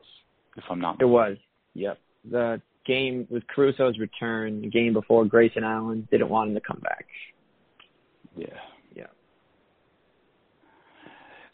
if 0.55 0.63
I'm 0.69 0.79
not. 0.79 0.99
Mistaken. 0.99 1.09
It 1.09 1.11
was. 1.11 1.37
Yep. 1.73 1.99
The 2.29 2.61
game 2.85 3.27
with 3.29 3.43
Caruso's 3.47 3.97
return, 3.97 4.61
the 4.61 4.69
game 4.69 4.93
before 4.93 5.25
Grayson 5.25 5.63
Allen 5.63 6.07
didn't 6.11 6.29
want 6.29 6.49
him 6.49 6.55
to 6.55 6.61
come 6.61 6.79
back. 6.81 7.05
Yeah. 8.35 8.47
Yeah. 8.95 9.07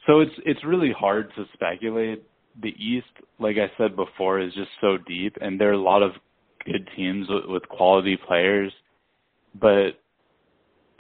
So 0.05 0.19
it's 0.19 0.31
it's 0.45 0.63
really 0.65 0.91
hard 0.97 1.31
to 1.35 1.45
speculate. 1.53 2.23
The 2.61 2.73
East, 2.77 3.07
like 3.39 3.57
I 3.57 3.71
said 3.77 3.95
before, 3.95 4.39
is 4.39 4.53
just 4.53 4.69
so 4.81 4.97
deep, 5.07 5.37
and 5.41 5.59
there 5.59 5.69
are 5.69 5.73
a 5.73 5.81
lot 5.81 6.01
of 6.01 6.11
good 6.65 6.89
teams 6.95 7.27
with, 7.29 7.45
with 7.47 7.69
quality 7.69 8.17
players, 8.27 8.73
but 9.59 9.91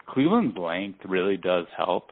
Cleveland's 0.07 0.57
length 0.57 0.99
really 1.05 1.37
does 1.37 1.65
help. 1.75 2.11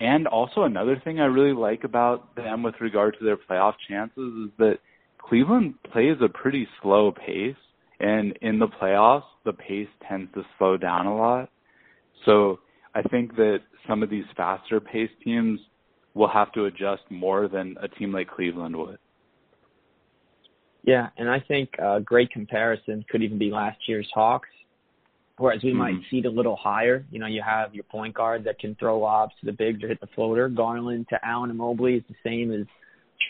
And 0.00 0.26
also 0.26 0.62
another 0.62 1.00
thing 1.04 1.20
I 1.20 1.26
really 1.26 1.52
like 1.52 1.84
about 1.84 2.34
them 2.34 2.62
with 2.62 2.74
regard 2.80 3.16
to 3.18 3.24
their 3.24 3.36
playoff 3.36 3.74
chances 3.88 4.32
is 4.46 4.50
that 4.58 4.78
Cleveland 5.18 5.74
plays 5.92 6.16
a 6.20 6.28
pretty 6.28 6.66
slow 6.80 7.12
pace, 7.12 7.56
and 8.00 8.36
in 8.42 8.58
the 8.58 8.66
playoffs, 8.66 9.22
the 9.44 9.52
pace 9.52 9.88
tends 10.08 10.32
to 10.34 10.42
slow 10.58 10.76
down 10.76 11.06
a 11.06 11.16
lot. 11.16 11.50
So 12.24 12.60
I 12.94 13.02
think 13.02 13.36
that 13.36 13.60
some 13.88 14.02
of 14.02 14.10
these 14.10 14.24
faster 14.36 14.80
paced 14.80 15.20
teams 15.24 15.60
will 16.14 16.28
have 16.28 16.52
to 16.52 16.66
adjust 16.66 17.02
more 17.10 17.48
than 17.48 17.76
a 17.80 17.88
team 17.88 18.12
like 18.12 18.28
Cleveland 18.28 18.76
would. 18.76 18.98
Yeah, 20.84 21.08
and 21.16 21.30
I 21.30 21.40
think 21.40 21.70
a 21.78 22.00
great 22.00 22.30
comparison 22.30 23.04
could 23.08 23.22
even 23.22 23.38
be 23.38 23.50
last 23.50 23.78
year's 23.86 24.08
Hawks, 24.12 24.48
whereas 25.38 25.62
we 25.62 25.70
mm-hmm. 25.70 25.78
might 25.78 25.94
seed 26.10 26.26
a 26.26 26.30
little 26.30 26.56
higher. 26.56 27.04
You 27.10 27.20
know, 27.20 27.28
you 27.28 27.40
have 27.46 27.74
your 27.74 27.84
point 27.84 28.14
guard 28.14 28.44
that 28.44 28.58
can 28.58 28.74
throw 28.74 28.98
lobs 28.98 29.32
to 29.40 29.46
the 29.46 29.52
bigs 29.52 29.82
or 29.82 29.88
hit 29.88 30.00
the 30.00 30.08
floater. 30.14 30.48
Garland 30.48 31.06
to 31.10 31.24
Allen 31.24 31.50
and 31.50 31.58
Mobley 31.58 31.94
is 31.94 32.02
the 32.08 32.16
same 32.24 32.52
as 32.52 32.66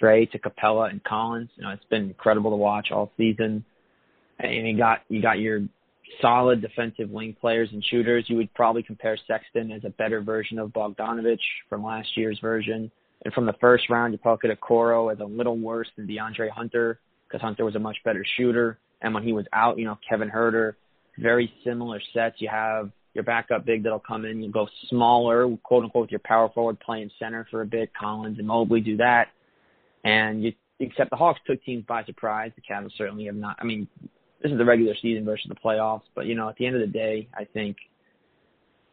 Trae 0.00 0.30
to 0.30 0.38
Capela 0.38 0.90
and 0.90 1.04
Collins. 1.04 1.50
You 1.56 1.64
know, 1.64 1.70
it's 1.70 1.84
been 1.90 2.04
incredible 2.04 2.50
to 2.50 2.56
watch 2.56 2.88
all 2.90 3.12
season. 3.18 3.64
And 4.38 4.66
you 4.66 4.76
got 4.76 5.00
you 5.08 5.20
got 5.20 5.38
your 5.38 5.60
solid 6.20 6.60
defensive 6.60 7.10
wing 7.10 7.36
players 7.40 7.68
and 7.72 7.84
shooters. 7.84 8.24
You 8.28 8.36
would 8.36 8.52
probably 8.54 8.82
compare 8.82 9.18
Sexton 9.26 9.72
as 9.72 9.84
a 9.84 9.90
better 9.90 10.20
version 10.20 10.58
of 10.58 10.70
Bogdanovich 10.70 11.40
from 11.68 11.84
last 11.84 12.08
year's 12.16 12.38
version. 12.40 12.90
And 13.24 13.32
from 13.34 13.46
the 13.46 13.54
first 13.60 13.88
round, 13.88 14.12
you 14.12 14.18
probably 14.18 14.40
could 14.40 14.50
have 14.50 14.60
Okoro 14.60 15.12
as 15.12 15.20
a 15.20 15.24
little 15.24 15.56
worse 15.56 15.88
than 15.96 16.06
DeAndre 16.06 16.50
Hunter 16.50 16.98
because 17.26 17.40
Hunter 17.40 17.64
was 17.64 17.76
a 17.76 17.78
much 17.78 17.96
better 18.04 18.24
shooter. 18.36 18.78
And 19.00 19.14
when 19.14 19.22
he 19.22 19.32
was 19.32 19.46
out, 19.52 19.78
you 19.78 19.84
know, 19.84 19.98
Kevin 20.08 20.30
Huerter, 20.30 20.74
very 21.18 21.52
similar 21.64 22.00
sets. 22.12 22.36
You 22.38 22.48
have 22.48 22.90
your 23.14 23.24
backup 23.24 23.64
big 23.64 23.82
that'll 23.82 23.98
come 23.98 24.24
in. 24.24 24.42
You 24.42 24.50
go 24.50 24.68
smaller, 24.88 25.48
quote 25.62 25.84
unquote, 25.84 26.02
with 26.02 26.10
your 26.10 26.20
power 26.24 26.50
forward 26.54 26.80
playing 26.80 27.10
center 27.18 27.46
for 27.50 27.62
a 27.62 27.66
bit. 27.66 27.90
Collins 27.98 28.38
and 28.38 28.46
Mobley 28.46 28.80
do 28.80 28.96
that. 28.98 29.28
And 30.04 30.42
you, 30.42 30.52
except 30.80 31.10
the 31.10 31.16
Hawks 31.16 31.40
took 31.46 31.62
teams 31.64 31.84
by 31.86 32.04
surprise. 32.04 32.52
The 32.56 32.62
Cavs 32.62 32.90
certainly 32.96 33.26
have 33.26 33.36
not. 33.36 33.56
I 33.60 33.64
mean, 33.64 33.86
this 34.42 34.52
is 34.52 34.58
the 34.58 34.64
regular 34.64 34.94
season 35.00 35.24
versus 35.24 35.46
the 35.48 35.54
playoffs, 35.54 36.02
but 36.14 36.26
you 36.26 36.34
know, 36.34 36.48
at 36.48 36.56
the 36.56 36.66
end 36.66 36.74
of 36.74 36.80
the 36.80 36.86
day, 36.86 37.28
I 37.34 37.44
think 37.44 37.76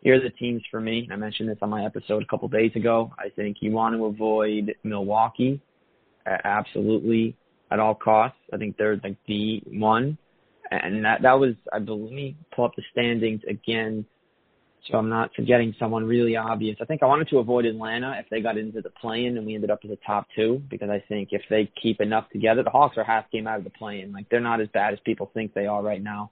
here 0.02 0.16
are 0.16 0.22
the 0.22 0.30
teams 0.30 0.62
for 0.72 0.80
me. 0.80 1.08
I 1.12 1.16
mentioned 1.16 1.50
this 1.50 1.58
on 1.62 1.70
my 1.70 1.86
episode 1.86 2.24
a 2.24 2.26
couple 2.26 2.47
days 2.47 2.72
ago. 2.76 3.12
I 3.18 3.30
think 3.30 3.58
you 3.60 3.72
want 3.72 3.95
to 3.95 4.06
avoid 4.06 4.76
Milwaukee 4.84 5.62
absolutely 6.26 7.36
at 7.72 7.80
all 7.80 7.95
costs. 7.95 8.38
I 8.54 8.58
think 8.58 8.78
they're 8.78 9.00
like 9.04 9.18
the 9.28 9.62
one, 9.68 10.18
and 10.72 11.04
that 11.04 11.22
that 11.24 11.39
was 11.39 11.56
I 11.74 11.80
believe 11.80 12.12
me. 12.12 12.38
pull 12.56 12.66
up 12.66 12.76
the 12.76 12.84
standings 12.91 13.41
again 13.50 14.06
so 14.88 14.97
I'm 14.97 15.09
not 15.09 15.32
forgetting 15.36 15.75
someone 15.77 16.05
really 16.05 16.36
obvious. 16.36 16.77
I 16.82 16.86
think 16.86 17.03
I 17.03 17.05
wanted 17.05 17.30
to 17.30 17.39
avoid 17.39 17.65
Atlanta 17.65 18.15
if 18.19 18.30
they 18.30 18.41
got 18.41 18.57
into 18.57 18.82
the 18.82 18.89
play-in 18.89 19.38
and 19.38 19.45
we 19.45 19.55
ended 19.55 19.69
up 19.69 19.80
as 19.84 19.91
a 19.91 19.97
top 20.05 20.27
two 20.36 20.61
because 20.69 20.89
I 20.89 21.03
think 21.07 21.30
if 21.32 21.41
they 21.49 21.71
keep 21.82 22.01
enough 22.01 22.30
together, 22.32 22.63
the 22.63 22.69
Hawks 22.69 22.97
are 22.97 23.03
half 23.03 23.30
game 23.32 23.47
out 23.47 23.57
of 23.57 23.63
the 23.63 23.69
play-in. 23.71 24.11
Like 24.11 24.30
they're 24.30 24.39
not 24.39 24.61
as 24.61 24.67
bad 24.73 24.93
as 24.93 24.99
people 25.05 25.30
think 25.34 25.53
they 25.53 25.65
are 25.65 25.82
right 25.82 26.01
now. 26.01 26.32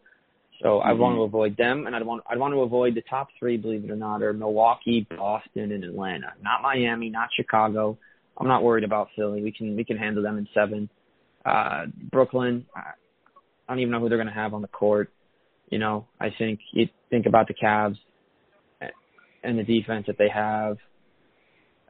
So 0.62 0.80
mm-hmm. 0.80 0.90
I 0.90 0.94
want 0.94 1.16
to 1.16 1.22
avoid 1.22 1.56
them, 1.58 1.86
and 1.86 1.96
I'd 1.96 2.04
want 2.04 2.24
I'd 2.30 2.40
want 2.40 2.54
to 2.54 2.62
avoid 2.62 2.96
the 2.96 3.04
top 3.08 3.28
three, 3.38 3.58
believe 3.58 3.84
it 3.84 3.92
or 3.92 3.96
not, 3.96 4.24
are 4.24 4.34
Milwaukee, 4.34 5.06
Boston, 5.10 5.72
and 5.72 5.84
Atlanta. 5.84 6.34
Not 6.42 6.62
Miami, 6.62 7.10
not 7.10 7.30
Chicago. 7.36 7.98
I'm 8.40 8.48
not 8.48 8.64
worried 8.64 8.84
about 8.84 9.10
Philly. 9.16 9.44
We 9.44 9.52
can 9.52 9.76
we 9.76 9.84
can 9.84 9.98
handle 9.98 10.24
them 10.24 10.38
in 10.38 10.48
seven. 10.54 10.90
Uh, 11.46 11.86
Brooklyn, 12.12 12.66
I 12.76 12.94
don't 13.70 13.80
even 13.80 13.92
know 13.92 14.00
who 14.00 14.10
they're 14.10 14.18
going 14.18 14.28
to 14.28 14.34
have 14.34 14.54
on 14.54 14.62
the 14.62 14.68
court. 14.68 15.12
You 15.70 15.80
know, 15.80 16.08
I 16.20 16.30
think 16.38 16.60
you 16.72 16.88
think 17.10 17.26
about 17.26 17.48
the 17.48 17.54
Cavs 17.54 17.98
and 19.44 19.58
the 19.58 19.64
defense 19.64 20.06
that 20.08 20.18
they 20.18 20.30
have. 20.30 20.78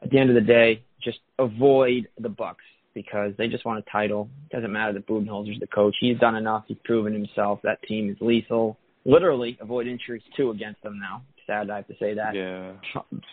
At 0.02 0.10
the 0.10 0.18
end 0.18 0.30
of 0.30 0.34
the 0.34 0.40
day, 0.40 0.82
just 1.02 1.18
avoid 1.38 2.08
the 2.18 2.28
Bucks 2.28 2.64
because 2.94 3.32
they 3.38 3.48
just 3.48 3.64
want 3.64 3.84
a 3.86 3.90
title. 3.90 4.28
It 4.50 4.54
doesn't 4.56 4.72
matter 4.72 4.92
that 4.92 5.06
Budenholzer's 5.06 5.60
the 5.60 5.66
coach. 5.66 5.94
He's 6.00 6.18
done 6.18 6.36
enough. 6.36 6.64
He's 6.66 6.78
proven 6.84 7.12
himself. 7.12 7.60
That 7.62 7.82
team 7.82 8.10
is 8.10 8.16
lethal. 8.20 8.76
Literally 9.04 9.56
avoid 9.60 9.86
injuries 9.86 10.22
too 10.36 10.50
against 10.50 10.82
them 10.82 10.98
now. 10.98 11.22
Sad 11.46 11.70
I 11.70 11.76
have 11.76 11.86
to 11.86 11.94
say 11.98 12.14
that. 12.14 12.34
Yeah. 12.34 12.72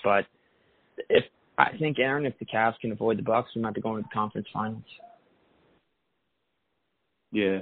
But 0.03 0.25
if 1.09 1.25
I 1.57 1.77
think 1.77 1.99
Aaron, 1.99 2.25
if 2.25 2.37
the 2.39 2.45
Cavs 2.45 2.79
can 2.79 2.91
avoid 2.91 3.17
the 3.17 3.23
Bucks, 3.23 3.49
we 3.55 3.61
might 3.61 3.73
be 3.73 3.81
going 3.81 4.03
to 4.03 4.07
the 4.09 4.13
conference 4.13 4.47
finals. 4.53 4.83
Yeah. 7.31 7.61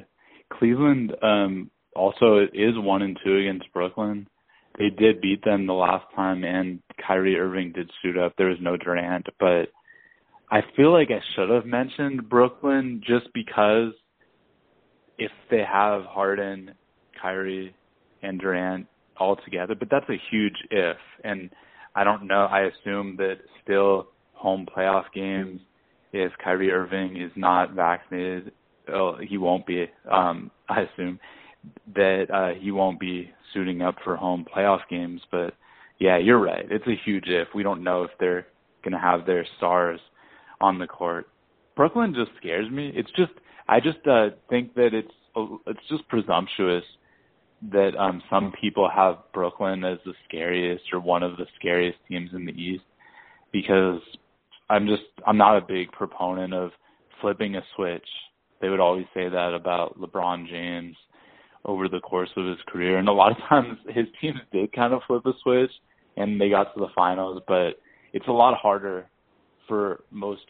Cleveland 0.52 1.16
um 1.22 1.72
also 1.96 2.48
is 2.54 2.74
one 2.76 3.02
and 3.02 3.18
two 3.24 3.38
against 3.38 3.72
Brooklyn 3.74 4.28
they 4.78 4.90
did 4.90 5.22
beat 5.22 5.44
them 5.44 5.68
the 5.68 5.74
last 5.74 6.06
time, 6.16 6.44
and 6.44 6.80
Kyrie 7.06 7.40
Irving 7.40 7.72
did 7.74 7.92
suit 8.02 8.18
up. 8.18 8.34
There 8.38 8.50
was 8.50 8.58
no 8.62 8.76
Durant, 8.78 9.28
but 9.40 9.70
I 10.50 10.62
feel 10.76 10.92
like 10.92 11.10
I 11.12 11.22
should 11.36 11.50
have 11.50 11.66
mentioned 11.66 12.30
Brooklyn 12.30 13.02
just 13.06 13.32
because 13.34 13.94
if 15.18 15.32
they 15.52 15.64
have 15.64 16.04
Harden, 16.06 16.74
Kyrie, 17.22 17.76
and 18.24 18.40
Durant 18.40 18.88
all 19.18 19.36
together, 19.36 19.76
but 19.76 19.90
that's 19.92 20.10
a 20.10 20.22
huge 20.32 20.56
if. 20.72 20.98
And 21.24 21.50
I 21.96 22.04
don't 22.04 22.28
know. 22.28 22.46
I 22.46 22.62
assume 22.62 23.16
that 23.18 23.36
still 23.64 24.08
home 24.34 24.66
playoff 24.66 25.06
games, 25.14 25.62
if 26.12 26.32
Kyrie 26.44 26.72
Irving 26.72 27.18
is 27.18 27.32
not 27.36 27.74
vaccinated, 27.74 28.52
well, 28.88 29.18
he 29.22 29.38
won't 29.38 29.66
be. 29.66 29.86
Um, 30.12 30.52
I 30.70 30.82
assume 30.82 31.20
that 31.96 32.26
uh, 32.34 32.60
he 32.60 32.72
won't 32.72 33.00
be 33.00 33.32
suiting 33.54 33.82
up 33.82 33.96
for 34.04 34.16
home 34.16 34.46
playoff 34.56 34.82
games. 34.90 35.22
But 35.32 35.54
yeah, 36.00 36.18
you're 36.18 36.40
right. 36.40 36.66
It's 36.70 36.88
a 36.88 37.00
huge 37.06 37.26
if. 37.28 37.48
We 37.54 37.64
don't 37.64 37.84
know 37.84 38.04
if 38.04 38.12
they're 38.20 38.48
going 38.84 38.94
to 38.94 39.00
have 39.00 39.26
their 39.26 39.46
stars 39.58 40.00
on 40.62 40.80
the 40.80 40.88
court. 40.88 41.28
Brooklyn 41.76 42.14
just 42.14 42.32
scares 42.38 42.70
me. 42.70 42.92
It's 42.96 43.12
just 43.12 43.32
I 43.68 43.80
just 43.80 44.06
uh, 44.08 44.30
think 44.50 44.74
that 44.76 44.94
it's 44.94 45.12
it's 45.68 45.88
just 45.90 46.08
presumptuous 46.10 46.84
that 47.72 47.96
um 47.98 48.22
some 48.30 48.52
people 48.60 48.90
have 48.94 49.18
Brooklyn 49.34 49.84
as 49.84 49.98
the 50.06 50.14
scariest 50.28 50.84
or 50.92 51.00
one 51.00 51.24
of 51.24 51.38
the 51.38 51.46
scariest 51.58 51.98
teams 52.08 52.30
in 52.34 52.46
the 52.46 52.52
East 52.52 52.84
because 53.52 54.02
I'm 54.70 54.86
just 54.86 55.04
I'm 55.26 55.38
not 55.38 55.58
a 55.58 55.62
big 55.62 55.92
proponent 55.92 56.54
of 56.54 56.72
flipping 57.22 57.56
a 57.56 57.62
switch. 57.76 58.08
They 58.62 58.70
would 58.70 58.80
always 58.80 59.06
say 59.14 59.30
that 59.30 59.54
about 59.54 60.00
LeBron 60.00 60.48
James 60.50 60.96
over 61.66 61.88
the 61.88 62.00
course 62.00 62.30
of 62.36 62.46
his 62.46 62.58
career. 62.68 62.98
And 62.98 63.08
a 63.08 63.14
lot 63.14 63.32
of 63.32 63.38
times 63.50 63.78
his 63.88 64.06
teams 64.20 64.40
did 64.52 64.74
kind 64.74 64.94
of 64.94 65.02
flip 65.08 65.26
a 65.26 65.32
switch 65.42 65.72
and 66.18 66.40
they 66.40 66.50
got 66.50 66.74
to 66.74 66.80
the 66.80 66.90
finals, 66.96 67.42
but 67.48 67.80
it's 68.14 68.28
a 68.28 68.32
lot 68.32 68.58
harder 68.58 69.08
for 69.68 70.04
most 70.12 70.42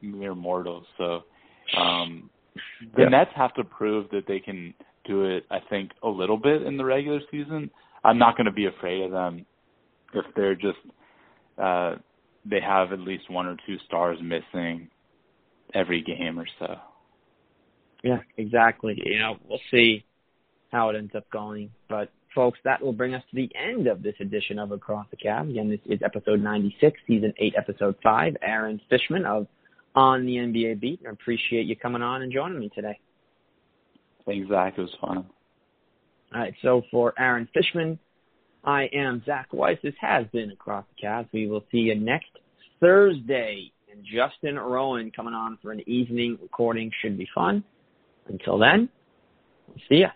mere 0.00 0.34
mortals. 0.34 0.84
So 0.98 1.22
um 1.78 2.30
the 2.96 3.02
yeah. 3.02 3.08
Nets 3.08 3.30
have 3.34 3.54
to 3.54 3.64
prove 3.64 4.10
that 4.10 4.26
they 4.26 4.40
can 4.40 4.74
do 5.04 5.24
it, 5.24 5.44
I 5.50 5.58
think, 5.70 5.90
a 6.02 6.08
little 6.08 6.36
bit 6.36 6.62
in 6.62 6.76
the 6.76 6.84
regular 6.84 7.20
season. 7.30 7.70
I'm 8.04 8.18
not 8.18 8.36
going 8.36 8.46
to 8.46 8.52
be 8.52 8.66
afraid 8.66 9.02
of 9.02 9.10
them 9.10 9.46
if 10.14 10.24
they're 10.34 10.54
just 10.54 10.78
uh 11.58 11.96
they 12.44 12.60
have 12.60 12.92
at 12.92 12.98
least 12.98 13.30
one 13.30 13.46
or 13.46 13.56
two 13.66 13.76
stars 13.86 14.18
missing 14.20 14.88
every 15.74 16.02
game 16.02 16.38
or 16.38 16.46
so. 16.58 16.74
Yeah, 18.02 18.18
exactly. 18.36 19.00
You 19.04 19.20
know, 19.20 19.36
we'll 19.48 19.60
see 19.70 20.04
how 20.72 20.88
it 20.88 20.96
ends 20.96 21.14
up 21.14 21.30
going. 21.30 21.70
But 21.88 22.10
folks, 22.34 22.58
that 22.64 22.82
will 22.82 22.92
bring 22.92 23.14
us 23.14 23.22
to 23.30 23.36
the 23.36 23.50
end 23.54 23.86
of 23.86 24.02
this 24.02 24.14
edition 24.20 24.58
of 24.58 24.72
Across 24.72 25.06
the 25.10 25.16
Cavs. 25.16 25.50
Again, 25.50 25.68
this 25.70 25.80
is 25.84 26.00
episode 26.02 26.42
96, 26.42 26.98
season 27.06 27.32
8, 27.38 27.54
episode 27.56 27.94
5. 28.02 28.36
Aaron 28.42 28.80
Fishman 28.88 29.24
of 29.26 29.46
On 29.94 30.24
the 30.24 30.36
NBA 30.36 30.80
Beat. 30.80 31.00
I 31.06 31.10
appreciate 31.10 31.66
you 31.66 31.76
coming 31.76 32.02
on 32.02 32.22
and 32.22 32.32
joining 32.32 32.58
me 32.58 32.70
today. 32.74 32.98
Thanks, 34.24 34.48
Zach. 34.48 34.74
It 34.78 34.80
was 34.80 34.96
fun. 35.00 35.26
All 36.34 36.40
right, 36.40 36.54
so 36.62 36.82
for 36.90 37.12
Aaron 37.18 37.46
Fishman, 37.52 37.98
I 38.64 38.84
am 38.94 39.22
Zach 39.26 39.48
Weiss. 39.52 39.78
This 39.82 39.94
has 40.00 40.26
been 40.32 40.50
Across 40.50 40.86
the 40.96 41.06
Cavs. 41.06 41.28
We 41.32 41.48
will 41.48 41.64
see 41.70 41.78
you 41.78 41.94
next 41.94 42.30
Thursday. 42.80 43.72
And 43.92 44.02
Justin 44.06 44.58
Rowan 44.58 45.10
coming 45.10 45.34
on 45.34 45.58
for 45.60 45.70
an 45.72 45.82
evening 45.86 46.38
recording 46.40 46.90
should 47.02 47.18
be 47.18 47.28
fun. 47.34 47.62
Until 48.28 48.56
then, 48.56 48.88
we'll 49.68 49.76
see 49.90 49.96
ya. 49.96 50.08